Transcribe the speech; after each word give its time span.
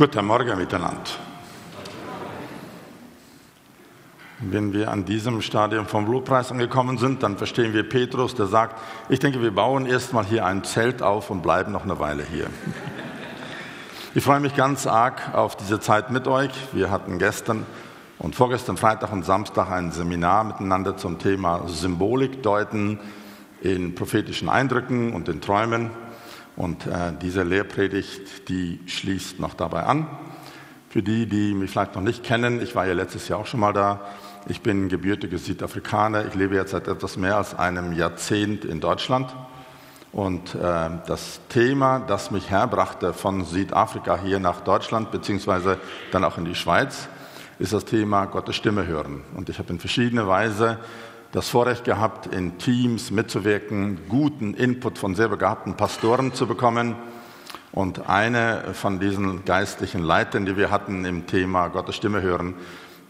Guten 0.00 0.24
Morgen 0.24 0.56
miteinander. 0.56 1.10
Wenn 4.38 4.72
wir 4.72 4.90
an 4.90 5.04
diesem 5.04 5.42
Stadium 5.42 5.84
vom 5.84 6.10
Lobpreis 6.10 6.50
angekommen 6.50 6.96
sind, 6.96 7.22
dann 7.22 7.36
verstehen 7.36 7.74
wir 7.74 7.86
Petrus, 7.86 8.34
der 8.34 8.46
sagt, 8.46 8.80
ich 9.10 9.18
denke, 9.18 9.42
wir 9.42 9.54
bauen 9.54 9.84
erstmal 9.84 10.24
hier 10.24 10.46
ein 10.46 10.64
Zelt 10.64 11.02
auf 11.02 11.28
und 11.28 11.42
bleiben 11.42 11.70
noch 11.70 11.82
eine 11.82 11.98
Weile 11.98 12.22
hier. 12.22 12.46
Ich 14.14 14.24
freue 14.24 14.40
mich 14.40 14.56
ganz 14.56 14.86
arg 14.86 15.34
auf 15.34 15.54
diese 15.58 15.80
Zeit 15.80 16.10
mit 16.10 16.26
euch. 16.26 16.52
Wir 16.72 16.90
hatten 16.90 17.18
gestern 17.18 17.66
und 18.18 18.34
vorgestern 18.34 18.78
Freitag 18.78 19.12
und 19.12 19.26
Samstag 19.26 19.70
ein 19.70 19.92
Seminar 19.92 20.44
miteinander 20.44 20.96
zum 20.96 21.18
Thema 21.18 21.68
Symbolik 21.68 22.42
deuten 22.42 22.98
in 23.60 23.94
prophetischen 23.94 24.48
Eindrücken 24.48 25.12
und 25.12 25.28
in 25.28 25.42
Träumen. 25.42 25.90
Und 26.56 26.86
äh, 26.86 27.12
diese 27.20 27.42
Lehrpredigt, 27.42 28.48
die 28.48 28.80
schließt 28.86 29.40
noch 29.40 29.54
dabei 29.54 29.84
an. 29.84 30.06
Für 30.88 31.02
die, 31.02 31.26
die 31.26 31.54
mich 31.54 31.70
vielleicht 31.70 31.94
noch 31.94 32.02
nicht 32.02 32.24
kennen, 32.24 32.60
ich 32.60 32.74
war 32.74 32.86
ja 32.86 32.94
letztes 32.94 33.28
Jahr 33.28 33.38
auch 33.38 33.46
schon 33.46 33.60
mal 33.60 33.72
da. 33.72 34.00
Ich 34.48 34.62
bin 34.62 34.88
gebürtiger 34.88 35.38
Südafrikaner. 35.38 36.26
Ich 36.26 36.34
lebe 36.34 36.56
jetzt 36.56 36.72
seit 36.72 36.88
etwas 36.88 37.16
mehr 37.16 37.36
als 37.36 37.54
einem 37.54 37.92
Jahrzehnt 37.92 38.64
in 38.64 38.80
Deutschland. 38.80 39.34
Und 40.12 40.56
äh, 40.56 40.90
das 41.06 41.40
Thema, 41.48 42.00
das 42.00 42.30
mich 42.30 42.50
herbrachte 42.50 43.12
von 43.12 43.44
Südafrika 43.44 44.18
hier 44.18 44.40
nach 44.40 44.62
Deutschland, 44.62 45.12
beziehungsweise 45.12 45.78
dann 46.10 46.24
auch 46.24 46.36
in 46.36 46.44
die 46.44 46.56
Schweiz, 46.56 47.08
ist 47.60 47.72
das 47.72 47.84
Thema 47.84 48.24
Gottes 48.24 48.56
Stimme 48.56 48.86
hören. 48.86 49.22
Und 49.36 49.48
ich 49.48 49.58
habe 49.58 49.72
in 49.72 49.78
verschiedener 49.78 50.26
Weise 50.26 50.78
das 51.32 51.48
Vorrecht 51.48 51.84
gehabt, 51.84 52.26
in 52.26 52.58
Teams 52.58 53.10
mitzuwirken, 53.10 54.00
guten 54.08 54.54
Input 54.54 54.98
von 54.98 55.14
sehr 55.14 55.28
begabten 55.28 55.76
Pastoren 55.76 56.34
zu 56.34 56.46
bekommen. 56.46 56.96
Und 57.72 58.08
eine 58.08 58.74
von 58.74 58.98
diesen 58.98 59.44
geistlichen 59.44 60.02
Leitern, 60.02 60.44
die 60.44 60.56
wir 60.56 60.72
hatten 60.72 61.04
im 61.04 61.26
Thema 61.28 61.68
Gottes 61.68 61.94
Stimme 61.94 62.20
hören, 62.20 62.54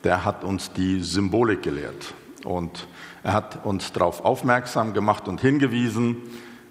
der 0.05 0.25
hat 0.25 0.45
uns 0.45 0.73
die 0.73 1.01
Symbolik 1.01 1.63
gelehrt. 1.63 2.13
Und 2.45 2.87
er 3.23 3.33
hat 3.33 3.65
uns 3.65 3.93
darauf 3.93 4.25
aufmerksam 4.25 4.93
gemacht 4.93 5.29
und 5.29 5.41
hingewiesen, 5.41 6.17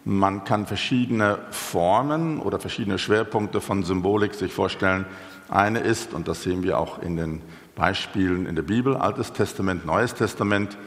man 0.05 0.44
kann 0.44 0.66
verschiedene 0.66 1.39
Formen 1.52 2.39
oder 2.39 2.59
verschiedene 2.59 2.97
Schwerpunkte 2.97 3.59
von 3.59 3.83
Symbolik 3.83 4.33
sich 4.33 4.53
vorstellen. 4.53 5.05
Eine 5.50 5.80
ist, 5.80 6.14
und 6.14 6.27
das 6.27 6.44
sehen 6.44 6.64
wir 6.64 6.80
auch 6.80 7.02
in 7.02 7.17
den 7.17 7.42
Beispielen 7.75 8.45
in 8.45 8.55
der 8.55 8.64
Bibel, 8.64 8.95
Altes 8.95 9.33
Testament, 9.33 9.86
Neues 9.86 10.14
Testament, 10.14 10.77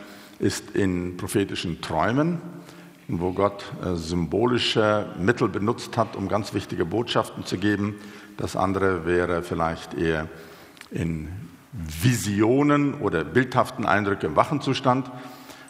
ist 0.43 0.73
in 0.75 1.17
prophetischen 1.17 1.81
Träumen, 1.81 2.41
wo 3.07 3.33
Gott 3.33 3.65
äh, 3.83 3.95
symbolische 3.95 5.07
Mittel 5.19 5.49
benutzt 5.49 5.97
hat, 5.97 6.17
um 6.17 6.29
ganz 6.29 6.53
wichtige 6.53 6.85
Botschaften 6.85 7.47
zu 7.47 7.59
geben. 7.59 7.95
Das 8.37 8.57
andere 8.57 9.07
wäre 9.07 9.43
vielleicht 9.43 9.95
eher 9.95 10.29
in 10.91 11.29
Visionen 11.73 12.95
oder 12.95 13.25
bildhaften 13.25 13.87
Eindrücken 13.87 14.31
im 14.31 14.37
Wachenzustand. 14.37 15.11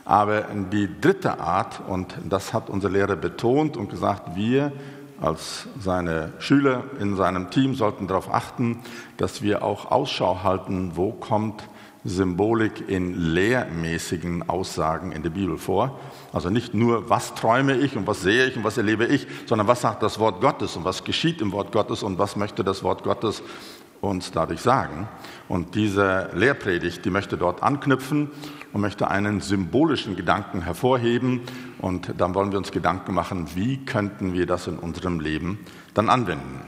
Aber 0.06 0.47
die 0.73 0.89
dritte 1.01 1.39
Art, 1.39 1.81
und 1.86 2.14
das 2.29 2.55
hat 2.55 2.70
unser 2.70 2.89
Lehrer 2.89 3.17
betont 3.17 3.77
und 3.77 3.91
gesagt, 3.91 4.34
wir 4.34 4.73
als 5.20 5.69
seine 5.79 6.33
Schüler 6.39 6.84
in 6.98 7.14
seinem 7.14 7.51
Team 7.51 7.75
sollten 7.75 8.09
darauf 8.09 8.33
achten, 8.33 8.81
dass 9.19 9.42
wir 9.42 9.62
auch 9.62 9.91
Ausschau 9.92 10.42
halten, 10.42 10.92
wo 10.95 11.13
kommt 11.13 11.63
Symbolik 12.05 12.89
in 12.89 13.33
lehrmäßigen 13.33 14.48
Aussagen 14.48 15.13
in 15.13 15.23
der 15.23 15.30
Bibel 15.30 15.57
vor. 15.57 16.01
Also 16.33 16.51
nicht 16.51 16.74
nur, 16.74 17.08
was 17.08 17.35
träume 17.35 17.77
ich 17.77 17.96
und 17.96 18.07
was 18.07 18.23
sehe 18.23 18.46
ich 18.46 18.57
und 18.57 18.64
was 18.64 18.77
erlebe 18.77 19.07
ich, 19.07 19.27
sondern 19.46 19.68
was 19.68 19.83
sagt 19.83 20.02
das 20.02 20.18
Wort 20.18 20.40
Gottes 20.40 20.77
und 20.77 20.85
was 20.85 21.05
geschieht 21.05 21.40
im 21.40 21.52
Wort 21.52 21.73
Gottes 21.73 22.02
und 22.02 22.18
was 22.18 22.36
möchte 22.36 22.64
das 22.64 22.83
Wort 22.83 23.05
Gottes 23.05 23.42
uns 24.01 24.33
dadurch 24.33 24.61
sagen. 24.61 25.08
Und 25.48 25.74
diese 25.74 26.30
Lehrpredigt, 26.35 27.05
die 27.05 27.11
möchte 27.11 27.36
dort 27.36 27.63
anknüpfen 27.63 28.30
und 28.73 28.80
möchte 28.80 29.08
einen 29.08 29.40
symbolischen 29.40 30.17
Gedanken 30.17 30.63
hervorheben. 30.63 31.42
Und 31.79 32.13
dann 32.19 32.34
wollen 32.34 32.51
wir 32.51 32.58
uns 32.58 32.73
Gedanken 32.73 33.14
machen, 33.14 33.48
wie 33.55 33.84
könnten 33.84 34.33
wir 34.33 34.46
das 34.46 34.67
in 34.67 34.79
unserem 34.79 35.20
Leben 35.20 35.61
dann 35.95 36.11
anwenden. 36.11 36.63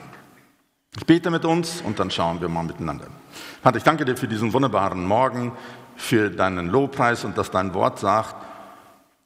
Ich 0.97 1.07
bete 1.07 1.33
mit 1.33 1.45
uns 1.45 1.83
und 1.83 1.99
dann 1.99 2.13
schauen 2.13 2.41
wir 2.41 2.49
mal 2.49 2.63
miteinander. 2.63 3.09
Vater, 3.63 3.79
ich 3.79 3.85
danke 3.85 4.05
dir 4.05 4.17
für 4.17 4.29
diesen 4.29 4.53
wunderbaren 4.53 5.05
Morgen, 5.07 5.53
für 5.97 6.31
deinen 6.31 6.69
Lobpreis 6.69 7.25
und 7.25 7.39
dass 7.39 7.51
dein 7.51 7.75
Wort 7.75 7.99
sagt, 7.99 8.35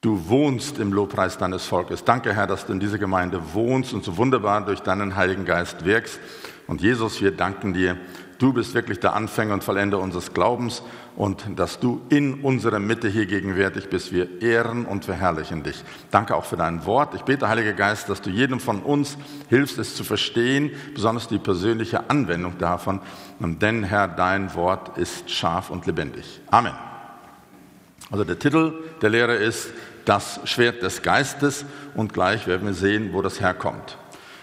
du 0.01 0.29
wohnst 0.29 0.79
im 0.79 0.93
Lobpreis 0.93 1.39
deines 1.39 1.65
Volkes. 1.65 2.05
Danke, 2.05 2.35
Herr, 2.35 2.47
dass 2.47 2.67
du 2.67 2.73
in 2.73 2.81
dieser 2.81 2.99
Gemeinde 2.99 3.41
wohnst 3.53 3.93
und 3.93 4.05
so 4.05 4.17
wunderbar 4.17 4.65
durch 4.65 4.81
deinen 4.81 5.17
Heiligen 5.17 5.45
Geist 5.45 5.85
wirkst. 5.85 6.21
Und 6.67 6.81
Jesus, 6.81 7.21
wir 7.21 7.33
danken 7.33 7.73
dir, 7.73 7.97
du 8.39 8.53
bist 8.53 8.75
wirklich 8.75 9.01
der 9.01 9.15
Anfänger 9.15 9.55
und 9.55 9.65
Vollender 9.65 9.99
unseres 9.99 10.33
Glaubens 10.33 10.83
und 11.17 11.45
dass 11.57 11.81
du 11.81 12.01
in 12.09 12.43
unserer 12.43 12.79
Mitte 12.79 13.09
hier 13.09 13.27
gegenwärtig 13.27 13.89
bist. 13.91 14.13
Wir 14.13 14.41
ehren 14.41 14.87
und 14.87 15.05
verherrlichen 15.05 15.63
dich. 15.63 15.83
Danke 16.11 16.37
auch 16.37 16.45
für 16.45 16.57
dein 16.57 16.87
Wort. 16.87 17.15
Ich 17.15 17.23
bete, 17.23 17.49
Heiliger 17.49 17.73
Geist, 17.73 18.09
dass 18.09 18.23
du 18.23 18.31
jedem 18.31 18.61
von 18.61 18.83
uns 18.83 19.19
hilfst, 19.49 19.79
es 19.79 19.97
zu 19.97 20.05
verstehen, 20.05 20.71
besonders 20.95 21.29
die 21.29 21.39
persönliche 21.39 22.09
Anwendung 22.09 22.59
davon. 22.59 23.01
Denn, 23.41 23.83
Herr, 23.83 24.09
dein 24.09 24.55
Wort 24.55 24.97
ist 24.97 25.31
scharf 25.31 25.71
und 25.71 25.87
lebendig. 25.87 26.41
Amen. 26.51 26.75
Also 28.11 28.25
der 28.25 28.39
Titel 28.39 28.73
der 29.03 29.11
Lehre 29.11 29.35
ist 29.35 29.71
das 30.05 30.41
Schwert 30.45 30.83
des 30.83 31.03
Geistes 31.03 31.67
und 31.95 32.15
gleich 32.15 32.47
werden 32.47 32.67
wir 32.67 32.75
sehen, 32.75 33.11
wo 33.13 33.21
das 33.21 33.41
herkommt. 33.41 33.99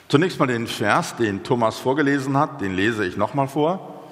Zunächst 0.07 0.37
mal 0.37 0.45
den 0.45 0.67
Vers, 0.67 1.15
den 1.15 1.43
Thomas 1.43 1.79
vorgelesen 1.79 2.37
hat, 2.37 2.61
den 2.61 2.75
lese 2.75 3.05
ich 3.05 3.17
nochmal 3.17 3.47
vor. 3.47 4.03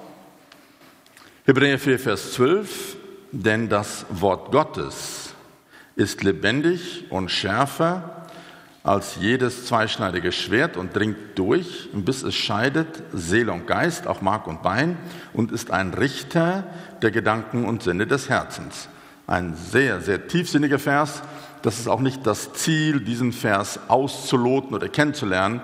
Hebräer 1.44 1.78
4, 1.78 2.00
Vers 2.00 2.32
12, 2.32 2.96
denn 3.30 3.68
das 3.68 4.04
Wort 4.10 4.50
Gottes 4.50 5.34
ist 5.94 6.24
lebendig 6.24 7.04
und 7.10 7.30
schärfer 7.30 8.26
als 8.82 9.16
jedes 9.20 9.66
zweischneidige 9.66 10.32
Schwert 10.32 10.76
und 10.76 10.96
dringt 10.96 11.16
durch, 11.36 11.88
bis 11.92 12.24
es 12.24 12.34
scheidet 12.34 13.02
Seele 13.12 13.52
und 13.52 13.68
Geist, 13.68 14.08
auch 14.08 14.20
Mark 14.20 14.48
und 14.48 14.62
Bein, 14.62 14.98
und 15.32 15.52
ist 15.52 15.70
ein 15.70 15.94
Richter 15.94 16.64
der 17.02 17.12
Gedanken 17.12 17.66
und 17.66 17.84
Sinne 17.84 18.08
des 18.08 18.28
Herzens. 18.28 18.88
Ein 19.28 19.54
sehr, 19.54 20.00
sehr 20.00 20.26
tiefsinniger 20.26 20.80
Vers. 20.80 21.22
Das 21.62 21.78
ist 21.78 21.88
auch 21.88 22.00
nicht 22.00 22.26
das 22.26 22.52
Ziel, 22.52 23.00
diesen 23.00 23.32
Vers 23.32 23.80
auszuloten 23.88 24.74
oder 24.74 24.88
kennenzulernen, 24.88 25.62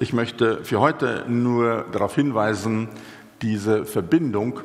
ich 0.00 0.14
möchte 0.14 0.64
für 0.64 0.80
heute 0.80 1.26
nur 1.28 1.84
darauf 1.92 2.14
hinweisen, 2.14 2.88
diese 3.42 3.84
Verbindung, 3.84 4.60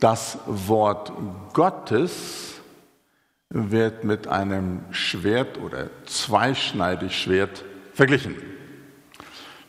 das 0.00 0.38
Wort 0.46 1.12
Gottes 1.52 2.54
wird 3.50 4.04
mit 4.04 4.26
einem 4.26 4.80
Schwert 4.90 5.58
oder 5.58 5.90
zweischneidig 6.06 7.14
Schwert 7.14 7.62
verglichen. 7.92 8.36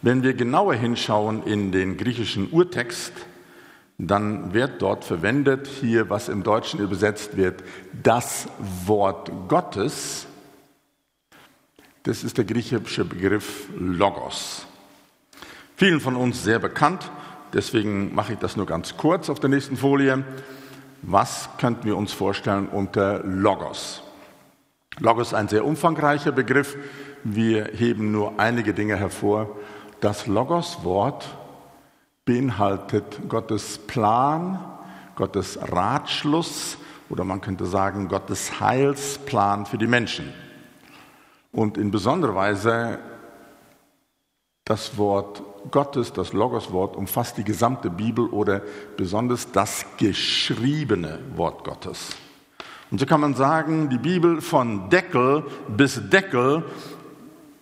Wenn 0.01 0.23
wir 0.23 0.33
genauer 0.33 0.75
hinschauen 0.75 1.43
in 1.43 1.73
den 1.73 1.97
griechischen 1.97 2.49
Urtext, 2.49 3.11
dann 3.97 4.53
wird 4.53 4.81
dort 4.81 5.03
verwendet, 5.03 5.67
hier 5.67 6.09
was 6.09 6.29
im 6.29 6.41
Deutschen 6.41 6.79
übersetzt 6.79 7.35
wird, 7.35 7.63
das 8.01 8.47
Wort 8.85 9.29
Gottes. 9.49 10.25
Das 12.03 12.23
ist 12.23 12.37
der 12.37 12.45
griechische 12.45 13.03
Begriff 13.03 13.67
Logos 13.77 14.67
vielen 15.81 15.99
von 15.99 16.15
uns 16.15 16.43
sehr 16.43 16.59
bekannt. 16.59 17.09
Deswegen 17.53 18.13
mache 18.13 18.33
ich 18.33 18.37
das 18.37 18.55
nur 18.55 18.67
ganz 18.67 18.97
kurz 18.97 19.31
auf 19.31 19.39
der 19.39 19.49
nächsten 19.49 19.77
Folie. 19.77 20.23
Was 21.01 21.49
könnten 21.57 21.85
wir 21.85 21.97
uns 21.97 22.13
vorstellen 22.13 22.67
unter 22.67 23.23
Logos? 23.23 24.03
Logos 24.99 25.29
ist 25.29 25.33
ein 25.33 25.47
sehr 25.47 25.65
umfangreicher 25.65 26.31
Begriff. 26.33 26.77
Wir 27.23 27.71
heben 27.73 28.11
nur 28.11 28.39
einige 28.39 28.75
Dinge 28.75 28.95
hervor. 28.95 29.57
Das 30.01 30.27
Logos-Wort 30.27 31.27
beinhaltet 32.25 33.27
Gottes 33.27 33.79
Plan, 33.79 34.63
Gottes 35.15 35.57
Ratschluss 35.63 36.77
oder 37.09 37.23
man 37.23 37.41
könnte 37.41 37.65
sagen 37.65 38.07
Gottes 38.07 38.59
Heilsplan 38.59 39.65
für 39.65 39.79
die 39.79 39.87
Menschen. 39.87 40.31
Und 41.51 41.79
in 41.79 41.89
besonderer 41.89 42.35
Weise 42.35 42.99
das 44.63 44.95
Wort 44.99 45.41
Gottes, 45.69 46.13
das 46.13 46.33
Logoswort, 46.33 46.95
umfasst 46.95 47.37
die 47.37 47.43
gesamte 47.43 47.89
Bibel 47.89 48.27
oder 48.27 48.61
besonders 48.97 49.51
das 49.51 49.85
geschriebene 49.97 51.19
Wort 51.35 51.63
Gottes. 51.63 52.09
Und 52.89 52.99
so 52.99 53.05
kann 53.05 53.21
man 53.21 53.35
sagen, 53.35 53.89
die 53.89 53.97
Bibel 53.97 54.41
von 54.41 54.89
Deckel 54.89 55.43
bis 55.69 56.09
Deckel, 56.09 56.63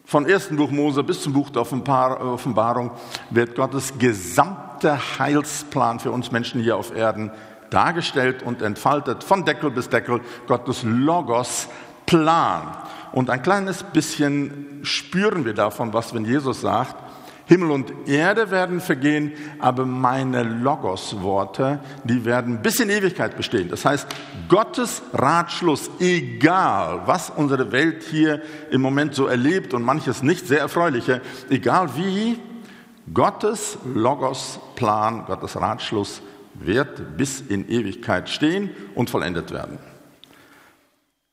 von 0.06 0.26
ersten 0.26 0.56
Buch 0.56 0.72
Mose 0.72 1.04
bis 1.04 1.22
zum 1.22 1.34
Buch 1.34 1.52
der 1.52 1.62
Offenbarung, 1.62 2.92
wird 3.30 3.56
Gottes 3.56 3.94
gesamter 4.00 5.00
Heilsplan 5.20 6.00
für 6.00 6.12
uns 6.12 6.32
Menschen 6.32 6.62
hier 6.62 6.78
auf 6.78 6.96
Erden 6.96 7.32
dargestellt 7.70 8.42
und 8.42 8.64
entfaltet, 8.64 9.24
von 9.24 9.46
Deckel 9.46 9.70
bis 9.70 9.90
Deckel, 9.90 10.22
Gottes 10.48 10.82
Logos 10.84 11.68
Plan. 12.08 12.76
Und 13.12 13.30
ein 13.30 13.44
kleines 13.44 13.84
bisschen 13.84 14.80
spüren 14.82 15.46
wir 15.46 15.54
davon, 15.54 15.94
was 15.94 16.14
wenn 16.16 16.26
Jesus 16.26 16.62
sagt, 16.62 16.96
Himmel 17.50 17.72
und 17.72 18.08
Erde 18.08 18.52
werden 18.52 18.80
vergehen, 18.80 19.34
aber 19.58 19.84
meine 19.84 20.44
Logos-Worte, 20.44 21.80
die 22.04 22.24
werden 22.24 22.62
bis 22.62 22.80
in 22.80 22.92
Ewigkeit 22.92 23.36
bestehen. 23.36 23.70
Das 23.70 23.86
heißt, 23.86 24.08
Gottes 24.48 25.02
Ratschluss, 25.14 25.90
egal 26.00 27.02
was 27.08 27.32
unsere 27.32 27.72
Welt 27.72 28.04
hier 28.04 28.44
im 28.70 28.82
Moment 28.82 29.16
so 29.16 29.26
erlebt 29.26 29.74
und 29.74 29.82
manches 29.82 30.22
nicht 30.22 30.48
sehr 30.48 30.60
erfreuliche, 30.60 31.22
egal 31.50 31.90
wie, 31.96 32.38
Gottes 33.12 33.80
Logos-Plan, 33.96 35.26
Gottes 35.26 35.60
Ratschluss 35.60 36.22
wird 36.54 37.18
bis 37.18 37.42
in 37.42 37.68
Ewigkeit 37.68 38.30
stehen 38.30 38.70
und 38.94 39.10
vollendet 39.10 39.50
werden. 39.50 39.80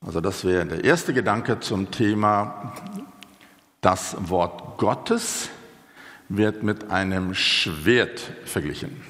Also 0.03 0.19
das 0.19 0.43
wäre 0.43 0.65
der 0.65 0.83
erste 0.83 1.13
Gedanke 1.13 1.59
zum 1.59 1.91
Thema 1.91 2.73
das 3.81 4.15
Wort 4.19 4.79
Gottes 4.79 5.51
wird 6.29 6.63
mit 6.63 6.89
einem 6.91 7.33
Schwert 7.33 8.19
verglichen. 8.45 9.01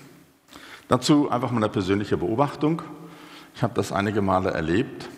Dazu 0.87 1.29
einfach 1.29 1.51
mal 1.51 1.57
eine 1.57 1.69
persönliche 1.69 2.17
Beobachtung. 2.17 2.81
Ich 3.55 3.63
habe 3.63 3.73
das 3.73 3.91
einige 3.91 4.21
Male 4.21 4.51
erlebt, 4.51 5.09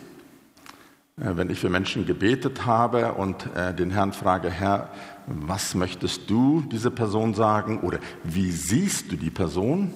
äh, 1.18 1.36
wenn 1.36 1.50
ich 1.50 1.60
für 1.60 1.68
Menschen 1.68 2.06
gebetet 2.06 2.66
habe 2.66 3.12
und 3.12 3.54
äh, 3.54 3.74
den 3.74 3.90
Herrn 3.90 4.12
frage, 4.12 4.50
Herr, 4.50 4.90
was 5.26 5.74
möchtest 5.74 6.28
du 6.28 6.62
dieser 6.62 6.90
Person 6.90 7.34
sagen 7.34 7.80
oder 7.80 7.98
wie 8.24 8.50
siehst 8.50 9.12
du 9.12 9.16
die 9.16 9.30
Person? 9.30 9.92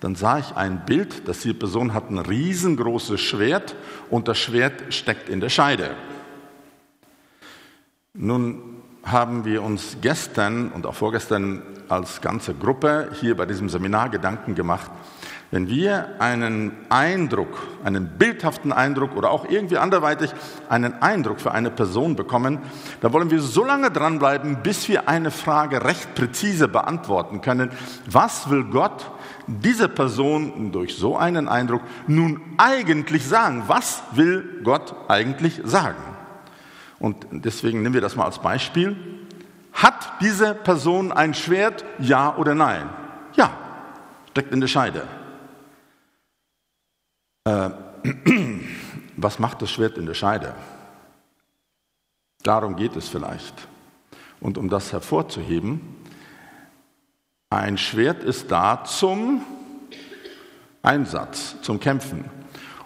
Dann 0.00 0.14
sah 0.14 0.38
ich 0.38 0.56
ein 0.56 0.84
Bild, 0.86 1.28
dass 1.28 1.40
die 1.40 1.52
Person 1.52 1.92
hat 1.94 2.10
ein 2.10 2.18
riesengroßes 2.18 3.20
Schwert 3.20 3.76
und 4.10 4.28
das 4.28 4.38
Schwert 4.38 4.94
steckt 4.94 5.28
in 5.28 5.40
der 5.40 5.48
Scheide. 5.48 5.94
Nun 8.14 8.71
haben 9.02 9.44
wir 9.44 9.62
uns 9.62 9.96
gestern 10.00 10.70
und 10.70 10.86
auch 10.86 10.94
vorgestern 10.94 11.62
als 11.88 12.20
ganze 12.20 12.54
Gruppe 12.54 13.10
hier 13.20 13.36
bei 13.36 13.46
diesem 13.46 13.68
Seminar 13.68 14.08
Gedanken 14.08 14.54
gemacht, 14.54 14.90
wenn 15.52 15.68
wir 15.68 16.18
einen 16.18 16.72
Eindruck, 16.88 17.68
einen 17.84 18.08
bildhaften 18.16 18.72
Eindruck 18.72 19.14
oder 19.14 19.30
auch 19.30 19.44
irgendwie 19.44 19.76
anderweitig 19.76 20.32
einen 20.70 21.02
Eindruck 21.02 21.42
für 21.42 21.52
eine 21.52 21.70
Person 21.70 22.16
bekommen, 22.16 22.58
dann 23.02 23.12
wollen 23.12 23.30
wir 23.30 23.42
so 23.42 23.62
lange 23.62 23.90
dranbleiben, 23.90 24.62
bis 24.62 24.88
wir 24.88 25.10
eine 25.10 25.30
Frage 25.30 25.84
recht 25.84 26.14
präzise 26.14 26.68
beantworten 26.68 27.42
können. 27.42 27.70
Was 28.10 28.48
will 28.48 28.64
Gott 28.64 29.10
dieser 29.46 29.88
Person 29.88 30.72
durch 30.72 30.96
so 30.96 31.18
einen 31.18 31.48
Eindruck 31.48 31.82
nun 32.06 32.40
eigentlich 32.56 33.26
sagen? 33.26 33.64
Was 33.66 34.02
will 34.12 34.62
Gott 34.64 34.94
eigentlich 35.08 35.60
sagen? 35.64 36.11
Und 37.02 37.26
deswegen 37.32 37.82
nehmen 37.82 37.94
wir 37.94 38.00
das 38.00 38.14
mal 38.14 38.26
als 38.26 38.38
Beispiel. 38.38 38.96
Hat 39.72 40.20
diese 40.20 40.54
Person 40.54 41.10
ein 41.10 41.34
Schwert? 41.34 41.84
Ja 41.98 42.36
oder 42.36 42.54
nein? 42.54 42.88
Ja, 43.34 43.50
steckt 44.30 44.52
in 44.52 44.60
der 44.60 44.68
Scheide. 44.68 45.08
Äh, 47.44 47.70
was 49.16 49.40
macht 49.40 49.62
das 49.62 49.72
Schwert 49.72 49.98
in 49.98 50.06
der 50.06 50.14
Scheide? 50.14 50.54
Darum 52.44 52.76
geht 52.76 52.94
es 52.94 53.08
vielleicht. 53.08 53.66
Und 54.38 54.56
um 54.56 54.68
das 54.68 54.92
hervorzuheben, 54.92 55.80
ein 57.50 57.78
Schwert 57.78 58.22
ist 58.22 58.52
da 58.52 58.84
zum 58.84 59.44
Einsatz, 60.82 61.56
zum 61.62 61.80
Kämpfen. 61.80 62.26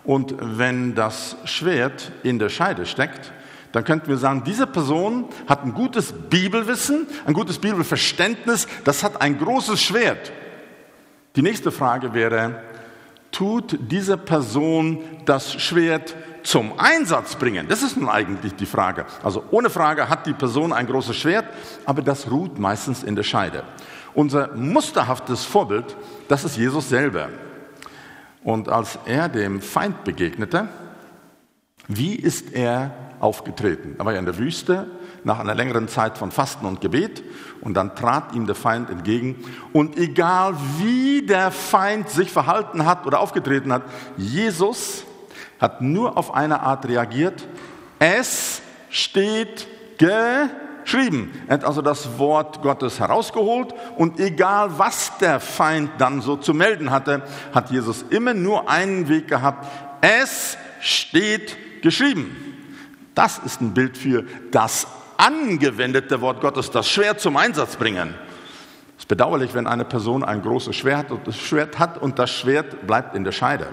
Und 0.05 0.35
wenn 0.41 0.95
das 0.95 1.37
Schwert 1.45 2.12
in 2.23 2.39
der 2.39 2.49
Scheide 2.49 2.87
steckt, 2.87 3.35
dann 3.73 3.85
könnten 3.85 4.09
wir 4.09 4.17
sagen, 4.17 4.43
diese 4.45 4.67
Person 4.67 5.27
hat 5.47 5.65
ein 5.65 5.75
gutes 5.75 6.13
Bibelwissen, 6.13 7.07
ein 7.27 7.35
gutes 7.35 7.59
Bibelverständnis, 7.59 8.67
das 8.85 9.03
hat 9.03 9.21
ein 9.21 9.39
großes 9.39 9.81
Schwert. 9.81 10.33
Die 11.37 11.43
nächste 11.43 11.71
Frage 11.71 12.15
wäre, 12.15 12.63
tut 13.31 13.79
diese 13.91 14.17
Person 14.17 15.01
das 15.27 15.53
Schwert 15.61 16.17
zum 16.43 16.79
Einsatz 16.79 17.35
bringen? 17.35 17.67
Das 17.69 17.83
ist 17.83 17.97
nun 17.97 18.09
eigentlich 18.09 18.55
die 18.55 18.67
Frage. 18.67 19.05
Also 19.23 19.45
ohne 19.51 19.69
Frage 19.69 20.09
hat 20.09 20.27
die 20.27 20.33
Person 20.33 20.73
ein 20.73 20.87
großes 20.87 21.17
Schwert, 21.17 21.45
aber 21.85 22.03
das 22.03 22.31
ruht 22.31 22.59
meistens 22.59 23.03
in 23.03 23.17
der 23.17 23.25
Scheide. 23.25 23.65
Unser 24.15 24.55
musterhaftes 24.55 25.45
Vorbild, 25.45 25.97
das 26.29 26.45
ist 26.45 26.57
Jesus 26.57 26.89
selber. 26.89 27.29
Und 28.43 28.69
als 28.69 28.99
er 29.05 29.29
dem 29.29 29.61
Feind 29.61 30.05
begegnete, 30.05 30.69
wie 31.89 32.15
ist 32.15 32.55
er 32.55 32.93
aufgetreten. 33.26 33.96
Er 33.99 34.05
war 34.05 34.12
ja 34.12 34.20
in 34.20 34.25
der 34.25 34.38
Wüste 34.38 34.87
nach 35.25 35.40
einer 35.40 35.56
längeren 35.56 35.88
Zeit 35.88 36.17
von 36.17 36.31
Fasten 36.31 36.64
und 36.64 36.81
Gebet 36.81 37.25
und 37.61 37.75
dann 37.75 37.96
trat 37.96 38.32
ihm 38.37 38.46
der 38.46 38.55
Feind 38.55 38.88
entgegen. 38.88 39.44
Und 39.73 39.99
egal 39.99 40.55
wie 40.78 41.26
der 41.26 41.50
Feind 41.50 42.08
sich 42.08 42.31
verhalten 42.31 42.87
hat 42.87 43.05
oder 43.05 43.19
aufgetreten 43.19 43.73
hat, 43.73 43.82
Jesus 44.17 45.02
hat 45.61 45.81
nur 45.81 46.17
auf 46.17 46.32
eine 46.32 46.61
Art 46.61 46.87
reagiert. 46.87 47.49
Es 47.99 48.62
steht 48.90 49.67
geschrieben. 49.99 51.32
Er 51.49 51.55
hat 51.55 51.64
also 51.64 51.82
das 51.82 52.20
Wort 52.20 52.62
Gottes 52.62 53.00
herausgeholt 53.00 53.75
und 53.96 54.20
egal 54.20 54.78
was 54.78 55.19
der 55.19 55.40
Feind 55.40 55.90
dann 55.99 56.20
so 56.20 56.37
zu 56.37 56.55
melden 56.55 56.93
hatte, 56.93 57.23
hat 57.52 57.73
Jesus 57.73 58.05
immer 58.11 58.34
nur 58.34 58.70
einen 58.70 59.08
Weg 59.08 59.26
gehabt. 59.26 59.67
Es 60.00 60.56
steht 60.78 61.82
geschrieben. 61.82 62.56
Das 63.17 63.39
ist 63.39 63.63
ein 63.63 63.73
Bild 63.73 63.97
für 63.97 64.25
das 64.51 64.87
angewendete 65.17 66.21
Wort 66.21 66.43
Gottes, 66.43 66.71
das 66.71 66.87
Schwert 66.87 67.19
zum 67.19 67.39
Einsatz 67.39 67.77
bringen. 67.77 68.15
Es 68.97 69.05
ist 69.05 69.09
bedauerlich, 69.09 69.55
wenn 69.55 69.67
eine 69.67 69.87
Person 69.87 70.23
ein 70.23 70.43
großes 70.43 70.77
Schwert, 70.77 71.07
Schwert 71.35 71.79
hat 71.79 71.97
und 71.97 72.19
das 72.19 72.31
Schwert 72.31 72.87
bleibt 72.87 73.17
in 73.17 73.25
der 73.25 73.33
Scheide. 73.33 73.69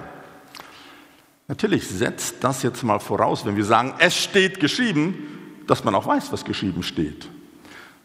Natürlich 1.49 1.85
setzt 1.85 2.41
das 2.41 2.63
jetzt 2.63 2.83
mal 2.83 2.99
voraus, 2.99 3.45
wenn 3.45 3.57
wir 3.57 3.65
sagen, 3.65 3.93
es 3.99 4.15
steht 4.15 4.61
geschrieben, 4.61 5.59
dass 5.67 5.83
man 5.83 5.93
auch 5.93 6.07
weiß, 6.07 6.31
was 6.31 6.45
geschrieben 6.45 6.81
steht. 6.81 7.27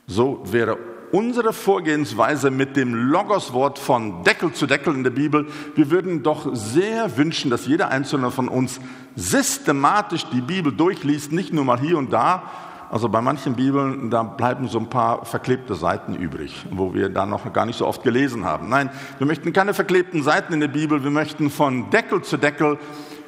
So 0.08 0.43
wäre 0.44 0.77
unsere 1.12 1.53
Vorgehensweise 1.53 2.50
mit 2.50 2.77
dem 2.77 2.94
Logoswort 2.94 3.79
von 3.79 4.24
Deckel 4.24 4.53
zu 4.53 4.67
Deckel 4.67 4.94
in 4.94 5.05
der 5.05 5.10
Bibel, 5.10 5.46
wir 5.74 5.91
würden 5.91 6.22
doch 6.22 6.55
sehr 6.55 7.17
wünschen, 7.17 7.50
dass 7.50 7.67
jeder 7.67 7.88
einzelne 7.88 8.31
von 8.31 8.48
uns 8.48 8.81
systematisch 9.17 10.27
die 10.32 10.41
Bibel 10.41 10.72
durchliest, 10.72 11.32
nicht 11.32 11.53
nur 11.53 11.65
mal 11.65 11.81
hier 11.81 11.98
und 11.98 12.12
da. 12.12 12.43
Also 12.91 13.08
bei 13.08 13.20
manchen 13.20 13.55
Bibeln, 13.55 14.10
da 14.10 14.22
bleiben 14.22 14.67
so 14.69 14.79
ein 14.79 14.88
paar 14.88 15.24
verklebte 15.27 15.74
Seiten 15.74 16.15
übrig, 16.15 16.65
wo 16.70 16.94
wir 16.94 17.10
da 17.10 17.27
noch 17.27 17.53
gar 17.53 17.67
nicht 17.67 17.77
so 17.77 17.86
oft 17.86 18.03
gelesen 18.03 18.46
haben. 18.46 18.70
Nein, 18.70 18.88
wir 19.19 19.27
möchten 19.27 19.53
keine 19.53 19.74
verklebten 19.74 20.22
Seiten 20.22 20.55
in 20.55 20.60
der 20.60 20.69
Bibel, 20.69 21.05
wir 21.05 21.10
möchten 21.10 21.50
von 21.50 21.91
Deckel 21.91 22.22
zu 22.22 22.38
Deckel 22.38 22.79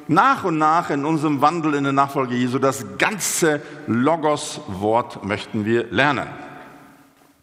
nach 0.07 0.43
und 0.43 0.57
nach 0.57 0.89
in 0.89 1.05
unserem 1.05 1.41
Wandel 1.41 1.75
in 1.75 1.83
der 1.83 1.93
Nachfolge 1.93 2.35
Jesu 2.35 2.57
das 2.57 2.97
ganze 2.97 3.61
Logos-Wort 3.85 5.23
möchten 5.25 5.63
wir 5.63 5.85
lernen. 5.91 6.27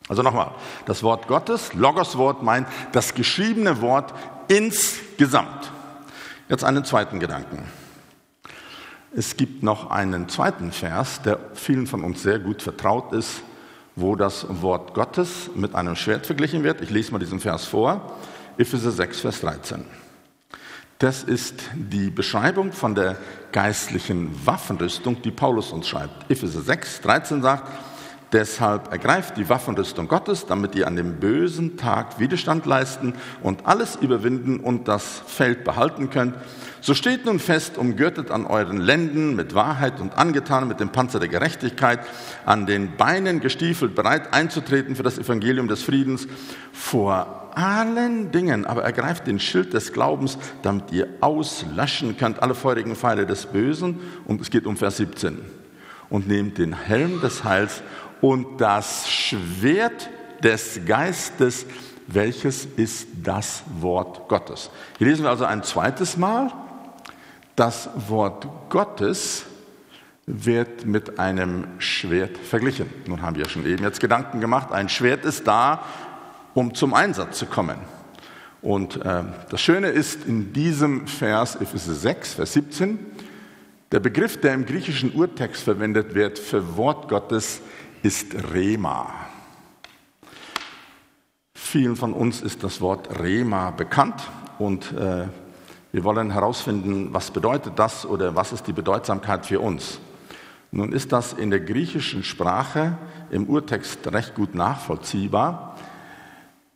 Also 0.09 0.23
nochmal, 0.23 0.53
das 0.87 1.03
Wort 1.03 1.29
Gottes, 1.29 1.75
Logos-Wort 1.75 2.43
meint 2.43 2.67
das 2.93 3.15
geschriebene 3.15 3.81
Wort 3.81 4.15
insgesamt. 4.49 5.71
Jetzt 6.49 6.65
einen 6.65 6.85
zweiten 6.85 7.21
Gedanken. 7.21 7.65
Es 9.15 9.37
gibt 9.37 9.63
noch 9.63 9.91
einen 9.91 10.29
zweiten 10.29 10.73
Vers, 10.73 11.23
der 11.23 11.39
vielen 11.55 11.87
von 11.87 12.05
uns 12.05 12.23
sehr 12.23 12.39
gut 12.39 12.63
vertraut 12.63 13.13
ist, 13.13 13.43
wo 13.97 14.17
das 14.17 14.47
Wort 14.63 14.95
Gottes 14.95 15.51
mit 15.55 15.75
einem 15.75 15.97
Schwert 15.97 16.27
verglichen 16.27 16.63
wird. 16.63 16.81
Ich 16.81 16.91
lese 16.91 17.13
mal 17.13 17.19
diesen 17.19 17.41
Vers 17.41 17.65
vor. 17.65 18.19
Epheser 18.57 18.93
6, 18.93 19.21
Vers 19.21 19.41
13. 19.41 19.85
Das 20.99 21.23
ist 21.23 21.55
die 21.75 22.11
Beschreibung 22.11 22.73
von 22.73 22.95
der 22.95 23.17
geistlichen 23.53 24.47
Waffenrüstung, 24.47 25.23
die 25.23 25.31
Paulus 25.31 25.73
uns 25.73 25.89
schreibt. 25.89 26.31
Epheser 26.31 26.61
6, 26.61 27.01
13 27.03 27.43
sagt, 27.43 27.71
Deshalb 28.33 28.93
ergreift 28.93 29.39
die 29.39 29.49
Waffenrüstung 29.49 30.07
Gottes, 30.07 30.45
damit 30.45 30.75
ihr 30.75 30.87
an 30.87 30.97
dem 30.97 31.15
bösen 31.15 31.79
Tag 31.79 32.19
Widerstand 32.19 32.67
leisten 32.67 33.15
und 33.43 33.67
alles 33.67 33.97
überwinden 33.97 34.61
und 34.61 34.87
das 34.87 35.23
Feld 35.27 35.65
behalten 35.65 36.11
könnt. 36.11 36.35
So 36.83 36.93
steht 36.93 37.25
nun 37.25 37.39
fest, 37.39 37.79
umgürtet 37.79 38.31
an 38.31 38.45
euren 38.45 38.79
Lenden 38.79 39.35
mit 39.35 39.55
Wahrheit 39.55 39.99
und 39.99 40.19
angetan 40.19 40.69
mit 40.69 40.79
dem 40.79 40.91
Panzer 40.91 41.21
der 41.21 41.29
Gerechtigkeit, 41.29 42.01
an 42.45 42.67
den 42.67 42.97
Beinen 42.97 43.41
gestiefelt, 43.41 43.95
bereit 43.95 44.35
einzutreten 44.35 44.95
für 44.95 45.03
das 45.03 45.19
Evangelium 45.19 45.67
des 45.67 45.83
Friedens. 45.83 46.29
Vor 46.73 47.51
allen 47.55 48.31
Dingen 48.31 48.67
aber 48.67 48.85
ergreift 48.85 49.27
den 49.27 49.41
Schild 49.41 49.73
des 49.73 49.93
Glaubens, 49.93 50.39
damit 50.63 50.93
ihr 50.93 51.09
auslöschen 51.21 52.17
könnt 52.17 52.43
alle 52.43 52.55
feurigen 52.55 52.95
Pfeile 52.95 53.27
des 53.27 53.47
Bösen. 53.47 54.01
Und 54.27 54.41
es 54.41 54.51
geht 54.51 54.67
um 54.67 54.77
Vers 54.77 54.99
17. 54.99 55.39
Und 56.11 56.29
nehmt 56.29 56.57
den 56.57 56.73
Helm 56.73 57.21
des 57.21 57.45
Heils 57.45 57.83
und 58.21 58.61
das 58.61 59.09
Schwert 59.09 60.09
des 60.43 60.81
Geistes, 60.87 61.67
welches 62.07 62.65
ist 62.65 63.09
das 63.23 63.63
Wort 63.81 64.29
Gottes. 64.29 64.71
Hier 64.99 65.09
lesen 65.09 65.25
wir 65.25 65.31
also 65.31 65.45
ein 65.45 65.63
zweites 65.63 66.17
Mal, 66.17 66.53
das 67.55 67.91
Wort 68.09 68.47
Gottes 68.71 69.45
wird 70.27 70.87
mit 70.87 71.19
einem 71.19 71.67
Schwert 71.79 72.37
verglichen. 72.37 72.89
Nun 73.07 73.23
haben 73.23 73.37
wir 73.37 73.49
schon 73.49 73.67
eben 73.67 73.83
jetzt 73.83 74.01
Gedanken 74.01 74.41
gemacht, 74.41 74.73
ein 74.73 74.89
Schwert 74.89 75.25
ist 75.25 75.47
da, 75.47 75.85
um 76.55 76.75
zum 76.75 76.95
Einsatz 76.95 77.39
zu 77.39 77.47
kommen. 77.47 77.79
Und 78.61 79.05
äh, 79.05 79.23
das 79.51 79.61
Schöne 79.61 79.89
ist 79.89 80.27
in 80.27 80.53
diesem 80.53 81.07
Vers, 81.07 81.57
Epheser 81.57 81.95
6, 81.95 82.35
Vers 82.35 82.53
17, 82.55 82.99
der 83.93 84.01
Begriff, 84.01 84.41
der 84.41 84.55
im 84.55 84.67
griechischen 84.67 85.15
Urtext 85.15 85.63
verwendet 85.63 86.15
wird 86.15 86.39
für 86.39 86.77
Wort 86.77 87.09
Gottes, 87.09 87.63
ist 88.03 88.35
Rema. 88.53 89.13
Vielen 91.55 91.97
von 91.97 92.13
uns 92.13 92.41
ist 92.41 92.63
das 92.63 92.81
Wort 92.81 93.21
Rema 93.21 93.71
bekannt 93.71 94.23
und 94.59 94.93
äh, 94.93 95.27
wir 95.91 96.05
wollen 96.05 96.31
herausfinden, 96.31 97.09
was 97.13 97.31
bedeutet 97.31 97.79
das 97.79 98.07
oder 98.07 98.37
was 98.37 98.53
ist 98.53 98.67
die 98.67 98.73
Bedeutsamkeit 98.73 99.47
für 99.47 99.61
uns. 99.61 99.99
Nun 100.71 100.93
ist 100.93 101.13
das 101.13 101.33
in 101.33 101.51
der 101.51 101.61
griechischen 101.61 102.23
Sprache 102.23 102.97
im 103.31 103.47
Urtext 103.47 104.07
recht 104.13 104.35
gut 104.35 104.55
nachvollziehbar. 104.55 105.77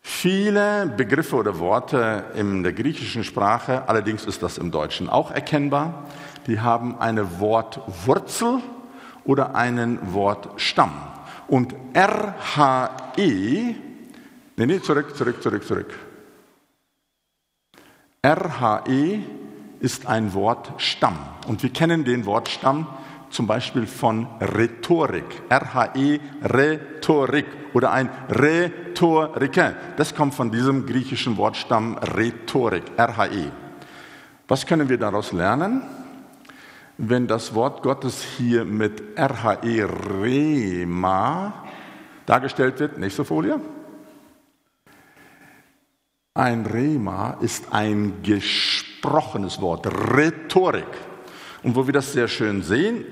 Viele 0.00 0.92
Begriffe 0.96 1.36
oder 1.36 1.58
Worte 1.58 2.24
in 2.34 2.62
der 2.62 2.72
griechischen 2.72 3.22
Sprache, 3.22 3.88
allerdings 3.88 4.24
ist 4.24 4.42
das 4.42 4.58
im 4.58 4.70
Deutschen 4.70 5.08
auch 5.08 5.30
erkennbar, 5.30 6.06
die 6.46 6.60
haben 6.60 6.98
eine 6.98 7.38
Wortwurzel 7.38 8.60
oder 9.24 9.54
einen 9.54 10.12
Wortstamm. 10.12 11.11
Und 11.52 11.74
RHE, 11.94 12.54
nee, 13.18 13.76
nee, 14.56 14.80
zurück, 14.80 15.14
zurück, 15.14 15.42
zurück, 15.42 15.66
zurück. 15.66 15.94
RHE 18.24 19.20
ist 19.78 20.06
ein 20.06 20.32
Wortstamm. 20.32 21.18
Und 21.46 21.62
wir 21.62 21.68
kennen 21.68 22.04
den 22.04 22.24
Wortstamm 22.24 22.86
zum 23.28 23.46
Beispiel 23.46 23.86
von 23.86 24.28
Rhetorik. 24.40 25.42
RHE, 25.50 26.20
Rhetorik 26.42 27.46
oder 27.74 27.92
ein 27.92 28.08
Rhetoriker. 28.30 29.74
Das 29.98 30.14
kommt 30.14 30.32
von 30.32 30.50
diesem 30.50 30.86
griechischen 30.86 31.36
Wortstamm 31.36 31.98
Rhetorik, 31.98 32.84
RHE. 32.98 33.52
Was 34.48 34.64
können 34.64 34.88
wir 34.88 34.96
daraus 34.96 35.32
lernen? 35.32 35.82
Wenn 37.04 37.26
das 37.26 37.52
Wort 37.52 37.82
Gottes 37.82 38.22
hier 38.22 38.64
mit 38.64 39.02
RHE, 39.18 39.88
Rema, 40.22 41.64
dargestellt 42.26 42.78
wird, 42.78 42.96
nächste 42.96 43.24
Folie. 43.24 43.60
Ein 46.34 46.64
Rema 46.64 47.38
ist 47.40 47.72
ein 47.72 48.22
gesprochenes 48.22 49.60
Wort, 49.60 49.88
Rhetorik. 50.14 50.86
Und 51.64 51.74
wo 51.74 51.84
wir 51.84 51.92
das 51.92 52.12
sehr 52.12 52.28
schön 52.28 52.62
sehen, 52.62 53.04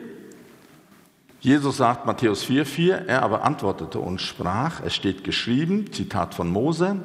Jesus 1.41 1.79
sagt 1.79 2.07
Matthäus 2.07 2.45
4,4, 2.45 3.07
er 3.07 3.25
aber 3.25 3.43
antwortete 3.43 3.99
und 3.99 4.21
sprach, 4.21 4.83
es 4.85 4.95
steht 4.95 5.25
geschrieben, 5.25 5.93
Zitat 5.93 6.35
von 6.35 6.49
Mose, 6.49 7.01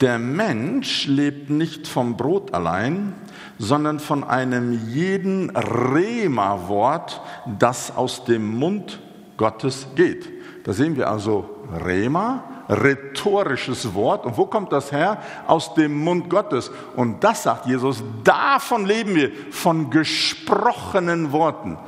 der 0.00 0.18
Mensch 0.18 1.06
lebt 1.06 1.50
nicht 1.50 1.86
vom 1.86 2.16
Brot 2.16 2.52
allein, 2.52 3.14
sondern 3.58 4.00
von 4.00 4.24
einem 4.24 4.88
jeden 4.88 5.50
Rema-Wort, 5.50 7.20
das 7.58 7.94
aus 7.96 8.24
dem 8.24 8.58
Mund 8.58 9.00
Gottes 9.36 9.86
geht. 9.94 10.28
Da 10.64 10.72
sehen 10.72 10.96
wir 10.96 11.08
also 11.08 11.48
Rema, 11.84 12.44
rhetorisches 12.68 13.94
Wort. 13.94 14.26
Und 14.26 14.36
wo 14.36 14.46
kommt 14.46 14.72
das 14.72 14.92
her? 14.92 15.18
Aus 15.46 15.74
dem 15.74 16.02
Mund 16.02 16.30
Gottes. 16.30 16.70
Und 16.96 17.22
das 17.22 17.42
sagt 17.42 17.66
Jesus, 17.66 18.02
davon 18.24 18.86
leben 18.86 19.14
wir, 19.14 19.30
von 19.50 19.90
gesprochenen 19.90 21.32
Worten. 21.32 21.78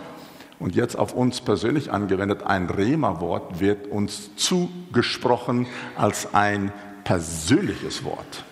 Und 0.59 0.75
jetzt 0.75 0.99
auf 0.99 1.13
uns 1.13 1.41
persönlich 1.41 1.93
angewendet, 1.93 2.43
ein 2.45 2.69
Rema-Wort 2.71 3.61
wird 3.61 3.89
uns 3.89 4.35
zugesprochen 4.37 5.67
als 5.97 6.35
ein 6.35 6.73
persönliches 7.07 8.03
Wort. 8.03 8.45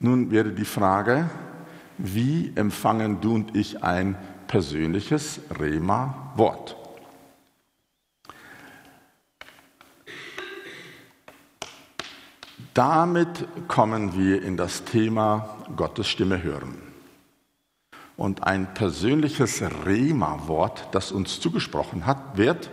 Nun 0.00 0.30
wäre 0.30 0.50
die 0.50 0.66
Frage, 0.66 1.30
wie 1.96 2.52
empfangen 2.56 3.22
du 3.22 3.34
und 3.36 3.56
ich 3.56 3.82
ein 3.82 4.18
persönliches 4.46 5.40
Rema-Wort? 5.58 6.76
Damit 12.74 13.48
kommen 13.66 14.14
wir 14.14 14.42
in 14.42 14.58
das 14.58 14.84
Thema 14.84 15.56
Gottes 15.76 16.06
Stimme 16.06 16.42
hören 16.42 16.82
und 18.18 18.44
ein 18.44 18.74
persönliches 18.74 19.62
Rema-Wort, 19.86 20.88
das 20.92 21.12
uns 21.12 21.40
zugesprochen 21.40 22.04
hat, 22.04 22.36
wird 22.36 22.70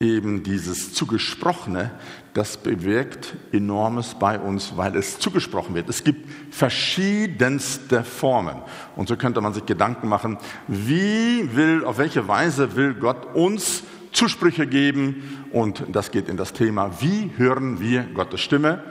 eben 0.00 0.44
dieses 0.44 0.94
Zugesprochene, 0.94 1.90
das 2.32 2.56
bewirkt 2.56 3.34
enormes 3.50 4.14
bei 4.14 4.38
uns, 4.38 4.76
weil 4.76 4.94
es 4.94 5.18
zugesprochen 5.18 5.74
wird. 5.74 5.88
Es 5.88 6.04
gibt 6.04 6.30
verschiedenste 6.54 8.04
Formen. 8.04 8.62
Und 8.94 9.08
so 9.08 9.16
könnte 9.16 9.40
man 9.40 9.54
sich 9.54 9.66
Gedanken 9.66 10.08
machen, 10.08 10.38
wie 10.68 11.52
will, 11.56 11.84
auf 11.84 11.98
welche 11.98 12.28
Weise 12.28 12.76
will 12.76 12.94
Gott 12.94 13.34
uns 13.34 13.82
Zusprüche 14.12 14.68
geben? 14.68 15.44
Und 15.50 15.84
das 15.90 16.12
geht 16.12 16.28
in 16.28 16.36
das 16.36 16.52
Thema, 16.52 16.92
wie 17.00 17.32
hören 17.36 17.80
wir 17.80 18.04
Gottes 18.04 18.40
Stimme? 18.40 18.84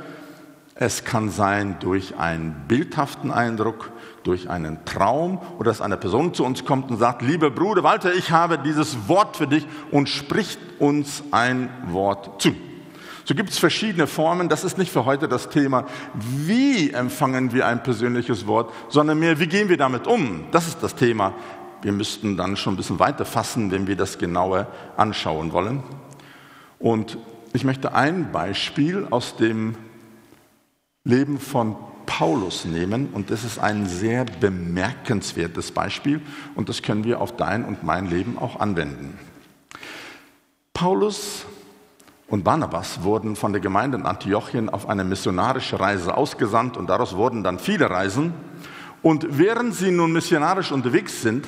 Es 0.79 1.03
kann 1.03 1.29
sein 1.29 1.77
durch 1.79 2.17
einen 2.17 2.53
bildhaften 2.67 3.31
Eindruck, 3.31 3.91
durch 4.23 4.47
einen 4.49 4.85
Traum 4.85 5.39
oder 5.57 5.71
dass 5.71 5.81
eine 5.81 5.97
Person 5.97 6.35
zu 6.35 6.45
uns 6.45 6.65
kommt 6.65 6.91
und 6.91 6.97
sagt, 6.97 7.23
lieber 7.23 7.49
Bruder 7.49 7.83
Walter, 7.83 8.13
ich 8.13 8.29
habe 8.29 8.59
dieses 8.59 9.07
Wort 9.07 9.37
für 9.37 9.47
dich 9.47 9.65
und 9.89 10.07
spricht 10.07 10.59
uns 10.77 11.23
ein 11.31 11.69
Wort 11.87 12.41
zu. 12.41 12.53
So 13.25 13.33
gibt 13.33 13.49
es 13.49 13.57
verschiedene 13.57 14.05
Formen. 14.05 14.49
Das 14.49 14.63
ist 14.63 14.77
nicht 14.77 14.91
für 14.91 15.05
heute 15.05 15.27
das 15.27 15.49
Thema, 15.49 15.85
wie 16.13 16.91
empfangen 16.91 17.53
wir 17.53 17.65
ein 17.65 17.81
persönliches 17.81 18.45
Wort, 18.45 18.71
sondern 18.87 19.17
mehr, 19.17 19.39
wie 19.39 19.47
gehen 19.47 19.69
wir 19.69 19.77
damit 19.77 20.05
um. 20.05 20.45
Das 20.51 20.67
ist 20.67 20.83
das 20.83 20.93
Thema. 20.95 21.33
Wir 21.81 21.91
müssten 21.91 22.37
dann 22.37 22.55
schon 22.55 22.75
ein 22.75 22.77
bisschen 22.77 22.99
weiter 22.99 23.25
fassen, 23.25 23.71
wenn 23.71 23.87
wir 23.87 23.95
das 23.95 24.19
genauer 24.19 24.67
anschauen 24.95 25.51
wollen. 25.53 25.83
Und 26.77 27.17
ich 27.53 27.63
möchte 27.63 27.93
ein 27.93 28.31
Beispiel 28.31 29.07
aus 29.09 29.35
dem 29.35 29.75
Leben 31.07 31.39
von 31.39 31.77
Paulus 32.05 32.65
nehmen 32.65 33.09
und 33.13 33.31
das 33.31 33.45
ist 33.45 33.59
ein 33.59 33.87
sehr 33.87 34.25
bemerkenswertes 34.25 35.71
Beispiel 35.71 36.21
und 36.53 36.67
das 36.67 36.81
können 36.81 37.05
wir 37.05 37.21
auf 37.21 37.37
dein 37.37 37.63
und 37.63 37.83
mein 37.83 38.09
Leben 38.09 38.37
auch 38.37 38.59
anwenden. 38.59 39.17
Paulus 40.73 41.45
und 42.27 42.43
Barnabas 42.43 43.03
wurden 43.03 43.37
von 43.37 43.53
der 43.53 43.61
Gemeinde 43.61 43.97
in 43.97 44.05
Antiochien 44.05 44.69
auf 44.69 44.89
eine 44.89 45.05
missionarische 45.05 45.79
Reise 45.79 46.17
ausgesandt 46.17 46.75
und 46.75 46.89
daraus 46.89 47.15
wurden 47.15 47.41
dann 47.41 47.57
viele 47.57 47.89
Reisen. 47.89 48.33
Und 49.01 49.37
während 49.37 49.75
sie 49.75 49.91
nun 49.91 50.11
missionarisch 50.11 50.73
unterwegs 50.73 51.21
sind, 51.21 51.47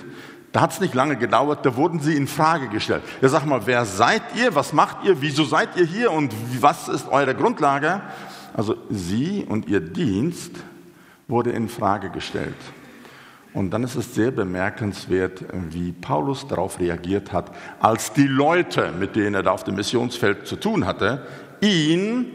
da 0.53 0.61
hat 0.61 0.71
es 0.71 0.79
nicht 0.79 0.93
lange 0.93 1.17
gedauert, 1.17 1.65
da 1.65 1.75
wurden 1.75 1.99
sie 1.99 2.15
in 2.15 2.27
Frage 2.27 2.69
gestellt. 2.69 3.03
Ja, 3.21 3.27
sag 3.27 3.45
mal, 3.45 3.61
wer 3.65 3.85
seid 3.85 4.23
ihr? 4.35 4.55
Was 4.55 4.71
macht 4.71 5.03
ihr? 5.03 5.21
Wieso 5.21 5.43
seid 5.43 5.75
ihr 5.75 5.85
hier? 5.85 6.11
Und 6.11 6.33
was 6.61 6.87
ist 6.87 7.09
eure 7.09 7.35
Grundlage? 7.35 8.01
Also 8.53 8.75
sie 8.89 9.45
und 9.47 9.67
ihr 9.67 9.79
Dienst 9.79 10.51
wurde 11.27 11.51
in 11.51 11.69
Frage 11.69 12.09
gestellt. 12.09 12.55
Und 13.53 13.71
dann 13.71 13.83
ist 13.83 13.95
es 13.95 14.13
sehr 14.13 14.31
bemerkenswert, 14.31 15.43
wie 15.71 15.91
Paulus 15.91 16.47
darauf 16.47 16.79
reagiert 16.79 17.33
hat, 17.33 17.51
als 17.79 18.13
die 18.13 18.27
Leute, 18.27 18.91
mit 18.91 19.15
denen 19.15 19.35
er 19.35 19.43
da 19.43 19.51
auf 19.51 19.63
dem 19.63 19.75
Missionsfeld 19.75 20.45
zu 20.45 20.55
tun 20.55 20.85
hatte, 20.85 21.25
ihn 21.61 22.27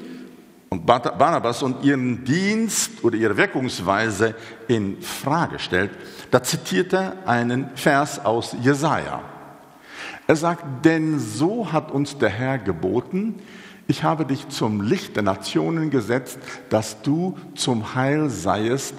und 0.71 0.87
Barnabas 0.87 1.63
und 1.63 1.85
ihren 1.85 2.25
Dienst 2.25 3.05
oder 3.05 3.17
ihre 3.17 3.37
Wirkungsweise 3.37 4.35
in 4.67 5.01
Frage 5.03 5.61
stellt. 5.61 5.93
Da 6.33 6.43
zitiert 6.43 6.93
er 6.93 7.15
einen 7.27 7.71
Vers 7.77 8.25
aus 8.25 8.57
Jesaja. 8.61 9.23
Er 10.27 10.37
sagt, 10.37 10.85
denn 10.85 11.21
so 11.21 11.71
hat 11.71 11.93
uns 11.93 12.19
der 12.19 12.31
Herr 12.31 12.59
geboten, 12.59 13.37
ich 13.87 14.03
habe 14.03 14.25
dich 14.25 14.49
zum 14.49 14.81
Licht 14.81 15.17
der 15.17 15.23
Nationen 15.23 15.91
gesetzt, 15.91 16.39
dass 16.71 17.03
du 17.03 17.37
zum 17.55 17.95
Heil 17.95 18.31
seiest 18.31 18.95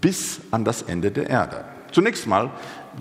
bis 0.00 0.40
an 0.50 0.64
das 0.64 0.82
Ende 0.82 1.10
der 1.10 1.28
Erde. 1.30 1.64
Zunächst 1.92 2.26
mal, 2.26 2.50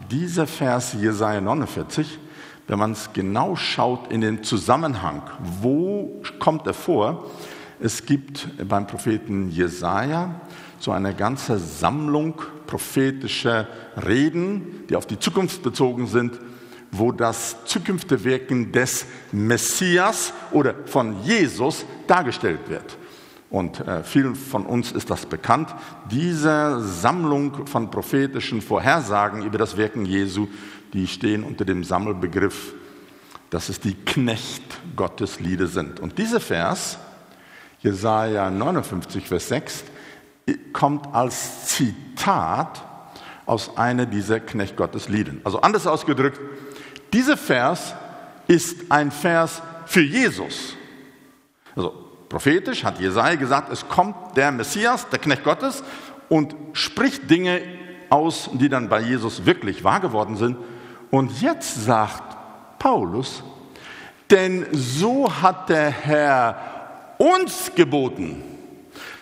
dieser 0.10 0.48
Vers 0.48 0.94
Jesaja 0.94 1.42
49, 1.42 2.20
wenn 2.68 2.80
man 2.80 2.94
es 2.94 3.12
genau 3.14 3.56
schaut 3.56 4.12
in 4.12 4.22
den 4.22 4.44
Zusammenhang, 4.44 5.24
wo 5.62 6.22
kommt 6.40 6.66
er 6.68 6.74
vor? 6.74 7.30
Es 7.80 8.06
gibt 8.06 8.48
beim 8.68 8.88
Propheten 8.88 9.50
Jesaja 9.50 10.36
so 10.80 10.92
eine 10.92 11.14
ganze 11.14 11.60
Sammlung 11.60 12.42
prophetischer 12.68 13.68
Reden, 14.06 14.86
die 14.90 14.96
auf 14.96 15.06
die 15.06 15.20
Zukunft 15.20 15.62
bezogen 15.64 16.08
sind 16.08 16.40
wo 16.98 17.12
das 17.12 17.56
zukünftige 17.66 18.24
Wirken 18.24 18.72
des 18.72 19.06
Messias 19.32 20.34
oder 20.52 20.76
von 20.86 21.24
Jesus 21.24 21.86
dargestellt 22.08 22.62
wird. 22.68 22.98
und 23.50 23.80
äh, 23.88 24.04
vielen 24.04 24.36
von 24.36 24.66
uns 24.66 24.92
ist 24.92 25.10
das 25.10 25.26
bekannt, 25.26 25.74
diese 26.12 26.82
Sammlung 26.82 27.68
von 27.68 27.90
prophetischen 27.90 28.62
Vorhersagen 28.62 29.44
über 29.44 29.58
das 29.58 29.78
Wirken 29.78 30.06
Jesu, 30.06 30.48
die 30.94 31.08
stehen 31.08 31.44
unter 31.44 31.64
dem 31.64 31.84
Sammelbegriff, 31.84 32.74
dass 33.50 33.70
es 33.70 33.80
die 33.80 33.94
Knecht 33.94 34.64
Gottes 34.96 35.40
Lieder 35.40 35.68
sind. 35.68 36.00
Und 36.00 36.18
dieser 36.18 36.40
Vers, 36.40 36.98
Jesaja 37.80 38.50
59, 38.50 39.28
Vers 39.28 39.48
6, 39.50 39.84
kommt 40.74 41.14
als 41.14 41.68
Zitat 41.68 42.84
aus 43.46 43.78
einer 43.78 44.06
dieser 44.06 44.40
Knecht 44.40 44.76
Gottes 44.76 45.10
Lieden. 45.10 45.42
Also 45.44 45.62
anders 45.62 45.88
ausgedrückt, 45.88 46.40
dieser 47.14 47.38
Vers 47.38 47.94
ist 48.48 48.92
ein 48.92 49.12
Vers 49.12 49.62
für 49.86 50.02
Jesus. 50.02 50.76
Also 51.76 51.94
prophetisch 52.30 52.84
hat 52.84 53.00
Jesaja 53.00 53.36
gesagt, 53.36 53.72
es 53.72 53.88
kommt 53.88 54.36
der 54.36 54.52
Messias, 54.52 55.10
der 55.10 55.20
Knecht 55.20 55.44
Gottes 55.44 55.84
und 56.30 56.56
spricht 56.74 57.30
Dinge 57.30 57.62
aus, 58.10 58.50
die 58.54 58.70
dann 58.70 58.90
bei 58.90 59.02
Jesus 59.02 59.46
wirklich 59.46 59.84
wahr 59.84 60.00
geworden 60.00 60.36
sind. 60.36 60.58
Und 61.12 61.42
jetzt 61.42 61.86
sagt 61.86 62.36
Paulus, 62.80 63.44
denn 64.30 64.66
so 64.72 65.32
hat 65.42 65.70
der 65.70 65.90
Herr 65.90 67.16
uns 67.18 67.72
geboten. 67.76 68.42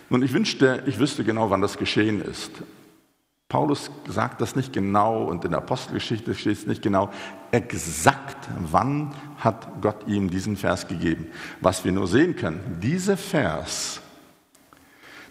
Nun, 0.08 0.22
ich 0.22 0.32
wünschte, 0.32 0.82
ich 0.86 0.98
wüsste 0.98 1.24
genau, 1.24 1.50
wann 1.50 1.60
das 1.60 1.78
geschehen 1.78 2.22
ist. 2.22 2.50
Paulus 3.54 3.88
sagt 4.08 4.40
das 4.40 4.56
nicht 4.56 4.72
genau 4.72 5.26
und 5.26 5.44
in 5.44 5.52
der 5.52 5.60
Apostelgeschichte 5.60 6.34
steht 6.34 6.58
es 6.58 6.66
nicht 6.66 6.82
genau 6.82 7.10
exakt, 7.52 8.48
wann 8.58 9.14
hat 9.38 9.80
Gott 9.80 10.08
ihm 10.08 10.28
diesen 10.28 10.56
Vers 10.56 10.88
gegeben. 10.88 11.28
Was 11.60 11.84
wir 11.84 11.92
nur 11.92 12.08
sehen 12.08 12.34
können, 12.34 12.80
dieser 12.82 13.16
Vers, 13.16 14.00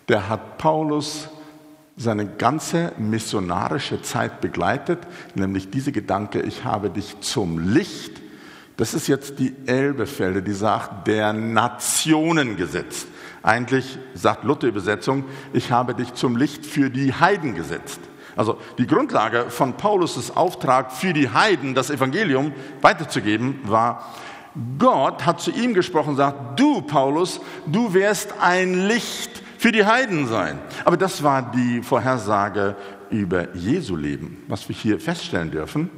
der 0.07 0.29
hat 0.29 0.57
Paulus 0.57 1.27
seine 1.97 2.25
ganze 2.25 2.93
missionarische 2.97 4.01
Zeit 4.01 4.39
begleitet, 4.39 4.99
nämlich 5.35 5.69
diese 5.69 5.91
Gedanke, 5.91 6.43
ich 6.43 6.63
habe 6.63 6.89
dich 6.89 7.19
zum 7.19 7.59
Licht, 7.59 8.21
das 8.77 8.93
ist 8.93 9.07
jetzt 9.07 9.37
die 9.37 9.53
Elbefelde, 9.65 10.41
die 10.41 10.53
sagt, 10.53 11.07
der 11.07 11.33
Nationen 11.33 12.55
gesetzt. 12.55 13.05
Eigentlich 13.41 13.99
sagt 14.13 14.45
Luther-Übersetzung, 14.45 15.25
ich 15.51 15.73
habe 15.73 15.93
dich 15.93 16.13
zum 16.13 16.37
Licht 16.37 16.65
für 16.65 16.89
die 16.89 17.13
Heiden 17.13 17.53
gesetzt. 17.53 17.99
Also 18.35 18.57
die 18.77 18.87
Grundlage 18.87 19.45
von 19.49 19.73
Paulus' 19.73 20.31
Auftrag 20.35 20.91
für 20.91 21.13
die 21.13 21.29
Heiden, 21.29 21.75
das 21.75 21.89
Evangelium 21.89 22.53
weiterzugeben, 22.81 23.59
war, 23.65 24.13
Gott 24.77 25.25
hat 25.25 25.41
zu 25.41 25.51
ihm 25.51 25.73
gesprochen 25.73 26.11
und 26.11 26.17
sagt, 26.17 26.59
du 26.59 26.81
Paulus, 26.81 27.41
du 27.65 27.93
wirst 27.93 28.35
ein 28.39 28.87
Licht 28.87 29.41
für 29.57 29.71
die 29.71 29.85
Heiden 29.85 30.27
sein. 30.27 30.59
Aber 30.85 30.97
das 30.97 31.23
war 31.23 31.51
die 31.51 31.81
Vorhersage 31.81 32.75
über 33.09 33.55
Jesu 33.55 33.95
Leben, 33.95 34.43
was 34.47 34.67
wir 34.67 34.75
hier 34.75 34.99
feststellen 34.99 35.51
dürfen. 35.51 35.89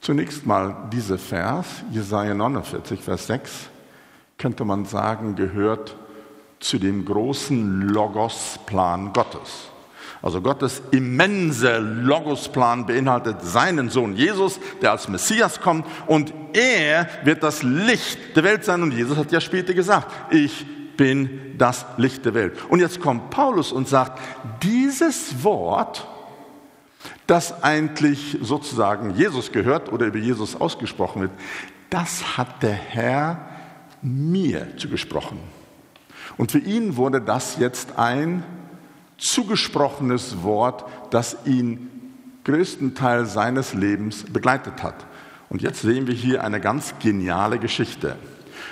Zunächst 0.00 0.46
mal 0.46 0.88
dieser 0.92 1.18
Vers, 1.18 1.66
Jesaja 1.90 2.34
49, 2.34 3.00
Vers 3.00 3.26
6, 3.26 3.68
könnte 4.36 4.64
man 4.64 4.84
sagen, 4.84 5.34
gehört 5.34 5.96
zu 6.60 6.78
dem 6.78 7.04
großen 7.04 7.82
Logos-Plan 7.82 9.12
Gottes. 9.12 9.70
Also 10.20 10.40
Gottes 10.40 10.82
immense 10.90 11.78
Logosplan 11.78 12.86
beinhaltet 12.86 13.42
seinen 13.42 13.88
Sohn 13.88 14.16
Jesus, 14.16 14.58
der 14.82 14.92
als 14.92 15.08
Messias 15.08 15.60
kommt 15.60 15.86
und 16.06 16.32
er 16.52 17.08
wird 17.24 17.42
das 17.42 17.62
Licht 17.62 18.36
der 18.36 18.44
Welt 18.44 18.64
sein. 18.64 18.82
Und 18.82 18.92
Jesus 18.92 19.16
hat 19.16 19.30
ja 19.30 19.40
später 19.40 19.74
gesagt, 19.74 20.12
ich 20.32 20.66
bin 20.96 21.54
das 21.56 21.86
Licht 21.96 22.24
der 22.24 22.34
Welt. 22.34 22.58
Und 22.68 22.80
jetzt 22.80 23.00
kommt 23.00 23.30
Paulus 23.30 23.70
und 23.70 23.88
sagt, 23.88 24.20
dieses 24.62 25.44
Wort, 25.44 26.06
das 27.26 27.62
eigentlich 27.62 28.38
sozusagen 28.42 29.14
Jesus 29.14 29.52
gehört 29.52 29.92
oder 29.92 30.06
über 30.06 30.18
Jesus 30.18 30.60
ausgesprochen 30.60 31.22
wird, 31.22 31.30
das 31.90 32.36
hat 32.36 32.62
der 32.62 32.72
Herr 32.72 33.48
mir 34.02 34.76
zugesprochen. 34.76 35.38
Und 36.36 36.52
für 36.52 36.58
ihn 36.58 36.96
wurde 36.96 37.20
das 37.20 37.58
jetzt 37.58 37.98
ein 37.98 38.44
zugesprochenes 39.18 40.42
Wort, 40.42 40.84
das 41.10 41.36
ihn 41.44 41.90
größten 42.44 42.94
Teil 42.94 43.26
seines 43.26 43.74
Lebens 43.74 44.24
begleitet 44.24 44.82
hat. 44.82 45.06
Und 45.50 45.60
jetzt 45.60 45.82
sehen 45.82 46.06
wir 46.06 46.14
hier 46.14 46.44
eine 46.44 46.60
ganz 46.60 46.94
geniale 46.98 47.58
Geschichte. 47.58 48.16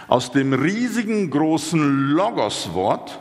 Aus 0.08 0.30
dem 0.32 0.52
riesigen 0.52 1.30
großen 1.30 2.10
Logos-Wort 2.10 3.18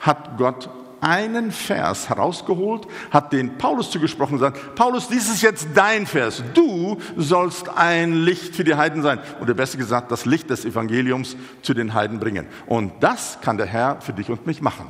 hat 0.00 0.38
Gott 0.38 0.68
einen 1.00 1.52
Vers 1.52 2.08
herausgeholt, 2.08 2.86
hat 3.10 3.32
den 3.32 3.58
Paulus 3.58 3.90
zugesprochen 3.90 4.34
und 4.34 4.38
gesagt, 4.38 4.74
Paulus, 4.74 5.08
dies 5.08 5.28
ist 5.28 5.42
jetzt 5.42 5.68
dein 5.74 6.06
Vers. 6.06 6.42
Du 6.54 6.98
sollst 7.16 7.68
ein 7.68 8.14
Licht 8.14 8.56
für 8.56 8.64
die 8.64 8.74
Heiden 8.74 9.02
sein. 9.02 9.18
Oder 9.42 9.52
besser 9.52 9.76
gesagt, 9.76 10.10
das 10.10 10.24
Licht 10.24 10.48
des 10.48 10.64
Evangeliums 10.64 11.36
zu 11.60 11.74
den 11.74 11.92
Heiden 11.92 12.20
bringen. 12.20 12.46
Und 12.66 12.92
das 13.00 13.38
kann 13.42 13.58
der 13.58 13.66
Herr 13.66 14.00
für 14.00 14.14
dich 14.14 14.30
und 14.30 14.46
mich 14.46 14.62
machen. 14.62 14.86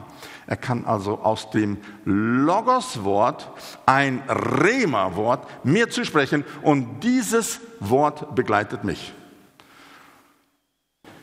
Er 0.47 0.57
kann 0.57 0.85
also 0.85 1.21
aus 1.21 1.51
dem 1.51 1.79
Logos-Wort 2.05 3.51
ein 3.87 4.23
Rema-Wort 4.29 5.65
mir 5.65 5.89
zusprechen 5.91 6.45
und 6.63 7.01
dieses 7.01 7.61
Wort 7.81 8.35
begleitet 8.35 8.85
mich. 8.85 9.15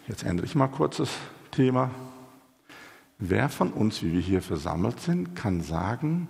Jetzt 0.07 0.23
ändere 0.23 0.45
ich 0.45 0.55
mal 0.55 0.67
kurz 0.67 0.97
das 0.97 1.09
Thema. 1.51 1.91
Wer 3.19 3.49
von 3.49 3.71
uns, 3.71 4.01
wie 4.01 4.13
wir 4.13 4.21
hier 4.21 4.41
versammelt 4.41 4.99
sind, 4.99 5.35
kann 5.35 5.61
sagen, 5.61 6.27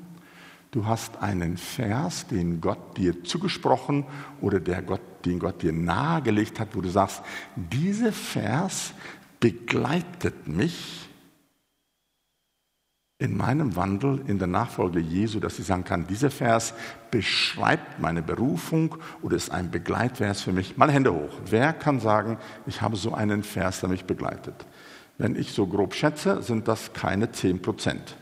du 0.71 0.85
hast 0.85 1.21
einen 1.21 1.55
Vers, 1.55 2.27
den 2.27 2.59
Gott 2.59 2.97
dir 2.97 3.23
zugesprochen 3.23 4.05
oder 4.41 4.59
der 4.59 4.81
Gott, 4.81 5.01
den 5.25 5.39
Gott 5.39 5.61
dir 5.61 5.71
nahegelegt 5.71 6.59
hat, 6.59 6.75
wo 6.75 6.81
du 6.81 6.89
sagst, 6.89 7.23
dieser 7.55 8.11
Vers 8.11 8.93
begleitet 9.39 10.49
mich 10.49 11.00
in 13.21 13.37
meinem 13.37 13.75
Wandel 13.75 14.19
in 14.25 14.39
der 14.39 14.47
Nachfolge 14.47 14.99
Jesu, 14.99 15.39
dass 15.39 15.59
ich 15.59 15.67
sagen 15.67 15.83
kann, 15.83 16.07
dieser 16.07 16.31
Vers 16.31 16.73
beschreibt 17.11 17.99
meine 17.99 18.23
Berufung 18.23 18.95
oder 19.21 19.35
ist 19.35 19.51
ein 19.51 19.69
Begleitvers 19.69 20.41
für 20.41 20.51
mich. 20.51 20.75
Mal 20.75 20.91
Hände 20.91 21.13
hoch. 21.13 21.29
Wer 21.45 21.71
kann 21.71 21.99
sagen, 21.99 22.39
ich 22.65 22.81
habe 22.81 22.95
so 22.95 23.13
einen 23.13 23.43
Vers, 23.43 23.81
der 23.81 23.89
mich 23.89 24.05
begleitet? 24.05 24.65
Wenn 25.19 25.35
ich 25.35 25.51
so 25.51 25.67
grob 25.67 25.93
schätze, 25.93 26.41
sind 26.41 26.67
das 26.67 26.93
keine 26.93 27.31
10 27.31 27.61
Prozent. 27.61 28.17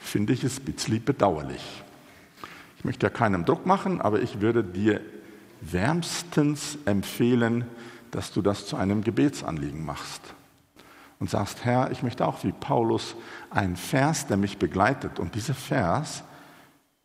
Finde 0.00 0.32
ich 0.32 0.42
es 0.42 0.58
ein 0.58 0.64
bisschen 0.64 1.04
bedauerlich. 1.04 1.82
Ich 2.78 2.84
möchte 2.86 3.04
ja 3.04 3.10
keinem 3.10 3.44
Druck 3.44 3.66
machen, 3.66 4.00
aber 4.00 4.22
ich 4.22 4.40
würde 4.40 4.64
dir 4.64 5.02
wärmstens 5.60 6.78
empfehlen, 6.86 7.66
dass 8.10 8.32
du 8.32 8.40
das 8.40 8.66
zu 8.66 8.76
einem 8.76 9.04
Gebetsanliegen 9.04 9.84
machst 9.84 10.34
und 11.20 11.28
sagst, 11.30 11.64
Herr, 11.64 11.90
ich 11.92 12.02
möchte 12.02 12.26
auch 12.26 12.42
wie 12.42 12.50
Paulus 12.50 13.14
einen 13.50 13.76
Vers, 13.76 14.26
der 14.26 14.38
mich 14.38 14.58
begleitet. 14.58 15.20
Und 15.20 15.34
dieser 15.34 15.54
Vers, 15.54 16.24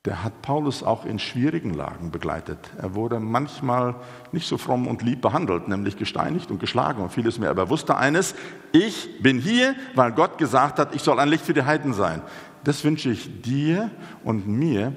der 0.06 0.24
hat 0.24 0.42
Paulus 0.42 0.84
auch 0.84 1.04
in 1.06 1.20
schwierigen 1.20 1.74
Lagen 1.74 2.12
begleitet. 2.12 2.60
Er 2.78 2.96
wurde 2.96 3.20
manchmal 3.20 3.96
nicht 4.32 4.48
so 4.48 4.58
fromm 4.58 4.88
und 4.88 5.02
lieb 5.02 5.22
behandelt, 5.22 5.68
nämlich 5.68 5.98
gesteinigt 5.98 6.50
und 6.50 6.60
geschlagen 6.60 7.04
und 7.04 7.12
vieles 7.12 7.40
mehr. 7.40 7.50
Aber 7.50 7.64
er 7.64 7.70
wusste 7.70 7.98
eines, 7.98 8.36
ich 8.72 9.22
bin 9.22 9.40
hier, 9.40 9.76
weil 9.96 10.14
Gott 10.14 10.38
gesagt 10.38 10.80
hat, 10.80 10.96
ich 10.96 11.02
soll 11.02 11.20
ein 11.20 11.30
Licht 11.30 11.46
für 11.46 11.54
die 11.54 11.64
Heiden 11.64 11.94
sein. 11.94 12.22
Das 12.64 12.84
wünsche 12.84 13.10
ich 13.12 13.42
dir 13.42 13.92
und 14.24 14.48
mir. 14.48 14.94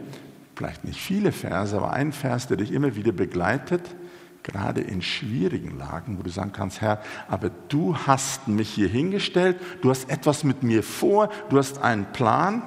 Vielleicht 0.54 0.84
nicht 0.84 1.00
viele 1.00 1.32
Verse, 1.32 1.76
aber 1.76 1.92
ein 1.92 2.12
Vers, 2.12 2.46
der 2.46 2.56
dich 2.56 2.70
immer 2.72 2.94
wieder 2.94 3.12
begleitet, 3.12 3.82
gerade 4.48 4.80
in 4.80 5.02
schwierigen 5.02 5.78
Lagen, 5.78 6.18
wo 6.18 6.22
du 6.22 6.30
sagen 6.30 6.52
kannst, 6.52 6.80
Herr, 6.80 7.00
aber 7.28 7.50
du 7.68 7.96
hast 7.96 8.48
mich 8.48 8.70
hier 8.70 8.88
hingestellt, 8.88 9.58
du 9.82 9.90
hast 9.90 10.10
etwas 10.10 10.42
mit 10.42 10.62
mir 10.62 10.82
vor, 10.82 11.30
du 11.50 11.58
hast 11.58 11.78
einen 11.78 12.06
Plan. 12.12 12.62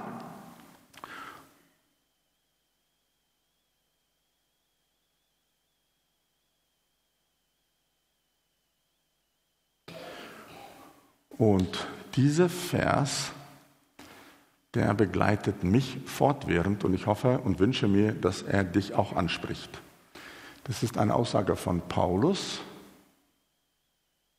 Und 11.38 11.88
dieser 12.16 12.50
Vers, 12.50 13.32
der 14.76 14.94
begleitet 14.94 15.64
mich 15.64 15.98
fortwährend 16.06 16.84
und 16.84 16.94
ich 16.94 17.08
hoffe 17.08 17.40
und 17.40 17.60
wünsche 17.60 17.88
mir, 17.88 18.12
dass 18.12 18.44
er 18.44 18.64
dich 18.64 18.94
auch 18.94 19.16
anspricht. 19.16 19.82
Das 20.64 20.84
ist 20.84 20.98
eine 20.98 21.16
Aussage 21.16 21.56
von 21.56 21.82
Paulus 21.82 22.62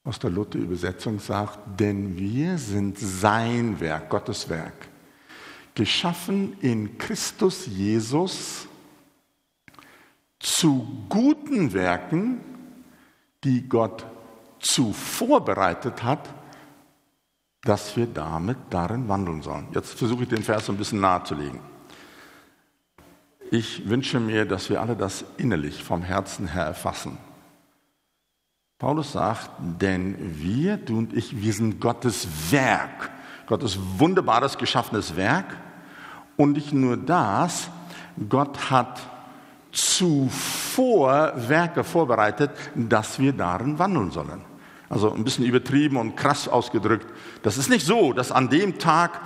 aus 0.05 0.19
der 0.19 0.31
Luther-Übersetzung 0.31 1.21
sagt, 1.21 1.59
denn 1.79 2.17
wir 2.17 2.59
sind 2.59 2.99
sein 2.99 3.79
Werk, 3.81 4.11
Gottes 4.11 4.49
Werk, 4.49 4.89
geschaffen 5.75 6.57
in 6.61 6.99
Christus 6.99 7.67
Jesus 7.67 8.67
zu 10.41 11.05
guten 11.09 11.73
Werken, 11.73 12.41
die 13.45 13.69
Gott 13.69 14.05
zuvor 14.59 15.45
bereitet 15.45 16.03
hat, 16.03 16.29
dass 17.63 17.97
wir 17.97 18.07
damit 18.07 18.59
darin 18.71 19.09
wandeln 19.09 19.41
sollen. 19.41 19.69
Jetzt 19.73 19.95
versuche 19.95 20.25
ich 20.25 20.29
den 20.29 20.43
Vers 20.43 20.69
ein 20.69 20.77
bisschen 20.77 21.01
nahezulegen. 21.01 21.61
Ich 23.53 23.87
wünsche 23.87 24.19
mir, 24.19 24.47
dass 24.47 24.71
wir 24.71 24.81
alle 24.81 24.97
das 24.97 25.27
innerlich 25.37 25.85
vom 25.85 26.01
Herzen 26.01 26.49
her 26.49 26.65
erfassen. 26.65 27.19
Paulus 28.79 29.13
sagt, 29.13 29.51
denn 29.61 30.17
wir, 30.41 30.79
du 30.79 30.97
und 30.97 31.13
ich, 31.13 31.43
wir 31.43 31.53
sind 31.53 31.79
Gottes 31.79 32.27
Werk, 32.51 33.11
Gottes 33.47 33.79
wunderbares 33.99 34.57
geschaffenes 34.57 35.17
Werk. 35.17 35.55
Und 36.39 36.53
nicht 36.53 36.73
nur 36.73 36.97
das, 36.97 37.69
Gott 38.27 38.71
hat 38.71 39.01
zuvor 39.71 41.35
Werke 41.37 41.85
vorbereitet, 41.85 42.53
dass 42.75 43.19
wir 43.19 43.35
darin 43.35 43.79
wandeln 43.79 44.13
sollen. 44.13 44.47
Also 44.89 45.13
ein 45.13 45.25
bisschen 45.25 45.45
übertrieben 45.45 45.99
und 45.99 46.17
krass 46.17 46.49
ausgedrückt. 46.49 47.07
Das 47.43 47.59
ist 47.59 47.69
nicht 47.69 47.85
so, 47.85 48.15
dass 48.15 48.33
an 48.33 48.49
dem 48.49 48.79
Tag, 48.79 49.21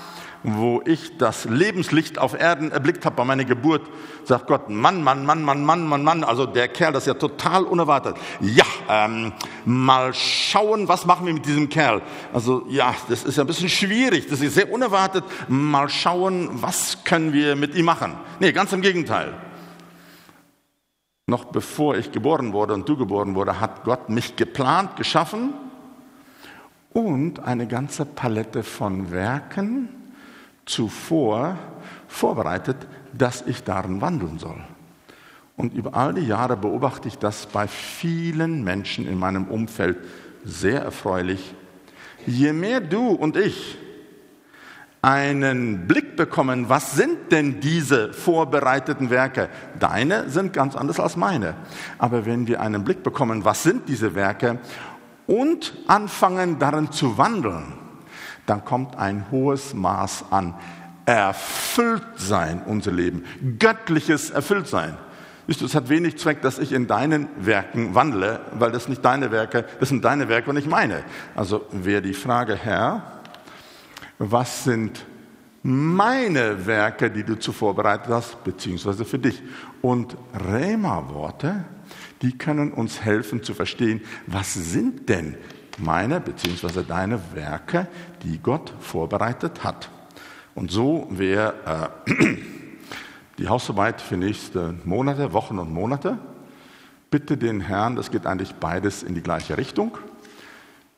wo 0.48 0.80
ich 0.85 1.18
das 1.18 1.44
Lebenslicht 1.46 2.20
auf 2.20 2.38
Erden 2.38 2.70
erblickt 2.70 3.04
habe 3.04 3.16
bei 3.16 3.24
meiner 3.24 3.44
Geburt, 3.44 3.82
sagt 4.22 4.46
Gott, 4.46 4.70
Mann, 4.70 5.02
Mann, 5.02 5.26
Mann, 5.26 5.42
Mann, 5.42 5.64
Mann, 5.64 5.88
Mann, 5.88 6.04
Mann, 6.04 6.22
also 6.22 6.46
der 6.46 6.68
Kerl, 6.68 6.92
das 6.92 7.02
ist 7.02 7.09
ja 7.09 7.14
total 7.14 7.64
unerwartet. 7.64 8.16
Ja, 8.40 8.64
ähm, 8.88 9.32
mal 9.64 10.14
schauen, 10.14 10.87
was 10.87 11.04
machen 11.04 11.26
wir 11.26 11.35
mit 11.35 11.46
diesem 11.46 11.68
Kerl. 11.68 12.00
Also 12.32 12.64
ja, 12.68 12.94
das 13.09 13.24
ist 13.24 13.37
ja 13.37 13.42
ein 13.42 13.48
bisschen 13.48 13.68
schwierig, 13.68 14.28
das 14.28 14.40
ist 14.40 14.54
sehr 14.54 14.72
unerwartet. 14.72 15.24
Mal 15.48 15.88
schauen, 15.88 16.48
was 16.52 17.02
können 17.02 17.32
wir 17.32 17.56
mit 17.56 17.74
ihm 17.74 17.87
machen. 17.87 18.14
Nee, 18.38 18.52
ganz 18.52 18.72
im 18.72 18.82
Gegenteil. 18.82 19.35
Noch 21.26 21.46
bevor 21.46 21.96
ich 21.96 22.12
geboren 22.12 22.52
wurde 22.52 22.74
und 22.74 22.88
du 22.88 22.96
geboren 22.96 23.35
wurde, 23.35 23.59
hat 23.59 23.82
Gott 23.82 24.11
mich 24.11 24.37
geplant, 24.37 24.94
geschaffen 24.94 25.54
und 26.92 27.40
eine 27.40 27.66
ganze 27.66 28.06
Palette 28.06 28.62
von 28.62 29.11
Werken 29.11 29.95
zuvor 30.66 31.57
vorbereitet, 32.09 32.76
dass 33.12 33.42
ich 33.46 33.64
darin 33.64 34.00
wandeln 34.00 34.38
soll. 34.38 34.62
Und 35.57 35.72
über 35.72 35.94
all 35.94 36.12
die 36.12 36.26
Jahre 36.26 36.57
beobachte 36.57 37.09
ich 37.09 37.16
das 37.16 37.46
bei 37.46 37.66
vielen 37.66 38.62
Menschen 38.62 39.09
in 39.09 39.18
meinem 39.18 39.46
Umfeld 39.46 39.96
sehr 40.44 40.83
erfreulich. 40.83 41.55
Je 42.26 42.52
mehr 42.52 42.81
du 42.81 43.09
und 43.09 43.37
ich 43.37 43.79
einen 45.00 45.87
Blick 45.87 46.16
bekommen, 46.16 46.68
was 46.68 46.92
sind 46.96 47.31
denn 47.31 47.61
diese 47.61 48.12
vorbereiteten 48.12 49.09
Werke? 49.09 49.48
Deine 49.79 50.29
sind 50.29 50.52
ganz 50.52 50.74
anders 50.74 50.98
als 50.98 51.16
meine. 51.16 51.55
Aber 51.96 52.26
wenn 52.26 52.46
wir 52.46 52.61
einen 52.61 52.85
Blick 52.85 53.02
bekommen, 53.02 53.44
was 53.44 53.62
sind 53.62 53.88
diese 53.88 54.14
Werke 54.14 54.59
und 55.26 55.74
anfangen 55.87 56.59
darin 56.59 56.90
zu 56.90 57.16
wandeln, 57.16 57.86
dann 58.46 58.64
kommt 58.64 58.96
ein 58.96 59.26
hohes 59.30 59.74
Maß 59.74 60.26
an 60.30 60.54
Erfülltsein 61.04 62.62
unser 62.64 62.92
Leben, 62.92 63.24
göttliches 63.59 64.30
Erfülltsein. 64.30 64.96
Siehst 65.46 65.61
du, 65.61 65.66
es 65.66 65.74
hat 65.76 65.88
wenig 65.88 66.18
Zweck, 66.18 66.42
dass 66.42 66.59
ich 66.59 66.72
in 66.72 66.88
deinen 66.88 67.28
Werken 67.38 67.94
wandle, 67.94 68.40
weil 68.59 68.72
das 68.72 68.88
nicht 68.88 69.04
deine 69.04 69.30
Werke, 69.30 69.64
das 69.78 69.90
sind 69.90 70.04
deine 70.04 70.28
Werke 70.28 70.50
und 70.50 70.56
nicht 70.56 70.68
meine. 70.68 71.04
Also 71.37 71.66
wäre 71.70 72.02
die 72.02 72.14
Frage, 72.14 72.56
Herr, 72.56 73.20
was 74.18 74.64
sind 74.64 75.06
meine 75.62 76.66
Werke, 76.66 77.11
die 77.11 77.22
du 77.22 77.38
zuvor 77.38 77.76
bereitet 77.76 78.09
hast, 78.09 78.42
beziehungsweise 78.42 79.04
für 79.04 79.20
dich? 79.20 79.40
Und 79.82 80.16
Rema-Worte, 80.48 81.64
die 82.22 82.37
können 82.37 82.72
uns 82.72 83.02
helfen 83.02 83.44
zu 83.44 83.54
verstehen, 83.54 84.00
was 84.26 84.54
sind 84.54 85.09
denn 85.09 85.37
meine 85.78 86.20
bzw. 86.20 86.82
deine 86.82 87.20
Werke, 87.35 87.87
die 88.26 88.38
Gott 88.38 88.74
vorbereitet 88.80 89.62
hat. 89.62 89.88
Und 90.54 90.70
so 90.70 91.06
wäre 91.10 91.92
äh, 92.06 92.36
die 93.38 93.48
Hausarbeit 93.48 94.00
für 94.00 94.16
nächste 94.16 94.74
Monate, 94.84 95.32
Wochen 95.32 95.58
und 95.58 95.72
Monate. 95.72 96.18
Bitte 97.10 97.36
den 97.36 97.60
Herrn, 97.60 97.94
das 97.94 98.10
geht 98.10 98.26
eigentlich 98.26 98.54
beides 98.56 99.02
in 99.02 99.14
die 99.14 99.22
gleiche 99.22 99.56
Richtung. 99.56 99.96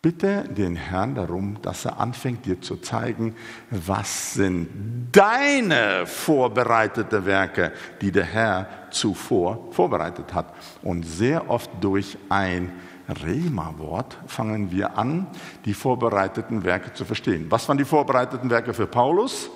Bitte 0.01 0.45
den 0.45 0.77
Herrn 0.77 1.17
darum, 1.17 1.61
dass 1.61 1.85
er 1.85 1.99
anfängt 1.99 2.47
dir 2.47 2.61
zu 2.61 2.77
zeigen, 2.77 3.35
was 3.71 4.35
sind 4.35 5.09
deine 5.11 6.07
vorbereitete 6.07 7.27
Werke, 7.27 7.73
die 8.01 8.13
der 8.13 8.25
Herr 8.25 8.69
zuvor 8.91 9.69
vorbereitet 9.73 10.33
hat. 10.33 10.55
Und 10.83 11.03
sehr 11.03 11.51
oft 11.51 11.71
durch 11.81 12.17
ein 12.29 12.73
Rema-Wort 13.09 14.19
fangen 14.27 14.71
wir 14.71 14.99
an, 14.99 15.27
die 15.65 15.75
vorbereiteten 15.75 16.65
Werke 16.65 16.93
zu 16.93 17.05
verstehen. 17.05 17.47
Was 17.49 17.69
waren 17.69 17.79
die 17.79 17.85
vorbereiteten 17.85 18.51
Werke 18.51 18.75
für 18.75 18.87
Paulus? 18.87 19.51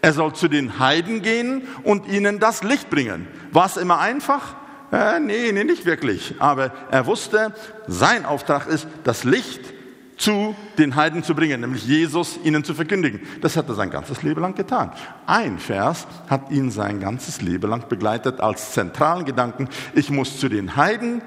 Er 0.00 0.12
soll 0.12 0.32
zu 0.34 0.48
den 0.48 0.78
Heiden 0.78 1.22
gehen 1.22 1.62
und 1.84 2.08
ihnen 2.08 2.38
das 2.38 2.62
Licht 2.62 2.90
bringen. 2.90 3.28
War 3.52 3.66
es 3.66 3.76
immer 3.76 4.00
einfach? 4.00 4.56
Äh, 4.92 5.20
nee, 5.20 5.52
nee, 5.52 5.64
nicht 5.64 5.86
wirklich. 5.86 6.34
Aber 6.38 6.72
er 6.90 7.06
wusste, 7.06 7.54
sein 7.86 8.26
Auftrag 8.26 8.66
ist, 8.66 8.86
das 9.04 9.24
Licht 9.24 9.60
zu 10.18 10.54
den 10.78 10.94
Heiden 10.94 11.24
zu 11.24 11.34
bringen, 11.34 11.62
nämlich 11.62 11.86
Jesus 11.86 12.38
ihnen 12.44 12.62
zu 12.62 12.74
verkündigen. 12.74 13.20
Das 13.40 13.56
hat 13.56 13.68
er 13.68 13.74
sein 13.74 13.90
ganzes 13.90 14.22
Leben 14.22 14.40
lang 14.40 14.54
getan. 14.54 14.92
Ein 15.26 15.58
Vers 15.58 16.06
hat 16.28 16.50
ihn 16.50 16.70
sein 16.70 17.00
ganzes 17.00 17.40
Leben 17.40 17.68
lang 17.68 17.88
begleitet 17.88 18.40
als 18.40 18.72
zentralen 18.72 19.24
Gedanken. 19.24 19.68
Ich 19.94 20.10
muss 20.10 20.38
zu 20.38 20.48
den 20.48 20.76
Heiden, 20.76 21.22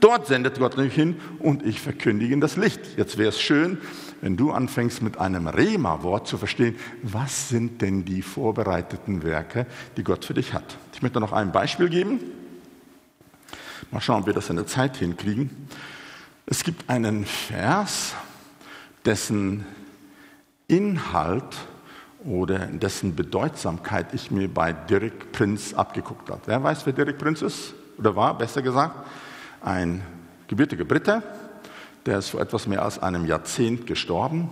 Dort 0.00 0.26
sendet 0.26 0.58
Gott 0.58 0.78
mich 0.78 0.94
hin 0.94 1.20
und 1.38 1.64
ich 1.64 1.80
verkündige 1.80 2.38
das 2.40 2.56
Licht. 2.56 2.80
Jetzt 2.96 3.18
wäre 3.18 3.28
es 3.28 3.40
schön, 3.40 3.78
wenn 4.22 4.36
du 4.36 4.50
anfängst 4.50 5.02
mit 5.02 5.18
einem 5.18 5.46
Rema-Wort 5.46 6.26
zu 6.26 6.38
verstehen, 6.38 6.76
was 7.02 7.50
sind 7.50 7.82
denn 7.82 8.06
die 8.06 8.22
vorbereiteten 8.22 9.22
Werke, 9.22 9.66
die 9.96 10.04
Gott 10.04 10.24
für 10.24 10.34
dich 10.34 10.54
hat. 10.54 10.78
Ich 10.94 11.02
möchte 11.02 11.20
noch 11.20 11.32
ein 11.32 11.52
Beispiel 11.52 11.90
geben. 11.90 12.20
Mal 13.90 14.00
schauen, 14.00 14.20
ob 14.20 14.26
wir 14.26 14.32
das 14.32 14.48
in 14.48 14.56
der 14.56 14.66
Zeit 14.66 14.96
hinkriegen. 14.96 15.50
Es 16.46 16.64
gibt 16.64 16.88
einen 16.88 17.26
Vers, 17.26 18.14
dessen 19.04 19.66
Inhalt 20.68 21.56
oder 22.24 22.58
dessen 22.58 23.16
Bedeutsamkeit 23.16 24.14
ich 24.14 24.30
mir 24.30 24.48
bei 24.48 24.72
Dirk 24.72 25.32
Prinz 25.32 25.74
abgeguckt 25.74 26.30
habe. 26.30 26.40
Wer 26.46 26.62
weiß, 26.62 26.86
wer 26.86 26.92
Dirk 26.92 27.18
Prinz 27.18 27.42
ist? 27.42 27.74
Oder 27.98 28.16
war, 28.16 28.36
besser 28.36 28.62
gesagt? 28.62 29.06
Ein 29.62 30.02
gebürtiger 30.48 30.84
Brite, 30.84 31.22
der 32.06 32.18
ist 32.18 32.30
vor 32.30 32.40
etwas 32.40 32.66
mehr 32.66 32.82
als 32.82 32.98
einem 32.98 33.26
Jahrzehnt 33.26 33.86
gestorben, 33.86 34.50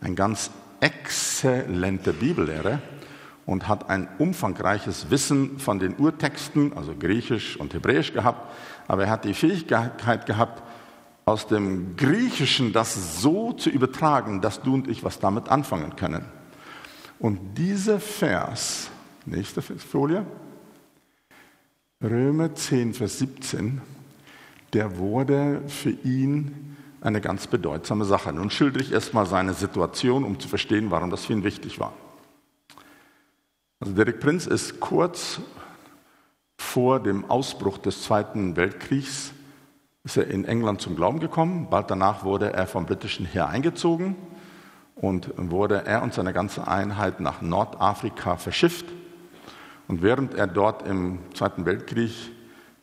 ein 0.00 0.14
ganz 0.14 0.50
exzellenter 0.80 2.12
Bibellehrer 2.12 2.80
und 3.46 3.66
hat 3.66 3.88
ein 3.88 4.08
umfangreiches 4.18 5.10
Wissen 5.10 5.58
von 5.58 5.78
den 5.78 5.96
Urtexten, 5.96 6.72
also 6.76 6.94
Griechisch 6.94 7.58
und 7.58 7.72
Hebräisch 7.74 8.12
gehabt, 8.12 8.54
aber 8.86 9.04
er 9.04 9.10
hat 9.10 9.24
die 9.24 9.34
Fähigkeit 9.34 10.26
gehabt, 10.26 10.62
aus 11.24 11.46
dem 11.46 11.96
Griechischen 11.96 12.72
das 12.72 13.20
so 13.20 13.52
zu 13.52 13.70
übertragen, 13.70 14.40
dass 14.40 14.62
du 14.62 14.74
und 14.74 14.88
ich 14.88 15.04
was 15.04 15.18
damit 15.18 15.48
anfangen 15.48 15.94
können. 15.96 16.24
Und 17.18 17.58
dieser 17.58 18.00
Vers, 18.00 18.90
nächste 19.26 19.60
Folie, 19.60 20.24
Römer 22.02 22.54
10, 22.54 22.94
Vers 22.94 23.18
17, 23.18 23.80
der 24.72 24.98
wurde 24.98 25.62
für 25.66 25.90
ihn 25.90 26.76
eine 27.00 27.20
ganz 27.20 27.46
bedeutsame 27.46 28.04
Sache. 28.04 28.32
Nun 28.32 28.50
schildere 28.50 28.82
ich 28.82 28.92
erstmal 28.92 29.26
seine 29.26 29.54
Situation, 29.54 30.24
um 30.24 30.40
zu 30.40 30.48
verstehen, 30.48 30.90
warum 30.90 31.10
das 31.10 31.26
für 31.26 31.32
ihn 31.32 31.44
wichtig 31.44 31.78
war. 31.78 31.92
Also 33.80 33.94
Derek 33.94 34.20
Prinz 34.20 34.46
ist 34.46 34.80
kurz 34.80 35.40
vor 36.56 37.00
dem 37.00 37.24
Ausbruch 37.30 37.78
des 37.78 38.02
Zweiten 38.02 38.56
Weltkriegs 38.56 39.32
ist 40.04 40.16
er 40.16 40.28
in 40.28 40.44
England 40.44 40.80
zum 40.80 40.96
Glauben 40.96 41.20
gekommen. 41.20 41.68
Bald 41.68 41.90
danach 41.90 42.24
wurde 42.24 42.52
er 42.52 42.66
vom 42.66 42.86
britischen 42.86 43.26
Heer 43.26 43.48
eingezogen 43.48 44.16
und 44.94 45.32
wurde 45.36 45.84
er 45.84 46.02
und 46.02 46.14
seine 46.14 46.32
ganze 46.32 46.66
Einheit 46.66 47.20
nach 47.20 47.42
Nordafrika 47.42 48.36
verschifft. 48.36 48.86
Und 49.86 50.02
während 50.02 50.34
er 50.34 50.46
dort 50.46 50.86
im 50.86 51.18
Zweiten 51.34 51.66
Weltkrieg 51.66 52.12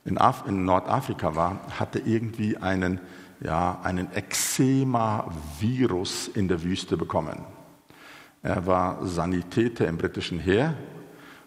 in, 0.05 0.17
Af 0.17 0.45
in 0.47 0.63
Nordafrika 0.65 1.35
war, 1.35 1.59
hatte 1.79 1.99
irgendwie 1.99 2.57
einen, 2.57 2.99
ja, 3.41 3.79
einen 3.83 4.11
Eczema-Virus 4.13 6.29
in 6.29 6.47
der 6.47 6.63
Wüste 6.63 6.95
bekommen. 6.95 7.43
Er 8.43 8.65
war 8.67 9.05
Sanitäter 9.05 9.87
im 9.87 9.97
britischen 9.97 10.39
Heer 10.39 10.75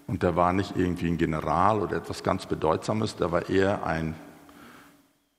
und 0.08 0.24
er 0.24 0.34
war 0.34 0.52
nicht 0.52 0.76
irgendwie 0.76 1.06
ein 1.06 1.18
General 1.18 1.80
oder 1.80 1.96
etwas 1.96 2.24
ganz 2.24 2.46
Bedeutsames, 2.46 3.14
der 3.16 3.30
war 3.30 3.48
eher 3.48 3.86
ein 3.86 4.16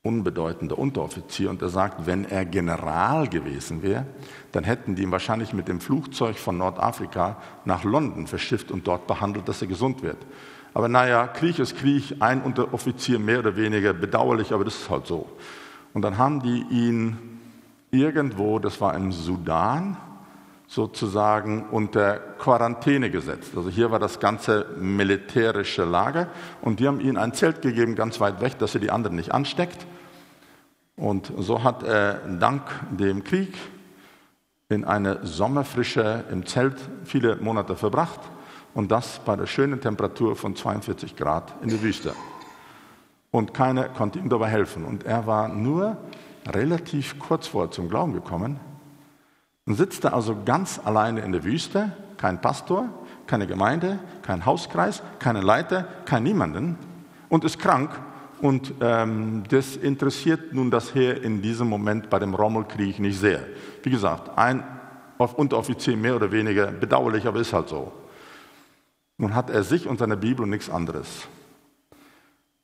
unbedeutender 0.01 0.79
Unteroffizier 0.79 1.49
und 1.49 1.61
er 1.61 1.67
sagt, 1.67 2.07
wenn 2.07 2.23
er 2.23 2.45
General 2.45 3.27
gewesen 3.27 3.83
wäre, 3.83 4.05
dann 4.53 4.63
hätten 4.63 4.95
die 4.95 5.03
ihn 5.03 5.11
wahrscheinlich 5.11 5.51
mit 5.51 5.67
dem 5.67 5.81
Flugzeug 5.81 6.37
von 6.37 6.57
Nordafrika 6.57 7.35
nach 7.65 7.83
London 7.83 8.25
verschifft 8.25 8.71
und 8.71 8.87
dort 8.87 9.07
behandelt, 9.07 9.49
dass 9.49 9.61
er 9.61 9.67
gesund 9.67 10.01
wird. 10.01 10.25
Aber 10.73 10.87
naja, 10.87 11.27
Krieg 11.27 11.59
ist 11.59 11.77
Krieg, 11.77 12.15
ein 12.19 12.41
Unteroffizier 12.41 13.19
mehr 13.19 13.39
oder 13.39 13.55
weniger 13.55 13.93
bedauerlich, 13.93 14.51
aber 14.51 14.65
das 14.65 14.75
ist 14.75 14.89
halt 14.89 15.07
so. 15.07 15.29
Und 15.93 16.03
dann 16.03 16.17
haben 16.17 16.41
die 16.41 16.65
ihn 16.69 17.17
irgendwo, 17.91 18.59
das 18.59 18.79
war 18.79 18.93
im 18.95 19.11
Sudan, 19.11 19.97
sozusagen 20.67 21.65
unter 21.71 22.19
Quarantäne 22.19 23.09
gesetzt. 23.09 23.53
Also 23.55 23.71
hier 23.71 23.89
war 23.89 23.97
das 23.97 24.19
ganze 24.19 24.67
militärische 24.79 25.83
Lager 25.83 26.27
und 26.61 26.79
die 26.79 26.87
haben 26.87 26.99
ihnen 26.99 27.17
ein 27.17 27.33
Zelt 27.33 27.63
gegeben, 27.63 27.95
ganz 27.95 28.19
weit 28.19 28.39
weg, 28.39 28.59
dass 28.59 28.73
sie 28.73 28.79
die 28.79 28.91
anderen 28.91 29.15
nicht 29.15 29.33
ansteckt. 29.33 29.87
Und 30.95 31.31
so 31.39 31.63
hat 31.63 31.81
er 31.81 32.19
dank 32.39 32.61
dem 32.91 33.23
Krieg 33.23 33.57
in 34.69 34.85
eine 34.85 35.25
Sommerfrische 35.25 36.25
im 36.31 36.45
Zelt 36.45 36.77
viele 37.03 37.37
Monate 37.37 37.75
verbracht 37.75 38.19
und 38.73 38.91
das 38.91 39.19
bei 39.19 39.35
der 39.35 39.45
schönen 39.45 39.81
Temperatur 39.81 40.35
von 40.35 40.55
42 40.55 41.15
Grad 41.15 41.53
in 41.61 41.69
der 41.69 41.81
Wüste. 41.81 42.13
Und 43.31 43.53
keiner 43.53 43.89
konnte 43.89 44.19
ihm 44.19 44.29
dabei 44.29 44.47
helfen. 44.47 44.85
Und 44.85 45.05
er 45.05 45.27
war 45.27 45.49
nur 45.49 45.97
relativ 46.47 47.19
kurz 47.19 47.47
vor 47.47 47.71
zum 47.71 47.89
Glauben 47.89 48.13
gekommen 48.13 48.59
und 49.65 49.75
sitzt 49.75 50.05
also 50.05 50.35
ganz 50.45 50.79
alleine 50.83 51.21
in 51.21 51.31
der 51.31 51.43
Wüste, 51.43 51.91
kein 52.17 52.41
Pastor, 52.41 52.89
keine 53.27 53.45
Gemeinde, 53.45 53.99
kein 54.23 54.45
Hauskreis, 54.45 55.03
keine 55.19 55.41
Leiter, 55.41 55.87
kein 56.05 56.23
Niemanden 56.23 56.77
und 57.29 57.43
ist 57.43 57.59
krank. 57.59 57.91
Und 58.41 58.73
ähm, 58.81 59.43
das 59.49 59.75
interessiert 59.75 60.53
nun 60.53 60.71
das 60.71 60.95
Heer 60.95 61.21
in 61.21 61.41
diesem 61.41 61.67
Moment 61.67 62.09
bei 62.09 62.19
dem 62.19 62.33
Rommelkrieg 62.33 62.99
nicht 62.99 63.19
sehr. 63.19 63.41
Wie 63.83 63.89
gesagt, 63.89 64.37
ein 64.37 64.63
Unteroffizier 65.17 65.97
mehr 65.97 66.15
oder 66.15 66.31
weniger, 66.31 66.67
bedauerlich, 66.67 67.27
aber 67.27 67.39
ist 67.41 67.53
halt 67.53 67.67
so. 67.67 67.91
Nun 69.19 69.35
hat 69.35 69.51
er 69.51 69.63
sich 69.63 69.85
und 69.85 69.99
seine 69.99 70.17
Bibel 70.17 70.43
und 70.43 70.49
nichts 70.49 70.69
anderes. 70.69 71.27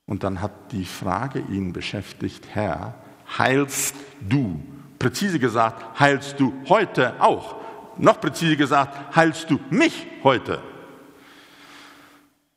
Und 0.06 0.24
dann 0.24 0.40
hat 0.40 0.72
die 0.72 0.86
Frage 0.86 1.38
ihn 1.38 1.72
beschäftigt, 1.72 2.48
Herr, 2.52 2.94
heilst 3.38 3.94
du 4.28 4.60
Präzise 4.98 5.38
gesagt, 5.38 6.00
heilst 6.00 6.40
du 6.40 6.54
heute 6.68 7.20
auch. 7.20 7.56
Noch 7.98 8.20
präzise 8.20 8.56
gesagt, 8.56 9.14
heilst 9.14 9.50
du 9.50 9.60
mich 9.70 10.06
heute. 10.22 10.62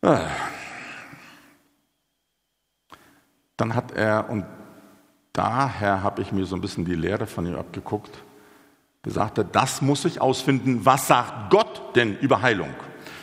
Ah. 0.01 0.21
Dann 3.57 3.75
hat 3.75 3.91
er, 3.91 4.29
und 4.29 4.45
daher 5.33 6.01
habe 6.01 6.21
ich 6.21 6.31
mir 6.31 6.45
so 6.45 6.55
ein 6.55 6.61
bisschen 6.61 6.85
die 6.85 6.95
Lehre 6.95 7.27
von 7.27 7.45
ihm 7.45 7.55
abgeguckt, 7.55 8.23
gesagt, 9.01 9.43
das 9.51 9.81
muss 9.81 10.05
ich 10.05 10.21
ausfinden, 10.21 10.85
was 10.85 11.07
sagt 11.07 11.49
Gott 11.49 11.95
denn 11.95 12.17
über 12.19 12.41
Heilung? 12.41 12.73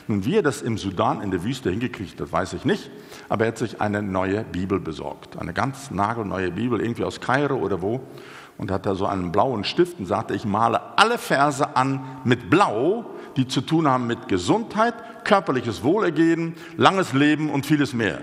Nun, 0.09 0.25
wie 0.25 0.37
er 0.37 0.43
das 0.43 0.63
im 0.63 0.79
Sudan 0.79 1.21
in 1.21 1.31
der 1.31 1.43
Wüste 1.43 1.71
hingekriegt 1.71 2.21
hat, 2.21 2.31
weiß 2.31 2.53
ich 2.53 2.65
nicht, 2.65 2.91
aber 3.29 3.45
er 3.45 3.49
hat 3.49 3.59
sich 3.59 3.81
eine 3.81 4.03
neue 4.03 4.45
Bibel 4.45 4.79
besorgt, 4.79 5.37
eine 5.37 5.53
ganz 5.53 5.91
nagelneue 5.91 6.53
Bibel, 6.53 6.81
irgendwie 6.81 7.05
aus 7.05 7.21
Kairo 7.21 7.57
oder 7.57 7.83
wo 7.83 8.01
und 8.59 8.71
hat 8.71 8.87
da 8.87 8.95
so 8.95 9.07
einen 9.07 9.33
blauen 9.33 9.65
Stift 9.65 9.99
und 9.99 10.07
sagte, 10.07 10.35
ich 10.35 10.45
male 10.45 10.99
alle 10.99 11.19
Verse 11.19 11.77
an 11.77 12.01
mit 12.25 12.51
Blau, 12.51 13.07
die 13.37 13.47
zu 13.47 13.61
tun 13.61 13.87
haben 13.89 14.07
mit 14.07 14.29
Gesundheit, 14.29 14.95
körperliches 15.25 15.83
Wohlergehen, 15.83 16.55
langes 16.77 17.13
Leben 17.13 17.51
und 17.51 17.67
vieles 17.67 17.93
mehr. 17.93 18.21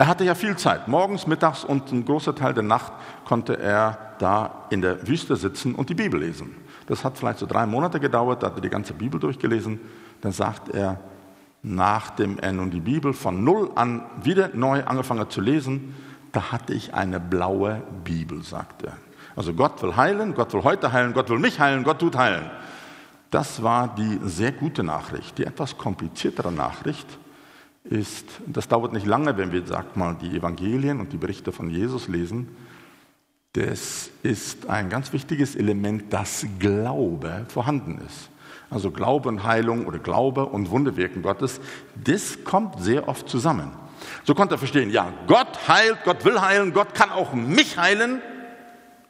Er 0.00 0.06
hatte 0.06 0.24
ja 0.24 0.36
viel 0.36 0.56
Zeit. 0.56 0.86
Morgens, 0.86 1.26
mittags 1.26 1.64
und 1.64 1.90
ein 1.90 2.04
großer 2.04 2.34
Teil 2.34 2.54
der 2.54 2.62
Nacht 2.62 2.92
konnte 3.24 3.58
er 3.58 4.14
da 4.20 4.66
in 4.70 4.80
der 4.80 5.08
Wüste 5.08 5.34
sitzen 5.34 5.74
und 5.74 5.90
die 5.90 5.94
Bibel 5.94 6.20
lesen. 6.20 6.54
Das 6.86 7.04
hat 7.04 7.18
vielleicht 7.18 7.40
so 7.40 7.46
drei 7.46 7.66
Monate 7.66 7.98
gedauert, 7.98 8.42
da 8.42 8.46
hat 8.46 8.56
er 8.56 8.60
die 8.60 8.70
ganze 8.70 8.92
Bibel 8.92 9.18
durchgelesen. 9.18 9.80
Dann 10.20 10.32
sagt 10.32 10.68
er, 10.70 10.98
nachdem 11.62 12.38
er 12.38 12.52
nun 12.52 12.70
die 12.70 12.80
Bibel 12.80 13.12
von 13.12 13.44
Null 13.44 13.70
an 13.74 14.02
wieder 14.22 14.50
neu 14.54 14.84
angefangen 14.84 15.28
zu 15.30 15.40
lesen, 15.40 15.94
da 16.32 16.52
hatte 16.52 16.74
ich 16.74 16.94
eine 16.94 17.20
blaue 17.20 17.82
Bibel, 18.04 18.42
sagt 18.42 18.82
er. 18.82 18.96
Also 19.36 19.54
Gott 19.54 19.82
will 19.82 19.96
heilen, 19.96 20.34
Gott 20.34 20.52
will 20.52 20.64
heute 20.64 20.92
heilen, 20.92 21.12
Gott 21.12 21.30
will 21.30 21.38
mich 21.38 21.60
heilen, 21.60 21.84
Gott 21.84 22.00
tut 22.00 22.16
heilen. 22.16 22.50
Das 23.30 23.62
war 23.62 23.94
die 23.94 24.18
sehr 24.24 24.52
gute 24.52 24.82
Nachricht. 24.82 25.38
Die 25.38 25.44
etwas 25.44 25.76
kompliziertere 25.76 26.50
Nachricht 26.50 27.06
ist, 27.84 28.26
das 28.46 28.68
dauert 28.68 28.92
nicht 28.92 29.06
lange, 29.06 29.36
wenn 29.36 29.52
wir, 29.52 29.64
sag 29.66 29.96
mal, 29.96 30.16
die 30.20 30.36
Evangelien 30.36 31.00
und 31.00 31.12
die 31.12 31.18
Berichte 31.18 31.52
von 31.52 31.70
Jesus 31.70 32.08
lesen. 32.08 32.48
Das 33.52 34.10
ist 34.22 34.68
ein 34.68 34.88
ganz 34.88 35.12
wichtiges 35.12 35.56
Element, 35.56 36.12
dass 36.12 36.46
Glaube 36.58 37.46
vorhanden 37.48 38.00
ist. 38.06 38.30
Also 38.70 38.90
Glaube 38.90 39.28
und 39.28 39.44
Heilung 39.44 39.86
oder 39.86 39.98
Glaube 39.98 40.46
und 40.46 40.70
Wunderwirken 40.70 41.22
Gottes, 41.22 41.60
das 41.94 42.44
kommt 42.44 42.80
sehr 42.80 43.08
oft 43.08 43.28
zusammen. 43.28 43.72
So 44.24 44.34
konnte 44.34 44.54
er 44.54 44.58
verstehen, 44.58 44.90
ja, 44.90 45.12
Gott 45.26 45.68
heilt, 45.68 45.98
Gott 46.04 46.24
will 46.24 46.40
heilen, 46.40 46.72
Gott 46.72 46.94
kann 46.94 47.10
auch 47.10 47.32
mich 47.32 47.78
heilen. 47.78 48.20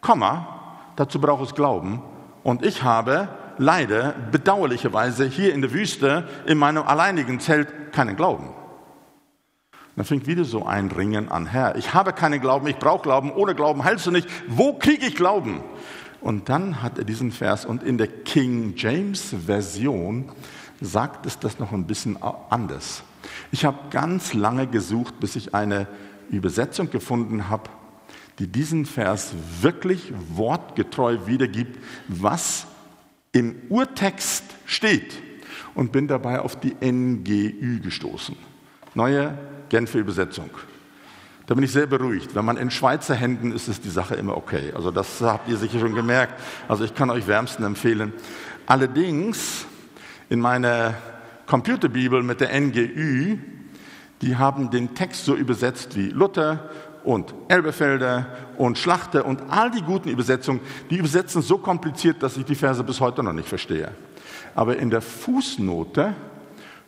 Komma, 0.01 0.93
dazu 0.97 1.21
braucht 1.21 1.45
es 1.45 1.55
Glauben. 1.55 2.03
Und 2.45 2.65
ich 2.65 2.83
habe 2.83 3.29
leider 3.59 4.15
bedauerlicherweise 4.31 5.27
hier 5.27 5.53
in 5.53 5.61
der 5.61 5.73
Wüste 5.73 6.29
in 6.47 6.57
meinem 6.57 6.85
alleinigen 6.85 7.41
Zelt 7.41 7.93
keinen 7.93 8.17
Glauben. 8.17 8.51
Dann 9.97 10.05
fängt 10.05 10.29
wieder 10.29 10.45
so 10.45 10.65
ein 10.65 10.93
Ringen 10.93 11.29
an. 11.29 11.47
Herr, 11.47 11.75
ich 11.75 11.93
habe 11.93 12.13
keinen 12.13 12.41
Glauben, 12.41 12.69
ich 12.69 12.77
brauche 12.77 13.03
Glauben, 13.03 13.33
ohne 13.33 13.57
Glauben 13.57 13.83
heilst 13.83 14.07
du 14.07 14.13
nicht. 14.13 14.29
Wo 14.47 14.75
kriege 14.75 15.05
ich 15.05 15.17
Glauben? 15.17 15.61
Und 16.21 16.49
dann 16.49 16.83
hat 16.83 16.99
er 16.99 17.05
diesen 17.05 17.31
Vers 17.31 17.65
und 17.65 17.83
in 17.83 17.99
der 17.99 18.09
King 18.09 18.75
James 18.77 19.35
Version 19.47 20.31
sagt 20.81 21.27
es 21.27 21.39
das 21.39 21.59
noch 21.59 21.73
ein 21.73 21.87
bisschen 21.87 22.19
anders. 22.51 23.03
Ich 23.53 23.65
habe 23.65 23.79
ganz 23.91 24.35
lange 24.35 24.67
gesucht, 24.67 25.21
bis 25.21 25.37
ich 25.37 25.55
eine 25.55 25.87
Übersetzung 26.31 26.91
gefunden 26.91 27.49
habe, 27.49 27.71
die 28.39 28.47
diesen 28.47 28.87
Vers 28.87 29.33
wirklich 29.61 30.13
wortgetreu 30.35 31.27
wiedergibt, 31.27 31.79
was 32.09 32.67
im 33.33 33.57
Urtext 33.69 34.45
steht. 34.67 35.15
Und 35.75 35.93
bin 35.93 36.09
dabei 36.09 36.41
auf 36.41 36.59
die 36.59 36.75
NGÜ 36.81 37.81
gestoßen. 37.81 38.35
Neue 38.95 39.39
Genfer 39.69 39.99
Übersetzung. 39.99 40.51
Da 41.49 41.55
bin 41.55 41.65
ich 41.65 41.73
sehr 41.73 41.87
beruhigt. 41.87 42.35
Wenn 42.35 42.45
man 42.45 42.59
in 42.59 42.71
Schweizer 42.71 43.15
Händen 43.15 43.53
ist, 43.53 43.69
ist 43.69 43.83
die 43.83 43.89
Sache 43.89 44.15
immer 44.17 44.37
okay. 44.37 44.71
Also 44.77 44.91
das 44.91 45.23
habt 45.23 45.49
ihr 45.49 45.57
sicher 45.57 45.81
schon 45.81 45.95
gemerkt. 45.95 46.35
Also 46.69 46.85
ich 46.85 46.95
kann 46.95 47.09
euch 47.09 47.27
wärmsten 47.27 47.65
empfehlen. 47.65 48.13
Allerdings 48.67 49.65
in 50.29 50.41
meiner 50.41 50.93
Computerbibel 51.47 52.23
mit 52.23 52.43
der 52.43 52.61
NGÜ, 52.61 53.39
die 54.21 54.37
haben 54.37 54.69
den 54.69 54.95
Text 54.95 55.25
so 55.25 55.35
übersetzt 55.35 55.97
wie 55.97 56.11
Luther 56.11 56.69
und 57.03 57.35
Elbefelder 57.49 58.27
und 58.59 58.77
Schlachter 58.77 59.25
und 59.25 59.41
all 59.49 59.71
die 59.71 59.81
guten 59.81 60.11
Übersetzungen, 60.11 60.61
die 60.91 60.99
übersetzen 60.99 61.41
so 61.41 61.57
kompliziert, 61.57 62.23
dass 62.23 62.37
ich 62.37 62.45
die 62.45 62.57
Verse 62.57 62.85
bis 62.85 63.01
heute 63.01 63.23
noch 63.23 63.33
nicht 63.33 63.49
verstehe. 63.49 63.93
Aber 64.55 64.77
in 64.77 64.91
der 64.91 65.01
Fußnote 65.01 66.13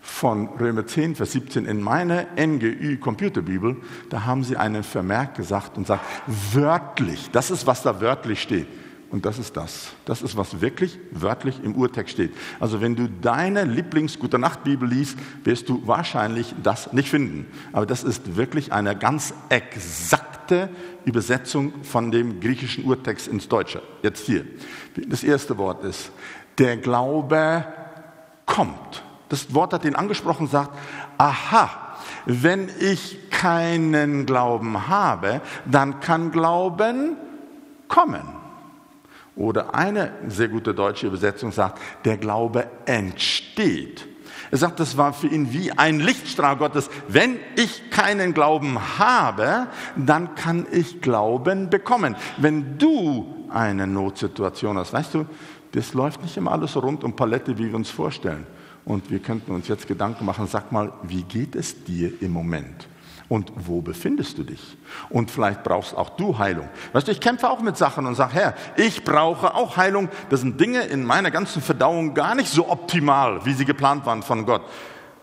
von 0.00 0.48
Römer 0.48 0.86
10, 0.86 1.14
Vers 1.14 1.32
17 1.32 1.66
in 1.66 1.80
meiner 1.80 2.26
NGÜ 2.36 2.96
Computerbibel, 2.98 3.76
da 4.08 4.24
haben 4.24 4.44
sie 4.44 4.56
einen 4.56 4.82
Vermerk 4.82 5.34
gesagt 5.34 5.76
und 5.76 5.86
sagt, 5.86 6.04
wörtlich, 6.26 7.30
das 7.30 7.50
ist, 7.50 7.66
was 7.66 7.82
da 7.82 8.00
wörtlich 8.00 8.40
steht. 8.42 8.66
Und 9.10 9.26
das 9.26 9.40
ist 9.40 9.56
das. 9.56 9.90
Das 10.04 10.22
ist, 10.22 10.36
was 10.36 10.60
wirklich 10.60 10.98
wörtlich 11.10 11.62
im 11.64 11.74
Urtext 11.74 12.14
steht. 12.14 12.32
Also 12.60 12.80
wenn 12.80 12.94
du 12.94 13.08
deine 13.08 13.64
Lieblings-Gute 13.64 14.38
Nacht-Bibel 14.38 14.88
liest, 14.88 15.18
wirst 15.42 15.68
du 15.68 15.84
wahrscheinlich 15.84 16.54
das 16.62 16.92
nicht 16.92 17.08
finden. 17.08 17.46
Aber 17.72 17.86
das 17.86 18.04
ist 18.04 18.36
wirklich 18.36 18.72
eine 18.72 18.96
ganz 18.96 19.34
exakte 19.48 20.68
Übersetzung 21.04 21.72
von 21.82 22.12
dem 22.12 22.38
griechischen 22.38 22.84
Urtext 22.84 23.26
ins 23.26 23.48
Deutsche. 23.48 23.82
Jetzt 24.02 24.26
hier. 24.26 24.44
Das 25.08 25.24
erste 25.24 25.58
Wort 25.58 25.82
ist, 25.82 26.12
der 26.58 26.76
Glaube 26.76 27.64
kommt. 28.46 29.02
Das 29.30 29.54
Wort 29.54 29.72
hat 29.72 29.84
ihn 29.84 29.94
angesprochen 29.94 30.42
und 30.42 30.50
sagt, 30.50 30.76
aha, 31.16 31.70
wenn 32.26 32.68
ich 32.80 33.30
keinen 33.30 34.26
Glauben 34.26 34.88
habe, 34.88 35.40
dann 35.64 36.00
kann 36.00 36.32
Glauben 36.32 37.16
kommen. 37.88 38.22
Oder 39.36 39.74
eine 39.74 40.12
sehr 40.26 40.48
gute 40.48 40.74
deutsche 40.74 41.06
Übersetzung 41.06 41.52
sagt, 41.52 41.80
der 42.04 42.18
Glaube 42.18 42.66
entsteht. 42.84 44.06
Er 44.50 44.58
sagt, 44.58 44.80
das 44.80 44.96
war 44.96 45.12
für 45.12 45.28
ihn 45.28 45.52
wie 45.52 45.70
ein 45.70 46.00
Lichtstrahl 46.00 46.56
Gottes. 46.56 46.90
Wenn 47.06 47.38
ich 47.54 47.90
keinen 47.90 48.34
Glauben 48.34 48.98
habe, 48.98 49.68
dann 49.94 50.34
kann 50.34 50.66
ich 50.72 51.00
Glauben 51.00 51.70
bekommen. 51.70 52.16
Wenn 52.36 52.78
du 52.78 53.46
eine 53.48 53.86
Notsituation 53.86 54.76
hast, 54.76 54.92
weißt 54.92 55.14
du, 55.14 55.26
das 55.70 55.94
läuft 55.94 56.20
nicht 56.22 56.36
immer 56.36 56.50
alles 56.50 56.76
rund 56.76 57.04
um 57.04 57.14
Palette, 57.14 57.56
wie 57.56 57.68
wir 57.68 57.76
uns 57.76 57.90
vorstellen. 57.90 58.44
Und 58.84 59.10
wir 59.10 59.18
könnten 59.18 59.52
uns 59.52 59.68
jetzt 59.68 59.86
Gedanken 59.86 60.24
machen, 60.24 60.46
sag 60.46 60.72
mal, 60.72 60.92
wie 61.02 61.22
geht 61.22 61.54
es 61.54 61.84
dir 61.84 62.12
im 62.22 62.32
Moment? 62.32 62.88
Und 63.28 63.52
wo 63.54 63.80
befindest 63.80 64.38
du 64.38 64.42
dich? 64.42 64.76
Und 65.08 65.30
vielleicht 65.30 65.62
brauchst 65.62 65.96
auch 65.96 66.10
du 66.10 66.36
Heilung. 66.36 66.68
Weißt 66.92 67.06
du, 67.06 67.12
ich 67.12 67.20
kämpfe 67.20 67.48
auch 67.48 67.60
mit 67.60 67.76
Sachen 67.76 68.06
und 68.06 68.16
sage, 68.16 68.34
Herr, 68.34 68.54
ich 68.76 69.04
brauche 69.04 69.54
auch 69.54 69.76
Heilung. 69.76 70.08
Das 70.30 70.40
sind 70.40 70.60
Dinge 70.60 70.80
in 70.80 71.04
meiner 71.04 71.30
ganzen 71.30 71.62
Verdauung 71.62 72.14
gar 72.14 72.34
nicht 72.34 72.48
so 72.48 72.68
optimal, 72.68 73.44
wie 73.44 73.52
sie 73.52 73.64
geplant 73.64 74.04
waren 74.04 74.24
von 74.24 74.46
Gott. 74.46 74.62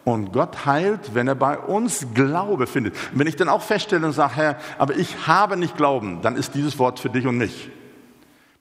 Und 0.05 0.31
Gott 0.31 0.65
heilt, 0.65 1.15
wenn 1.15 1.27
er 1.27 1.35
bei 1.35 1.57
uns 1.57 2.07
Glaube 2.13 2.65
findet. 2.65 2.93
Und 3.11 3.19
wenn 3.19 3.27
ich 3.27 3.35
dann 3.35 3.49
auch 3.49 3.61
feststelle 3.61 4.05
und 4.05 4.13
sage, 4.13 4.37
Herr, 4.37 4.57
aber 4.77 4.95
ich 4.95 5.27
habe 5.27 5.57
nicht 5.57 5.75
Glauben, 5.75 6.21
dann 6.21 6.37
ist 6.37 6.55
dieses 6.55 6.79
Wort 6.79 7.01
für 7.01 7.09
dich 7.09 7.27
und 7.27 7.37
mich. 7.37 7.69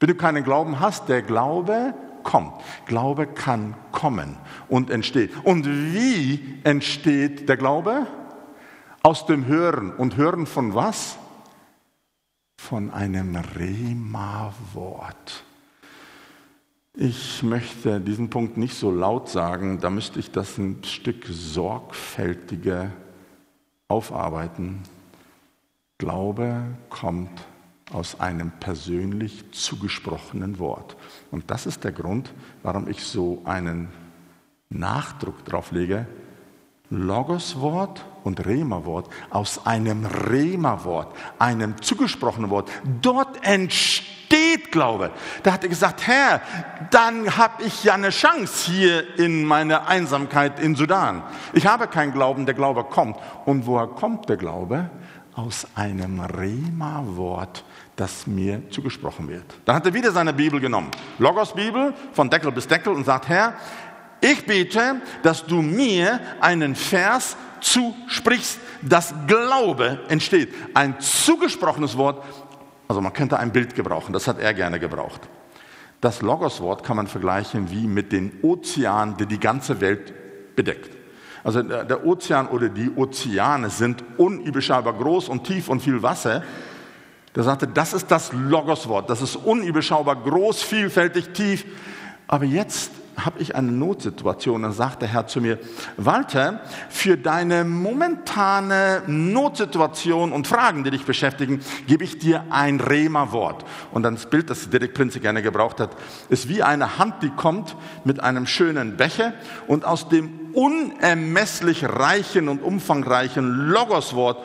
Wenn 0.01 0.09
du 0.09 0.17
keinen 0.17 0.43
Glauben 0.43 0.81
hast, 0.81 1.09
der 1.09 1.23
Glaube 1.23 1.95
kommt. 2.27 2.53
Glaube 2.85 3.27
kann 3.27 3.75
kommen 3.93 4.37
und 4.69 4.91
entsteht. 4.91 5.31
Und 5.45 5.67
wie 5.67 6.59
entsteht 6.65 7.49
der 7.49 7.57
Glaube? 7.57 8.07
Aus 9.03 9.25
dem 9.27 9.47
Hören. 9.47 9.93
Und 9.93 10.17
Hören 10.17 10.47
von 10.47 10.75
was? 10.75 11.17
Von 12.59 12.91
einem 12.91 13.37
Rema-Wort. 13.37 15.45
Ich 16.95 17.43
möchte 17.43 18.01
diesen 18.01 18.29
Punkt 18.29 18.57
nicht 18.57 18.75
so 18.75 18.91
laut 18.91 19.29
sagen, 19.29 19.79
da 19.81 19.89
müsste 19.89 20.19
ich 20.19 20.33
das 20.33 20.59
ein 20.59 20.83
Stück 20.83 21.27
sorgfältiger 21.29 22.91
aufarbeiten. 23.87 24.83
Glaube 25.99 26.63
kommt 26.89 27.31
aus 27.93 28.21
einem 28.21 28.51
persönlich 28.51 29.45
zugesprochenen 29.53 30.59
Wort. 30.59 30.97
Und 31.31 31.51
das 31.51 31.67
ist 31.67 31.85
der 31.85 31.93
Grund, 31.93 32.33
warum 32.63 32.89
ich 32.89 33.05
so 33.05 33.43
einen 33.45 33.89
Nachdruck 34.71 35.45
drauf 35.45 35.71
lege. 35.71 36.07
Logoswort 36.91 38.05
und 38.23 38.47
Rema-Wort 38.47 39.09
aus 39.31 39.67
einem 39.67 40.07
Rema-Wort, 40.07 41.15
einem 41.39 41.81
zugesprochenen 41.83 42.51
Wort. 42.51 42.71
Dort 43.03 43.45
entsteht 43.45 44.71
Glaube. 44.71 45.11
Da 45.43 45.53
hat 45.53 45.63
er 45.63 45.69
gesagt, 45.69 46.07
Herr, 46.07 46.41
dann 46.91 47.37
habe 47.37 47.65
ich 47.65 47.85
ja 47.85 47.95
eine 47.95 48.11
Chance 48.11 48.71
hier 48.71 49.19
in 49.19 49.45
meiner 49.45 49.89
Einsamkeit 49.89 50.61
in 50.61 50.75
Sudan. 50.75 51.23
Ich 51.53 51.67
habe 51.67 51.87
keinen 51.87 52.13
Glauben, 52.13 52.47
der 52.47 52.55
Glaube 52.55 52.85
kommt. 52.85 53.17
Und 53.45 53.67
woher 53.67 53.87
kommt 53.87 54.29
der 54.29 54.37
Glaube? 54.37 54.91
Aus 55.35 55.67
einem 55.75 56.21
Rema-Wort 56.21 57.65
das 57.97 58.27
mir 58.27 58.63
zugesprochen 58.71 59.29
wird. 59.29 59.45
Dann 59.65 59.77
hat 59.77 59.87
er 59.87 59.95
wieder 59.95 60.13
seine 60.13 60.33
Bibel 60.33 60.61
genommen, 60.61 60.91
Logos 61.19 61.55
Bibel, 61.55 61.95
von 62.13 62.31
Deckel 62.31 62.53
bis 62.53 62.69
Deckel 62.69 62.93
und 62.93 63.05
sagt, 63.05 63.29
Herr, 63.29 63.55
ich 64.21 64.47
bete, 64.47 65.01
dass 65.23 65.45
du 65.45 65.63
mir 65.63 66.21
einen 66.41 66.75
Vers 66.75 67.37
zusprichst, 67.61 68.59
dass 68.83 69.15
Glaube 69.27 70.01
entsteht. 70.09 70.53
Ein 70.75 71.01
zugesprochenes 71.01 71.97
Wort, 71.97 72.23
also 72.89 73.01
man 73.01 73.13
könnte 73.13 73.39
ein 73.39 73.53
Bild 73.53 73.75
gebrauchen, 73.75 74.13
das 74.13 74.29
hat 74.29 74.39
er 74.39 74.55
gerne 74.55 74.79
gebraucht. 74.79 75.23
Das 76.01 76.23
Logos-Wort 76.23 76.85
kann 76.85 76.97
man 76.97 77.07
vergleichen 77.07 77.71
wie 77.71 77.87
mit 77.87 78.13
dem 78.13 78.33
Ozean, 78.43 79.17
der 79.17 79.27
die 79.27 79.41
ganze 79.41 79.81
Welt 79.81 80.13
bedeckt. 80.55 80.97
Also 81.43 81.63
der 81.63 82.05
Ozean 82.05 82.49
oder 82.49 82.69
die 82.69 82.91
Ozeane 82.91 83.71
sind 83.71 84.05
unüberschaubar 84.19 84.93
groß 84.95 85.29
und 85.29 85.45
tief 85.45 85.69
und 85.69 85.81
viel 85.81 86.03
Wasser. 86.03 86.43
Der 87.37 87.43
sagte, 87.43 87.69
das 87.69 87.93
ist 87.93 88.11
das 88.11 88.33
Logoswort, 88.33 89.11
das 89.11 89.21
ist 89.21 89.37
unüberschaubar 89.37 90.17
groß, 90.17 90.63
vielfältig, 90.63 91.35
tief. 91.35 91.67
Aber 92.27 92.47
jetzt 92.47 92.91
habe 93.17 93.41
ich 93.41 93.55
eine 93.55 93.73
Notsituation. 93.73 94.63
Dann 94.63 94.73
sagt 94.73 95.03
der 95.03 95.09
Herr 95.09 95.27
zu 95.27 95.41
mir, 95.41 95.59
Walter, 95.97 96.61
für 96.89 97.17
deine 97.17 97.65
momentane 97.65 99.03
Notsituation 99.07 100.33
und 100.33 100.47
Fragen, 100.47 100.85
die 100.85 100.91
dich 100.91 101.05
beschäftigen, 101.05 101.61
gebe 101.87 102.05
ich 102.05 102.19
dir 102.19 102.45
ein 102.51 102.81
Rema-Wort. 102.81 103.65
Und 103.93 104.03
dann 104.03 104.15
das 104.15 104.27
Bild, 104.27 104.51
das 104.51 104.69
Dirk 104.71 104.95
Prinze 104.95 105.21
gerne 105.21 105.43
gebraucht 105.43 105.81
hat, 105.81 105.91
ist 106.29 106.49
wie 106.49 106.63
eine 106.63 106.99
Hand, 106.99 107.23
die 107.23 107.31
kommt 107.31 107.77
mit 108.05 108.21
einem 108.21 108.47
schönen 108.47 108.97
Becher 108.97 109.33
und 109.67 109.85
aus 109.85 110.09
dem 110.09 110.51
unermesslich 110.53 111.85
reichen 111.85 112.49
und 112.49 112.63
umfangreichen 112.63 113.69
Logoswort 113.69 114.43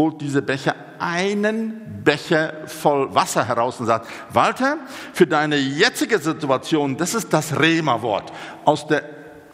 holt 0.00 0.22
diese 0.22 0.40
Becher 0.40 0.74
einen 0.98 2.02
Becher 2.02 2.66
voll 2.66 3.14
Wasser 3.14 3.46
heraus 3.46 3.78
und 3.80 3.86
sagt, 3.86 4.06
Walter, 4.32 4.78
für 5.12 5.26
deine 5.26 5.56
jetzige 5.56 6.18
Situation, 6.18 6.96
das 6.96 7.14
ist 7.14 7.30
das 7.34 7.60
Rema-Wort. 7.60 8.32
Aus 8.64 8.86
der 8.86 9.02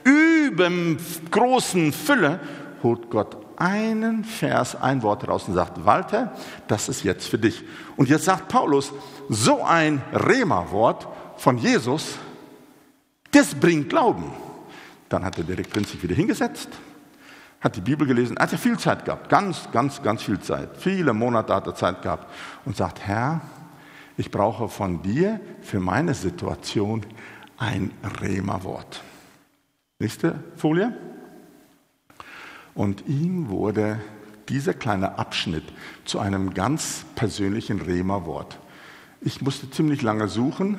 übergroßen 0.04 1.92
Fülle 1.92 2.38
holt 2.84 3.10
Gott 3.10 3.36
einen 3.56 4.22
Vers, 4.22 4.80
ein 4.80 5.02
Wort 5.02 5.24
heraus 5.24 5.48
und 5.48 5.54
sagt, 5.54 5.84
Walter, 5.84 6.32
das 6.68 6.88
ist 6.88 7.02
jetzt 7.02 7.26
für 7.26 7.38
dich. 7.38 7.64
Und 7.96 8.08
jetzt 8.08 8.26
sagt 8.26 8.46
Paulus, 8.46 8.92
so 9.28 9.64
ein 9.64 10.00
Rema-Wort 10.12 11.08
von 11.38 11.58
Jesus, 11.58 12.14
das 13.32 13.52
bringt 13.52 13.88
Glauben. 13.88 14.32
Dann 15.08 15.24
hat 15.24 15.38
er 15.38 15.44
direkt 15.44 15.70
Prinzip 15.70 16.00
wieder 16.04 16.14
hingesetzt, 16.14 16.68
hat 17.60 17.76
die 17.76 17.80
Bibel 17.80 18.06
gelesen, 18.06 18.38
hat 18.38 18.52
er 18.52 18.58
viel 18.58 18.78
Zeit 18.78 19.04
gehabt, 19.04 19.28
ganz, 19.28 19.70
ganz, 19.72 20.02
ganz 20.02 20.22
viel 20.22 20.38
Zeit. 20.40 20.76
Viele 20.76 21.12
Monate 21.12 21.54
hat 21.54 21.66
er 21.66 21.74
Zeit 21.74 22.02
gehabt 22.02 22.30
und 22.64 22.76
sagt, 22.76 23.00
Herr, 23.06 23.40
ich 24.16 24.30
brauche 24.30 24.68
von 24.68 25.02
dir 25.02 25.40
für 25.62 25.80
meine 25.80 26.14
Situation 26.14 27.04
ein 27.58 27.90
Rema-Wort. 28.20 29.02
Nächste 29.98 30.42
Folie. 30.56 30.96
Und 32.74 33.06
ihm 33.08 33.48
wurde 33.48 33.98
dieser 34.48 34.74
kleine 34.74 35.18
Abschnitt 35.18 35.64
zu 36.04 36.18
einem 36.18 36.54
ganz 36.54 37.04
persönlichen 37.14 37.80
Rema-Wort. 37.80 38.58
Ich 39.20 39.40
musste 39.40 39.70
ziemlich 39.70 40.02
lange 40.02 40.28
suchen, 40.28 40.78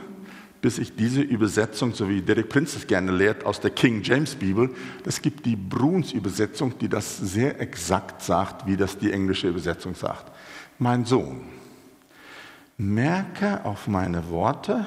bis 0.68 0.80
ich 0.80 0.98
diese 0.98 1.22
Übersetzung, 1.22 1.94
so 1.94 2.10
wie 2.10 2.22
Derek 2.22 2.50
Prince 2.50 2.78
es 2.78 2.88
gerne 2.88 3.14
lehrt, 3.14 3.46
aus 3.46 3.62
der 3.62 3.72
King 3.72 4.02
James 4.04 4.36
Bibel, 4.36 4.70
es 5.06 5.22
gibt 5.22 5.46
die 5.46 5.56
Bruns 5.56 6.12
Übersetzung, 6.12 6.78
die 6.78 6.90
das 6.90 7.16
sehr 7.16 7.62
exakt 7.62 8.22
sagt, 8.22 8.68
wie 8.68 8.76
das 8.76 8.98
die 8.98 9.14
englische 9.14 9.48
Übersetzung 9.48 9.96
sagt. 9.96 10.30
Mein 10.78 11.06
Sohn, 11.06 11.44
merke 12.78 13.64
auf 13.64 13.88
meine 13.88 14.30
Worte 14.30 14.86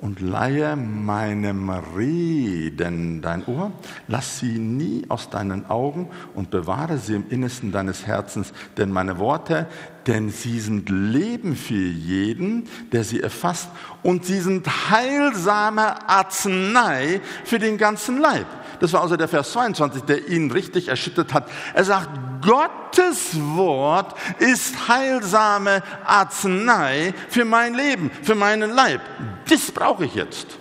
und 0.00 0.20
leihe 0.20 0.76
meinem 0.76 1.70
Reden 1.70 3.20
dein 3.20 3.44
Ohr, 3.46 3.72
lass 4.06 4.38
sie 4.38 4.58
nie 4.58 5.04
aus 5.08 5.30
deinen 5.30 5.66
Augen 5.66 6.08
und 6.34 6.50
bewahre 6.50 6.98
sie 6.98 7.14
im 7.14 7.24
Innersten 7.30 7.72
deines 7.72 8.06
Herzens, 8.06 8.52
denn 8.76 8.90
meine 8.90 9.18
Worte, 9.18 9.66
denn 10.06 10.30
sie 10.30 10.60
sind 10.60 10.88
Leben 10.88 11.56
für 11.56 11.74
jeden, 11.74 12.68
der 12.92 13.04
sie 13.04 13.20
erfasst, 13.20 13.68
und 14.02 14.24
sie 14.24 14.40
sind 14.40 14.66
heilsame 14.90 16.08
Arznei 16.08 17.20
für 17.44 17.58
den 17.58 17.76
ganzen 17.76 18.18
Leib. 18.18 18.46
Das 18.80 18.92
war 18.92 19.02
also 19.02 19.16
der 19.16 19.28
Vers 19.28 19.52
22, 19.52 20.02
der 20.02 20.28
ihn 20.28 20.50
richtig 20.50 20.88
erschüttert 20.88 21.34
hat. 21.34 21.48
Er 21.74 21.84
sagt, 21.84 22.08
Gottes 22.42 23.38
Wort 23.56 24.14
ist 24.38 24.88
heilsame 24.88 25.82
Arznei 26.04 27.14
für 27.28 27.44
mein 27.44 27.74
Leben, 27.74 28.10
für 28.22 28.34
meinen 28.34 28.70
Leib. 28.70 29.00
Das 29.48 29.70
brauche 29.72 30.04
ich 30.04 30.14
jetzt. 30.14 30.58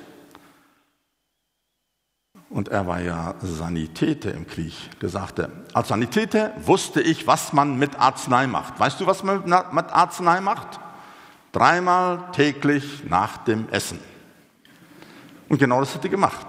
Und 2.49 2.69
er 2.69 2.88
war 2.88 3.01
ja 3.01 3.36
Sanitäter 3.41 4.34
im 4.34 4.47
Krieg. 4.47 4.73
Der 5.01 5.10
sagte, 5.10 5.51
als 5.73 5.89
Sanitäter 5.89 6.53
wusste 6.58 7.01
ich, 7.01 7.27
was 7.27 7.51
man 7.51 7.77
mit 7.77 7.99
Arznei 7.99 8.47
macht. 8.47 8.80
Weißt 8.80 8.99
du, 8.99 9.06
was 9.06 9.23
man 9.23 9.43
mit 9.43 9.91
Arznei 9.91 10.39
macht? 10.39 10.80
Dreimal 11.51 12.32
täglich 12.32 13.03
nach 13.10 13.38
dem 13.38 13.67
Essen. 13.69 13.99
Und 15.49 15.60
genau 15.60 15.82
das 15.82 15.93
hat 15.93 16.03
er 16.03 16.10
gemacht. 16.10 16.47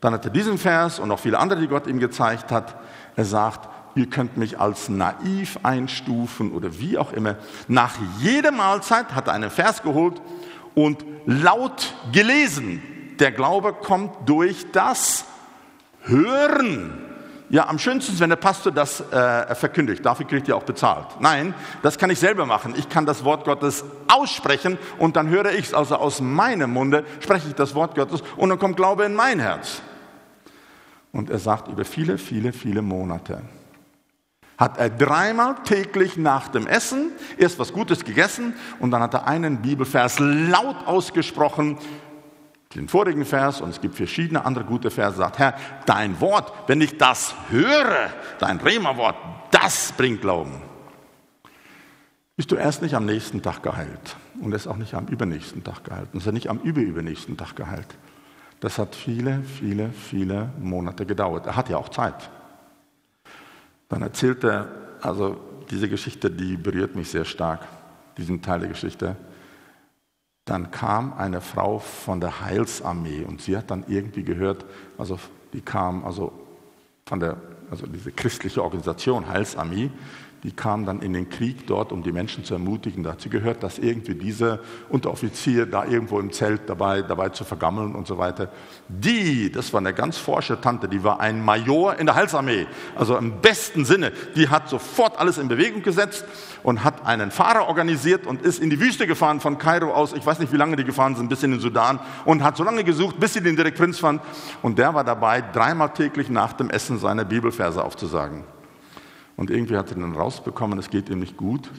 Dann 0.00 0.14
hat 0.14 0.24
er 0.24 0.30
diesen 0.30 0.58
Vers 0.58 0.98
und 0.98 1.10
auch 1.10 1.18
viele 1.18 1.38
andere, 1.38 1.60
die 1.60 1.68
Gott 1.68 1.86
ihm 1.86 1.98
gezeigt 1.98 2.52
hat. 2.52 2.76
Er 3.16 3.24
sagt, 3.24 3.68
ihr 3.96 4.06
könnt 4.06 4.36
mich 4.36 4.60
als 4.60 4.88
naiv 4.88 5.58
einstufen 5.62 6.52
oder 6.52 6.78
wie 6.78 6.98
auch 6.98 7.12
immer. 7.12 7.36
Nach 7.66 7.94
jeder 8.20 8.52
Mahlzeit 8.52 9.14
hat 9.14 9.26
er 9.26 9.34
einen 9.34 9.50
Vers 9.50 9.82
geholt 9.82 10.22
und 10.74 11.04
laut 11.26 11.94
gelesen. 12.12 12.82
Der 13.18 13.32
Glaube 13.32 13.72
kommt 13.72 14.28
durch 14.28 14.70
das 14.70 15.24
Hören. 16.02 17.04
Ja, 17.50 17.66
am 17.66 17.78
schönsten 17.78 18.12
ist, 18.12 18.20
wenn 18.20 18.28
der 18.28 18.36
Pastor 18.36 18.70
das 18.70 19.00
äh, 19.10 19.54
verkündigt. 19.54 20.04
Dafür 20.04 20.26
kriegt 20.26 20.46
ihr 20.48 20.56
auch 20.56 20.64
bezahlt. 20.64 21.06
Nein, 21.18 21.54
das 21.82 21.96
kann 21.96 22.10
ich 22.10 22.18
selber 22.18 22.44
machen. 22.44 22.74
Ich 22.76 22.90
kann 22.90 23.06
das 23.06 23.24
Wort 23.24 23.44
Gottes 23.44 23.84
aussprechen 24.06 24.78
und 24.98 25.16
dann 25.16 25.28
höre 25.28 25.50
ich 25.52 25.66
es. 25.66 25.74
Also 25.74 25.96
aus 25.96 26.20
meinem 26.20 26.72
Munde 26.72 27.04
spreche 27.20 27.48
ich 27.48 27.54
das 27.54 27.74
Wort 27.74 27.94
Gottes 27.94 28.22
und 28.36 28.50
dann 28.50 28.58
kommt 28.58 28.76
Glaube 28.76 29.04
in 29.04 29.14
mein 29.14 29.40
Herz. 29.40 29.80
Und 31.12 31.30
er 31.30 31.38
sagt, 31.38 31.68
über 31.68 31.84
viele, 31.84 32.18
viele, 32.18 32.52
viele 32.52 32.82
Monate 32.82 33.42
hat 34.58 34.76
er 34.76 34.90
dreimal 34.90 35.54
täglich 35.62 36.16
nach 36.16 36.48
dem 36.48 36.66
Essen 36.66 37.12
erst 37.38 37.60
was 37.60 37.72
Gutes 37.72 38.04
gegessen 38.04 38.54
und 38.80 38.90
dann 38.90 39.00
hat 39.00 39.14
er 39.14 39.28
einen 39.28 39.62
Bibelvers 39.62 40.18
laut 40.18 40.84
ausgesprochen, 40.84 41.78
den 42.74 42.88
vorigen 42.88 43.24
Vers 43.24 43.60
und 43.60 43.70
es 43.70 43.80
gibt 43.80 43.94
verschiedene 43.94 44.44
andere 44.44 44.64
gute 44.64 44.90
Verse, 44.90 45.16
sagt, 45.16 45.38
Herr, 45.38 45.54
dein 45.86 46.20
Wort, 46.20 46.52
wenn 46.66 46.80
ich 46.80 46.98
das 46.98 47.34
höre, 47.50 48.10
dein 48.40 48.58
Rema-Wort, 48.58 49.16
das 49.52 49.92
bringt 49.92 50.20
Glauben. 50.20 50.60
Bist 52.36 52.50
du 52.50 52.56
erst 52.56 52.82
nicht 52.82 52.94
am 52.94 53.06
nächsten 53.06 53.42
Tag 53.42 53.62
geheilt 53.62 54.16
und 54.40 54.52
er 54.52 54.56
ist 54.56 54.66
auch 54.66 54.76
nicht 54.76 54.94
am 54.94 55.06
übernächsten 55.06 55.64
Tag 55.64 55.84
geheilt 55.84 56.08
und 56.12 56.18
ist 56.18 56.26
er 56.26 56.32
nicht 56.32 56.50
am 56.50 56.58
überübernächsten 56.58 57.36
Tag 57.36 57.54
geheilt. 57.56 57.96
Das 58.60 58.78
hat 58.78 58.94
viele, 58.94 59.42
viele, 59.42 59.90
viele 59.90 60.50
Monate 60.60 61.06
gedauert. 61.06 61.46
Er 61.46 61.56
hat 61.56 61.68
ja 61.68 61.76
auch 61.76 61.88
Zeit. 61.90 62.30
Dann 63.88 64.02
erzählt 64.02 64.44
er, 64.44 64.68
also 65.00 65.36
diese 65.70 65.88
Geschichte, 65.88 66.30
die 66.30 66.56
berührt 66.56 66.96
mich 66.96 67.10
sehr 67.10 67.24
stark, 67.24 67.60
diesen 68.16 68.42
Teil 68.42 68.60
der 68.60 68.68
Geschichte. 68.70 69.16
dann 70.44 70.70
kam 70.70 71.12
eine 71.12 71.42
Frau 71.42 71.78
von 71.78 72.20
der 72.20 72.40
Heilsarmee 72.40 73.22
und 73.24 73.42
sie 73.42 73.56
hat 73.56 73.70
dann 73.70 73.84
irgendwie 73.86 74.22
gehört, 74.22 74.64
also 74.96 75.18
die 75.52 75.60
kam 75.60 76.04
also 76.06 76.32
von 77.06 77.20
der, 77.20 77.36
also 77.70 77.86
diese 77.86 78.12
christliche 78.12 78.62
Organisation 78.62 79.28
Heilsarmee, 79.28 79.90
die 80.44 80.52
kam 80.52 80.86
dann 80.86 81.00
in 81.00 81.12
den 81.12 81.28
Krieg 81.28 81.66
dort, 81.66 81.90
um 81.90 82.02
die 82.02 82.12
Menschen 82.12 82.44
zu 82.44 82.54
ermutigen. 82.54 83.02
Dazu 83.02 83.28
gehört, 83.28 83.62
dass 83.62 83.78
irgendwie 83.78 84.14
dieser 84.14 84.60
Unteroffizier 84.88 85.66
da 85.66 85.84
irgendwo 85.84 86.20
im 86.20 86.32
Zelt 86.32 86.68
dabei, 86.68 87.02
dabei 87.02 87.30
zu 87.30 87.44
vergammeln 87.44 87.94
und 87.94 88.06
so 88.06 88.18
weiter. 88.18 88.50
Die, 88.88 89.50
das 89.50 89.72
war 89.72 89.80
eine 89.80 89.92
ganz 89.92 90.18
forsche 90.18 90.60
Tante, 90.60 90.88
die 90.88 91.02
war 91.02 91.20
ein 91.20 91.44
Major 91.44 91.98
in 91.98 92.06
der 92.06 92.14
Heilsarmee, 92.14 92.66
also 92.94 93.16
im 93.16 93.40
besten 93.40 93.84
Sinne. 93.84 94.12
Die 94.36 94.48
hat 94.48 94.68
sofort 94.68 95.18
alles 95.18 95.38
in 95.38 95.48
Bewegung 95.48 95.82
gesetzt 95.82 96.24
und 96.62 96.84
hat 96.84 97.04
einen 97.04 97.30
Fahrer 97.30 97.66
organisiert 97.66 98.26
und 98.26 98.42
ist 98.42 98.62
in 98.62 98.70
die 98.70 98.80
Wüste 98.80 99.06
gefahren 99.06 99.40
von 99.40 99.58
Kairo 99.58 99.92
aus. 99.92 100.12
Ich 100.12 100.24
weiß 100.24 100.38
nicht, 100.38 100.52
wie 100.52 100.56
lange 100.56 100.76
die 100.76 100.84
gefahren 100.84 101.16
sind, 101.16 101.28
bis 101.28 101.42
in 101.42 101.50
den 101.50 101.60
Sudan 101.60 101.98
und 102.24 102.44
hat 102.44 102.56
so 102.56 102.62
lange 102.62 102.84
gesucht, 102.84 103.18
bis 103.18 103.34
sie 103.34 103.42
den 103.42 103.56
Direkt 103.56 103.78
Prinz 103.78 103.98
fand. 103.98 104.20
Und 104.60 104.78
der 104.78 104.92
war 104.94 105.04
dabei, 105.04 105.40
dreimal 105.40 105.90
täglich 105.90 106.28
nach 106.28 106.52
dem 106.52 106.68
Essen 106.68 106.98
seine 106.98 107.24
Bibelverse 107.24 107.82
aufzusagen. 107.82 108.44
Und 109.38 109.50
irgendwie 109.50 109.76
hat 109.76 109.90
er 109.92 109.96
dann 109.96 110.14
rausbekommen, 110.14 110.80
es 110.80 110.90
geht 110.90 111.08
ihm 111.08 111.20
nicht 111.20 111.36
gut. 111.36 111.70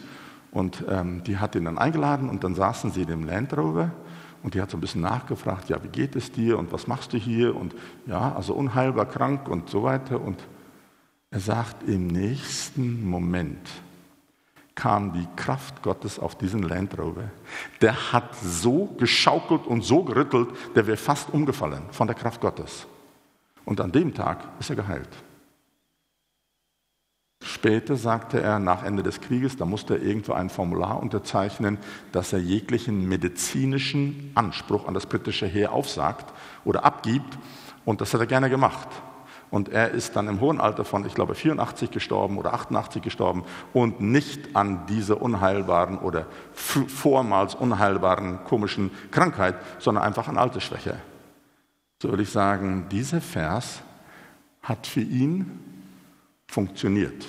Und 0.51 0.85
ähm, 0.89 1.23
die 1.25 1.37
hat 1.37 1.55
ihn 1.55 1.65
dann 1.65 1.77
eingeladen 1.77 2.29
und 2.29 2.43
dann 2.43 2.55
saßen 2.55 2.89
sie 2.91 3.01
in 3.01 3.07
dem 3.09 3.25
Land 3.25 3.55
Rover 3.55 3.91
und 4.41 4.53
die 4.53 4.61
hat 4.61 4.71
so 4.71 4.77
ein 4.77 4.81
bisschen 4.81 5.01
nachgefragt, 5.01 5.69
ja, 5.69 5.83
wie 5.83 5.89
geht 5.89 6.15
es 6.15 6.31
dir 6.31 6.57
und 6.57 6.71
was 6.71 6.87
machst 6.87 7.11
du 7.11 7.17
hier? 7.17 7.55
Und 7.55 7.75
ja, 8.07 8.33
also 8.33 8.53
unheilbar 8.53 9.05
krank 9.05 9.49
und 9.49 9.69
so 9.69 9.83
weiter. 9.83 10.21
Und 10.21 10.41
er 11.31 11.41
sagt, 11.41 11.87
im 11.87 12.07
nächsten 12.07 13.07
Moment 13.07 13.69
kam 14.73 15.11
die 15.11 15.27
Kraft 15.35 15.83
Gottes 15.83 16.17
auf 16.17 16.37
diesen 16.37 16.63
Land 16.63 16.97
Rover. 16.97 17.29
Der 17.81 18.13
hat 18.13 18.33
so 18.41 18.85
geschaukelt 18.97 19.67
und 19.67 19.83
so 19.83 20.03
gerüttelt, 20.03 20.47
der 20.75 20.87
wäre 20.87 20.95
fast 20.95 21.33
umgefallen 21.33 21.83
von 21.91 22.07
der 22.07 22.15
Kraft 22.15 22.39
Gottes. 22.39 22.87
Und 23.65 23.81
an 23.81 23.91
dem 23.91 24.13
Tag 24.13 24.47
ist 24.61 24.69
er 24.69 24.77
geheilt. 24.77 25.09
Später 27.41 27.95
sagte 27.95 28.41
er, 28.41 28.59
nach 28.59 28.83
Ende 28.83 29.01
des 29.01 29.21
Krieges, 29.21 29.55
da 29.55 29.65
musste 29.65 29.95
er 29.95 30.01
irgendwo 30.01 30.33
ein 30.33 30.49
Formular 30.49 31.01
unterzeichnen, 31.01 31.77
dass 32.11 32.33
er 32.33 32.39
jeglichen 32.39 33.07
medizinischen 33.07 34.31
Anspruch 34.35 34.87
an 34.87 34.93
das 34.93 35.05
britische 35.05 35.45
Heer 35.45 35.71
aufsagt 35.71 36.33
oder 36.65 36.83
abgibt. 36.83 37.37
Und 37.85 38.01
das 38.01 38.13
hat 38.13 38.19
er 38.19 38.27
gerne 38.27 38.49
gemacht. 38.49 38.89
Und 39.51 39.69
er 39.69 39.91
ist 39.91 40.15
dann 40.15 40.27
im 40.27 40.41
hohen 40.41 40.61
Alter 40.61 40.85
von, 40.85 41.05
ich 41.05 41.15
glaube, 41.15 41.33
84 41.33 41.89
gestorben 41.89 42.37
oder 42.37 42.53
88 42.53 43.01
gestorben 43.01 43.43
und 43.73 43.99
nicht 43.99 44.55
an 44.55 44.85
dieser 44.87 45.21
unheilbaren 45.21 45.97
oder 45.97 46.27
vormals 46.53 47.55
unheilbaren 47.55 48.43
komischen 48.43 48.91
Krankheit, 49.11 49.55
sondern 49.79 50.03
einfach 50.03 50.27
an 50.27 50.37
Altersschwäche. 50.37 50.97
So 52.01 52.09
würde 52.09 52.23
ich 52.23 52.29
sagen, 52.29 52.85
dieser 52.91 53.21
Vers 53.21 53.81
hat 54.61 54.85
für 54.85 55.01
ihn 55.01 55.68
funktioniert. 56.49 57.25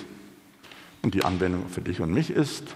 Und 1.03 1.13
die 1.13 1.23
Anwendung 1.23 1.69
für 1.69 1.81
dich 1.81 2.01
und 2.01 2.13
mich 2.13 2.31
ist, 2.31 2.75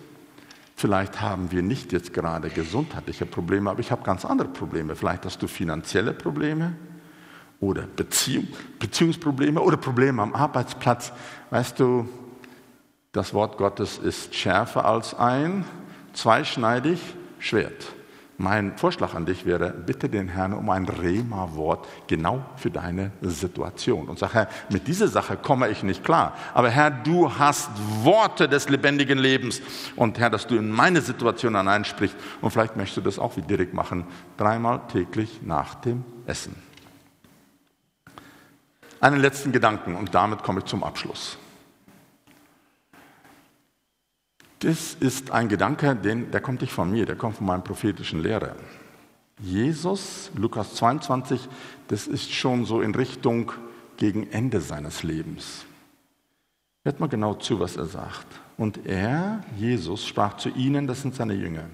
vielleicht 0.76 1.22
haben 1.22 1.52
wir 1.52 1.62
nicht 1.62 1.92
jetzt 1.92 2.14
gerade 2.14 2.50
gesundheitliche 2.50 3.26
Probleme, 3.26 3.72
aber 3.72 3.80
ich 3.80 3.92
habe 3.92 4.04
ganz 4.04 4.26
andere 4.26 4.48
Probleme. 4.48 4.96
Vielleicht 4.96 5.26
hast 5.26 5.42
du 5.42 5.48
finanzielle 5.48 6.14
Probleme 6.14 6.76
oder 7.60 7.84
Beziehung, 7.84 8.48
Beziehungsprobleme 8.80 9.60
oder 9.60 9.78
Probleme 9.78 10.22
am 10.22 10.34
Arbeitsplatz. 10.34 11.12
Weißt 11.50 11.80
du, 11.80 12.08
das 13.12 13.34
Wort 13.34 13.58
Gottes 13.58 13.98
ist 13.98 14.36
schärfer 14.36 14.86
als 14.86 15.14
ein 15.14 15.66
zweischneidig 16.14 17.00
Schwert. 17.40 17.94
Mein 18.38 18.78
Vorschlag 18.78 19.14
an 19.14 19.26
dich 19.26 19.46
wäre, 19.46 19.72
bitte 19.72 20.10
den 20.10 20.28
Herrn 20.28 20.52
um 20.52 20.70
ein 20.70 20.86
Rema-Wort 20.86 21.88
genau 22.08 22.44
für 22.58 22.70
deine 22.70 23.12
Situation. 23.22 24.10
Und 24.10 24.20
sag, 24.20 24.34
Herr, 24.34 24.50
mit 24.70 24.88
dieser 24.88 25.08
Sache 25.08 25.38
komme 25.38 25.70
ich 25.70 25.84
nicht 25.84 26.04
klar. 26.04 26.34
Aber 26.54 26.70
Herr, 26.70 26.92
du 26.92 27.32
hast 27.38 27.70
Worte 28.04 28.50
des 28.50 28.68
lebendigen 28.68 29.20
Lebens. 29.20 29.62
Und 29.96 30.20
Herr, 30.20 30.30
dass 30.30 30.48
du 30.48 30.58
in 30.58 30.70
meine 30.70 31.00
Situation 31.00 31.56
hineinsprichst. 31.56 32.18
Und 32.42 32.52
vielleicht 32.52 32.76
möchtest 32.76 32.98
du 32.98 33.02
das 33.02 33.20
auch 33.20 33.38
wie 33.38 33.42
Dirk 33.42 33.74
machen. 33.74 34.06
Dreimal 34.36 34.82
täglich 34.92 35.40
nach 35.42 35.76
dem 35.76 36.04
Essen. 36.26 36.56
Einen 39.00 39.22
letzten 39.22 39.54
Gedanken 39.54 39.96
und 39.96 40.14
damit 40.14 40.44
komme 40.44 40.60
ich 40.60 40.66
zum 40.66 40.84
Abschluss. 40.84 41.38
Das 44.60 44.96
ist 45.00 45.32
ein 45.32 45.50
Gedanke, 45.50 45.96
den, 45.96 46.32
der 46.32 46.42
kommt 46.42 46.62
nicht 46.62 46.74
von 46.74 46.90
mir, 46.90 47.06
der 47.06 47.16
kommt 47.16 47.38
von 47.38 47.48
meinem 47.48 47.64
prophetischen 47.64 48.22
Lehrer. 48.22 48.56
Jesus, 49.40 50.32
Lukas 50.36 50.76
22, 50.76 51.50
das 51.90 52.08
ist 52.08 52.32
schon 52.32 52.66
so 52.66 52.82
in 52.82 52.96
Richtung 52.96 53.52
gegen 53.98 54.32
Ende 54.32 54.62
seines 54.62 55.04
Lebens. 55.04 55.66
Hört 56.84 57.00
mal 57.00 57.08
genau 57.08 57.34
zu, 57.34 57.60
was 57.60 57.76
er 57.76 57.86
sagt. 57.86 58.28
Und 58.58 58.86
er, 58.86 59.44
Jesus, 59.58 60.06
sprach 60.06 60.38
zu 60.38 60.50
ihnen, 60.50 60.88
das 60.88 61.02
sind 61.02 61.16
seine 61.16 61.34
Jünger, 61.34 61.66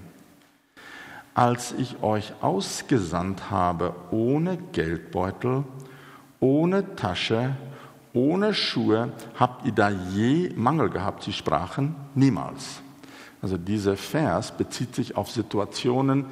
als 1.34 1.72
ich 1.72 2.02
euch 2.02 2.32
ausgesandt 2.40 3.50
habe 3.50 3.94
ohne 4.10 4.58
Geldbeutel, 4.72 5.64
ohne 6.40 6.96
Tasche, 6.96 7.54
ohne 8.14 8.54
Schuhe, 8.54 9.12
habt 9.38 9.64
ihr 9.64 9.72
da 9.72 9.90
je 9.90 10.52
Mangel 10.56 10.90
gehabt? 10.90 11.22
Sie 11.22 11.32
sprachen, 11.32 11.94
niemals. 12.14 12.82
Also 13.40 13.56
dieser 13.56 13.96
Vers 13.96 14.52
bezieht 14.56 14.94
sich 14.94 15.16
auf 15.16 15.30
Situationen 15.30 16.26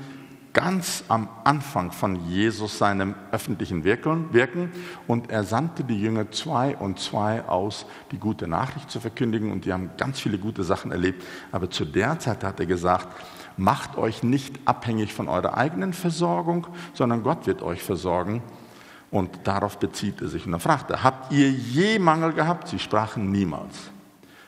ganz 0.52 1.04
am 1.08 1.28
Anfang 1.44 1.92
von 1.92 2.28
Jesus 2.28 2.78
seinem 2.78 3.14
öffentlichen 3.30 3.84
Wirken 3.84 4.72
und 5.06 5.30
er 5.30 5.44
sandte 5.44 5.84
die 5.84 6.00
Jünger 6.00 6.30
zwei 6.32 6.76
und 6.76 6.98
zwei 6.98 7.44
aus, 7.46 7.86
die 8.10 8.18
gute 8.18 8.48
Nachricht 8.48 8.90
zu 8.90 9.00
verkündigen 9.00 9.52
und 9.52 9.64
die 9.64 9.72
haben 9.72 9.90
ganz 9.96 10.20
viele 10.20 10.38
gute 10.38 10.64
Sachen 10.64 10.90
erlebt. 10.90 11.24
Aber 11.52 11.70
zu 11.70 11.84
der 11.84 12.18
Zeit 12.18 12.42
hat 12.42 12.58
er 12.58 12.66
gesagt, 12.66 13.08
macht 13.56 13.96
euch 13.96 14.22
nicht 14.22 14.58
abhängig 14.64 15.12
von 15.12 15.28
eurer 15.28 15.56
eigenen 15.56 15.92
Versorgung, 15.92 16.66
sondern 16.94 17.22
Gott 17.22 17.46
wird 17.46 17.62
euch 17.62 17.82
versorgen. 17.82 18.42
Und 19.10 19.40
darauf 19.44 19.78
bezieht 19.78 20.20
er 20.20 20.28
sich. 20.28 20.46
Und 20.46 20.52
dann 20.52 20.60
fragt 20.60 20.90
er, 20.90 21.02
habt 21.02 21.32
ihr 21.32 21.50
je 21.50 21.98
Mangel 21.98 22.32
gehabt? 22.32 22.68
Sie 22.68 22.78
sprachen 22.78 23.30
niemals. 23.30 23.90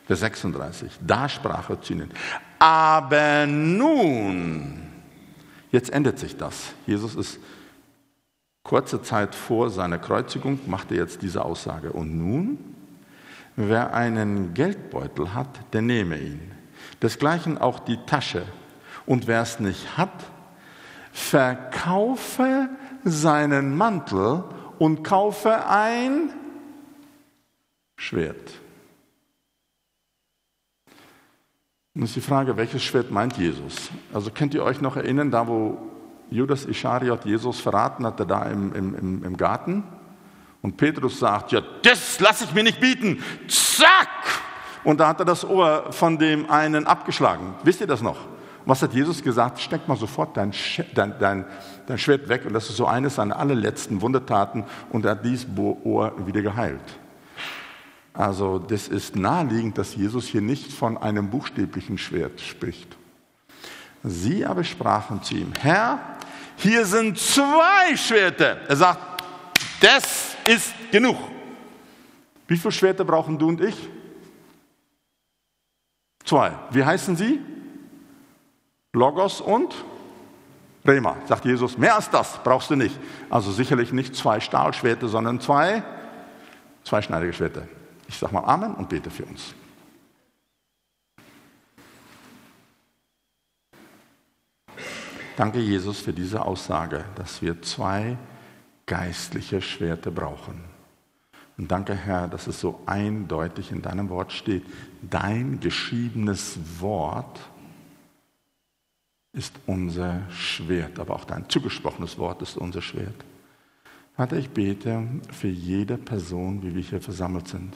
Vers 0.06 0.20
36, 0.20 0.98
da 1.00 1.28
sprach 1.28 1.70
er 1.70 1.80
zu 1.80 1.92
ihnen, 1.92 2.10
aber 2.58 3.46
nun, 3.46 4.82
jetzt 5.70 5.90
ändert 5.90 6.18
sich 6.18 6.36
das. 6.36 6.72
Jesus 6.86 7.14
ist 7.14 7.38
kurze 8.64 9.02
Zeit 9.02 9.34
vor 9.34 9.70
seiner 9.70 9.98
Kreuzigung, 9.98 10.58
macht 10.66 10.90
er 10.90 10.98
jetzt 10.98 11.22
diese 11.22 11.44
Aussage. 11.44 11.92
Und 11.92 12.18
nun, 12.18 12.58
wer 13.56 13.94
einen 13.94 14.54
Geldbeutel 14.54 15.34
hat, 15.34 15.60
der 15.72 15.82
nehme 15.82 16.18
ihn. 16.18 16.52
Desgleichen 17.00 17.58
auch 17.58 17.78
die 17.78 17.98
Tasche. 18.06 18.44
Und 19.06 19.26
wer 19.26 19.42
es 19.42 19.60
nicht 19.60 19.96
hat, 19.96 20.24
verkaufe 21.12 22.68
seinen 23.04 23.76
Mantel 23.76 24.44
und 24.78 25.02
kaufe 25.02 25.66
ein 25.66 26.30
Schwert. 27.96 28.52
Und 31.94 32.02
ist 32.02 32.16
die 32.16 32.20
Frage, 32.20 32.56
welches 32.56 32.82
Schwert 32.82 33.10
meint 33.10 33.36
Jesus? 33.36 33.90
Also 34.14 34.30
könnt 34.30 34.54
ihr 34.54 34.62
euch 34.62 34.80
noch 34.80 34.96
erinnern, 34.96 35.30
da 35.30 35.46
wo 35.46 35.78
Judas 36.30 36.64
Ischariot 36.64 37.26
Jesus 37.26 37.60
verraten 37.60 38.06
hatte, 38.06 38.26
da 38.26 38.44
im, 38.44 38.74
im, 38.74 39.24
im 39.24 39.36
Garten? 39.36 39.84
Und 40.62 40.76
Petrus 40.76 41.18
sagt, 41.18 41.52
ja, 41.52 41.60
das 41.82 42.20
lasse 42.20 42.44
ich 42.44 42.54
mir 42.54 42.62
nicht 42.62 42.80
bieten. 42.80 43.22
Zack! 43.48 44.08
Und 44.84 45.00
da 45.00 45.08
hat 45.08 45.20
er 45.20 45.24
das 45.24 45.44
Ohr 45.44 45.92
von 45.92 46.18
dem 46.18 46.50
einen 46.50 46.86
abgeschlagen. 46.86 47.54
Wisst 47.62 47.80
ihr 47.80 47.86
das 47.86 48.00
noch? 48.00 48.16
Was 48.64 48.80
hat 48.82 48.94
Jesus 48.94 49.22
gesagt? 49.22 49.60
Steck 49.60 49.86
mal 49.88 49.96
sofort 49.96 50.36
dein, 50.36 50.52
dein, 50.94 51.18
dein, 51.18 51.44
dein 51.86 51.98
Schwert 51.98 52.28
weg. 52.28 52.44
Und 52.46 52.52
das 52.52 52.68
ist 52.68 52.76
so 52.76 52.86
eines 52.86 53.16
seiner 53.16 53.38
allerletzten 53.38 54.00
Wundertaten. 54.00 54.64
Und 54.90 55.04
er 55.04 55.12
hat 55.12 55.24
dieses 55.24 55.46
Ohr 55.56 56.12
wieder 56.26 56.42
geheilt. 56.42 56.80
Also 58.14 58.58
das 58.58 58.88
ist 58.88 59.16
naheliegend, 59.16 59.78
dass 59.78 59.94
Jesus 59.94 60.26
hier 60.26 60.42
nicht 60.42 60.72
von 60.72 60.98
einem 60.98 61.30
buchstäblichen 61.30 61.96
Schwert 61.96 62.40
spricht. 62.40 62.96
Sie 64.02 64.44
aber 64.44 64.64
sprachen 64.64 65.22
zu 65.22 65.34
ihm, 65.34 65.52
Herr, 65.60 65.98
hier 66.56 66.84
sind 66.84 67.18
zwei 67.18 67.96
Schwerter. 67.96 68.58
Er 68.68 68.76
sagt, 68.76 69.24
das 69.80 70.36
ist 70.46 70.74
genug. 70.90 71.16
Wie 72.46 72.56
viele 72.56 72.72
Schwerter 72.72 73.04
brauchen 73.04 73.38
du 73.38 73.48
und 73.48 73.60
ich? 73.60 73.76
Zwei. 76.24 76.52
Wie 76.70 76.84
heißen 76.84 77.16
sie? 77.16 77.40
Logos 78.92 79.40
und 79.40 79.74
Rema. 80.86 81.16
Sagt 81.26 81.44
Jesus, 81.44 81.78
mehr 81.78 81.94
als 81.94 82.10
das 82.10 82.40
brauchst 82.42 82.70
du 82.70 82.76
nicht. 82.76 82.98
Also 83.30 83.52
sicherlich 83.52 83.92
nicht 83.92 84.16
zwei 84.16 84.40
Stahlschwerter, 84.40 85.08
sondern 85.08 85.40
zwei 85.40 85.82
zweischneidige 86.84 87.32
Schwerter. 87.32 87.62
Ich 88.08 88.18
sage 88.18 88.34
mal 88.34 88.44
Amen 88.44 88.74
und 88.74 88.88
bete 88.88 89.10
für 89.10 89.24
uns. 89.24 89.54
Danke, 95.36 95.60
Jesus, 95.60 96.00
für 96.00 96.12
diese 96.12 96.44
Aussage, 96.44 97.04
dass 97.14 97.40
wir 97.40 97.62
zwei 97.62 98.18
geistliche 98.84 99.62
Schwerter 99.62 100.10
brauchen. 100.10 100.62
Und 101.56 101.70
danke, 101.70 101.94
Herr, 101.94 102.28
dass 102.28 102.46
es 102.46 102.60
so 102.60 102.82
eindeutig 102.86 103.72
in 103.72 103.80
deinem 103.82 104.10
Wort 104.10 104.32
steht. 104.32 104.64
Dein 105.00 105.60
geschriebenes 105.60 106.58
Wort 106.80 107.40
ist 109.32 109.54
unser 109.66 110.30
Schwert, 110.30 110.98
aber 110.98 111.14
auch 111.14 111.24
dein 111.24 111.48
zugesprochenes 111.48 112.18
Wort 112.18 112.42
ist 112.42 112.56
unser 112.56 112.82
Schwert. 112.82 113.14
Vater, 114.14 114.36
ich 114.36 114.50
bete 114.50 115.06
für 115.30 115.48
jede 115.48 115.96
Person, 115.96 116.62
wie 116.62 116.74
wir 116.74 116.82
hier 116.82 117.00
versammelt 117.00 117.48
sind. 117.48 117.74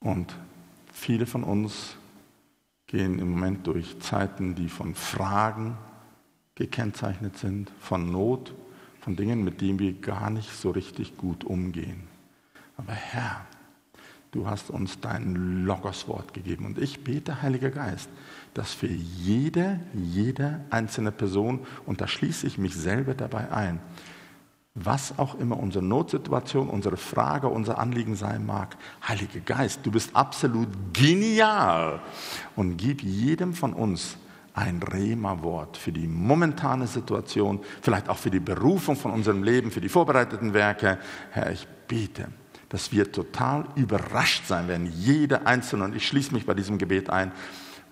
Und 0.00 0.34
viele 0.92 1.26
von 1.26 1.42
uns 1.42 1.96
gehen 2.86 3.18
im 3.18 3.30
Moment 3.30 3.66
durch 3.66 3.98
Zeiten, 4.00 4.54
die 4.54 4.68
von 4.68 4.94
Fragen 4.94 5.78
gekennzeichnet 6.54 7.38
sind, 7.38 7.70
von 7.80 8.12
Not, 8.12 8.54
von 9.00 9.16
Dingen, 9.16 9.42
mit 9.42 9.62
denen 9.62 9.78
wir 9.78 9.94
gar 9.94 10.28
nicht 10.28 10.50
so 10.50 10.70
richtig 10.70 11.16
gut 11.16 11.44
umgehen. 11.44 12.02
Aber 12.76 12.92
Herr, 12.92 13.46
du 14.32 14.46
hast 14.46 14.70
uns 14.70 14.98
dein 15.00 15.64
Logoswort 15.64 16.34
gegeben. 16.34 16.66
Und 16.66 16.78
ich 16.78 17.04
bete, 17.04 17.42
Heiliger 17.42 17.70
Geist, 17.70 18.10
dass 18.54 18.72
für 18.72 18.88
jede, 18.88 19.78
jede 19.94 20.60
einzelne 20.70 21.12
Person, 21.12 21.60
und 21.86 22.00
da 22.00 22.08
schließe 22.08 22.46
ich 22.46 22.58
mich 22.58 22.74
selber 22.74 23.14
dabei 23.14 23.52
ein, 23.52 23.80
was 24.74 25.18
auch 25.18 25.34
immer 25.34 25.58
unsere 25.58 25.84
Notsituation, 25.84 26.70
unsere 26.70 26.96
Frage, 26.96 27.48
unser 27.48 27.78
Anliegen 27.78 28.16
sein 28.16 28.46
mag. 28.46 28.76
Heiliger 29.06 29.40
Geist, 29.40 29.80
du 29.84 29.90
bist 29.90 30.16
absolut 30.16 30.68
genial 30.94 32.00
und 32.56 32.78
gib 32.78 33.02
jedem 33.02 33.52
von 33.52 33.74
uns 33.74 34.16
ein 34.54 34.82
Rema-Wort 34.82 35.76
für 35.76 35.92
die 35.92 36.06
momentane 36.06 36.86
Situation, 36.86 37.60
vielleicht 37.82 38.08
auch 38.08 38.18
für 38.18 38.30
die 38.30 38.40
Berufung 38.40 38.96
von 38.96 39.12
unserem 39.12 39.42
Leben, 39.42 39.70
für 39.70 39.80
die 39.80 39.88
vorbereiteten 39.90 40.54
Werke. 40.54 40.98
Herr, 41.30 41.50
ich 41.52 41.66
bete, 41.86 42.28
dass 42.72 42.90
wir 42.90 43.12
total 43.12 43.66
überrascht 43.76 44.46
sein 44.46 44.66
werden, 44.66 44.90
jeder 44.96 45.46
Einzelne, 45.46 45.84
und 45.84 45.94
ich 45.94 46.08
schließe 46.08 46.32
mich 46.32 46.46
bei 46.46 46.54
diesem 46.54 46.78
Gebet 46.78 47.10
ein, 47.10 47.30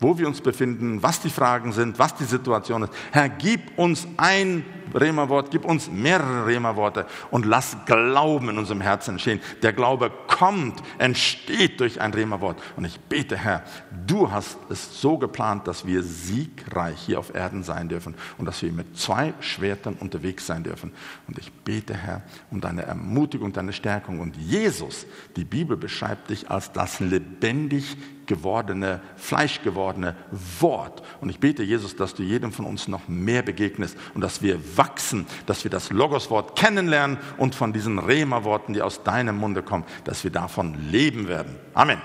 wo 0.01 0.17
wir 0.19 0.27
uns 0.27 0.41
befinden, 0.41 1.03
was 1.03 1.21
die 1.21 1.31
Fragen 1.31 1.73
sind, 1.73 1.99
was 1.99 2.15
die 2.15 2.25
Situation 2.25 2.83
ist. 2.85 2.93
Herr, 3.13 3.29
gib 3.29 3.79
uns 3.79 4.09
ein 4.17 4.65
Rema-Wort, 4.95 5.51
gib 5.51 5.65
uns 5.65 5.91
mehrere 5.91 6.47
Rema-Worte 6.47 7.07
und 7.31 7.47
lass 7.47 7.77
Glauben 7.87 8.49
in 8.49 8.59
unserem 8.59 8.81
Herzen 8.81 9.13
entstehen. 9.13 9.41
Der 9.63 9.73
Glaube 9.73 10.11
kommt, 10.27 10.83
entsteht 10.99 11.81
durch 11.81 12.01
ein 12.01 12.13
Rema-Wort. 12.13 12.61
Und 12.77 12.87
ich 12.87 12.99
bete, 12.99 13.37
Herr, 13.37 13.63
du 14.07 14.31
hast 14.31 14.59
es 14.69 15.01
so 15.01 15.19
geplant, 15.19 15.69
dass 15.69 15.87
wir 15.87 16.03
siegreich 16.03 16.99
hier 16.99 17.19
auf 17.19 17.35
Erden 17.35 17.63
sein 17.63 17.89
dürfen 17.89 18.15
und 18.39 18.47
dass 18.47 18.63
wir 18.63 18.73
mit 18.73 18.99
zwei 18.99 19.35
Schwertern 19.41 19.95
unterwegs 19.95 20.47
sein 20.47 20.65
dürfen. 20.65 20.93
Und 21.29 21.39
ich 21.39 21.53
bete, 21.53 21.95
Herr, 21.95 22.23
um 22.51 22.61
deine 22.61 22.83
Ermutigung, 22.83 23.53
deine 23.53 23.73
Stärkung. 23.73 24.21
Und 24.21 24.37
Jesus, 24.37 25.07
die 25.37 25.45
Bibel 25.45 25.77
beschreibt 25.77 26.31
dich 26.31 26.51
als 26.51 26.73
das 26.73 27.01
lebendig 27.01 27.97
gewordene, 28.31 29.01
fleischgewordene 29.17 30.15
Wort. 30.61 31.03
Und 31.21 31.31
ich 31.31 31.41
bete, 31.41 31.65
Jesus, 31.65 31.97
dass 31.97 32.15
du 32.15 32.23
jedem 32.23 32.53
von 32.53 32.65
uns 32.65 32.87
noch 32.87 33.09
mehr 33.09 33.43
begegnest 33.43 33.99
und 34.15 34.21
dass 34.21 34.41
wir 34.41 34.77
wachsen, 34.77 35.27
dass 35.47 35.65
wir 35.65 35.71
das 35.71 35.91
Logoswort 35.91 36.57
kennenlernen 36.57 37.19
und 37.39 37.57
von 37.57 37.73
diesen 37.73 37.99
Rema-Worten, 37.99 38.73
die 38.73 38.83
aus 38.83 39.03
deinem 39.03 39.37
Munde 39.37 39.65
kommen, 39.65 39.85
dass 40.05 40.23
wir 40.23 40.31
davon 40.31 40.77
leben 40.93 41.27
werden. 41.27 41.57
Amen. 41.75 41.99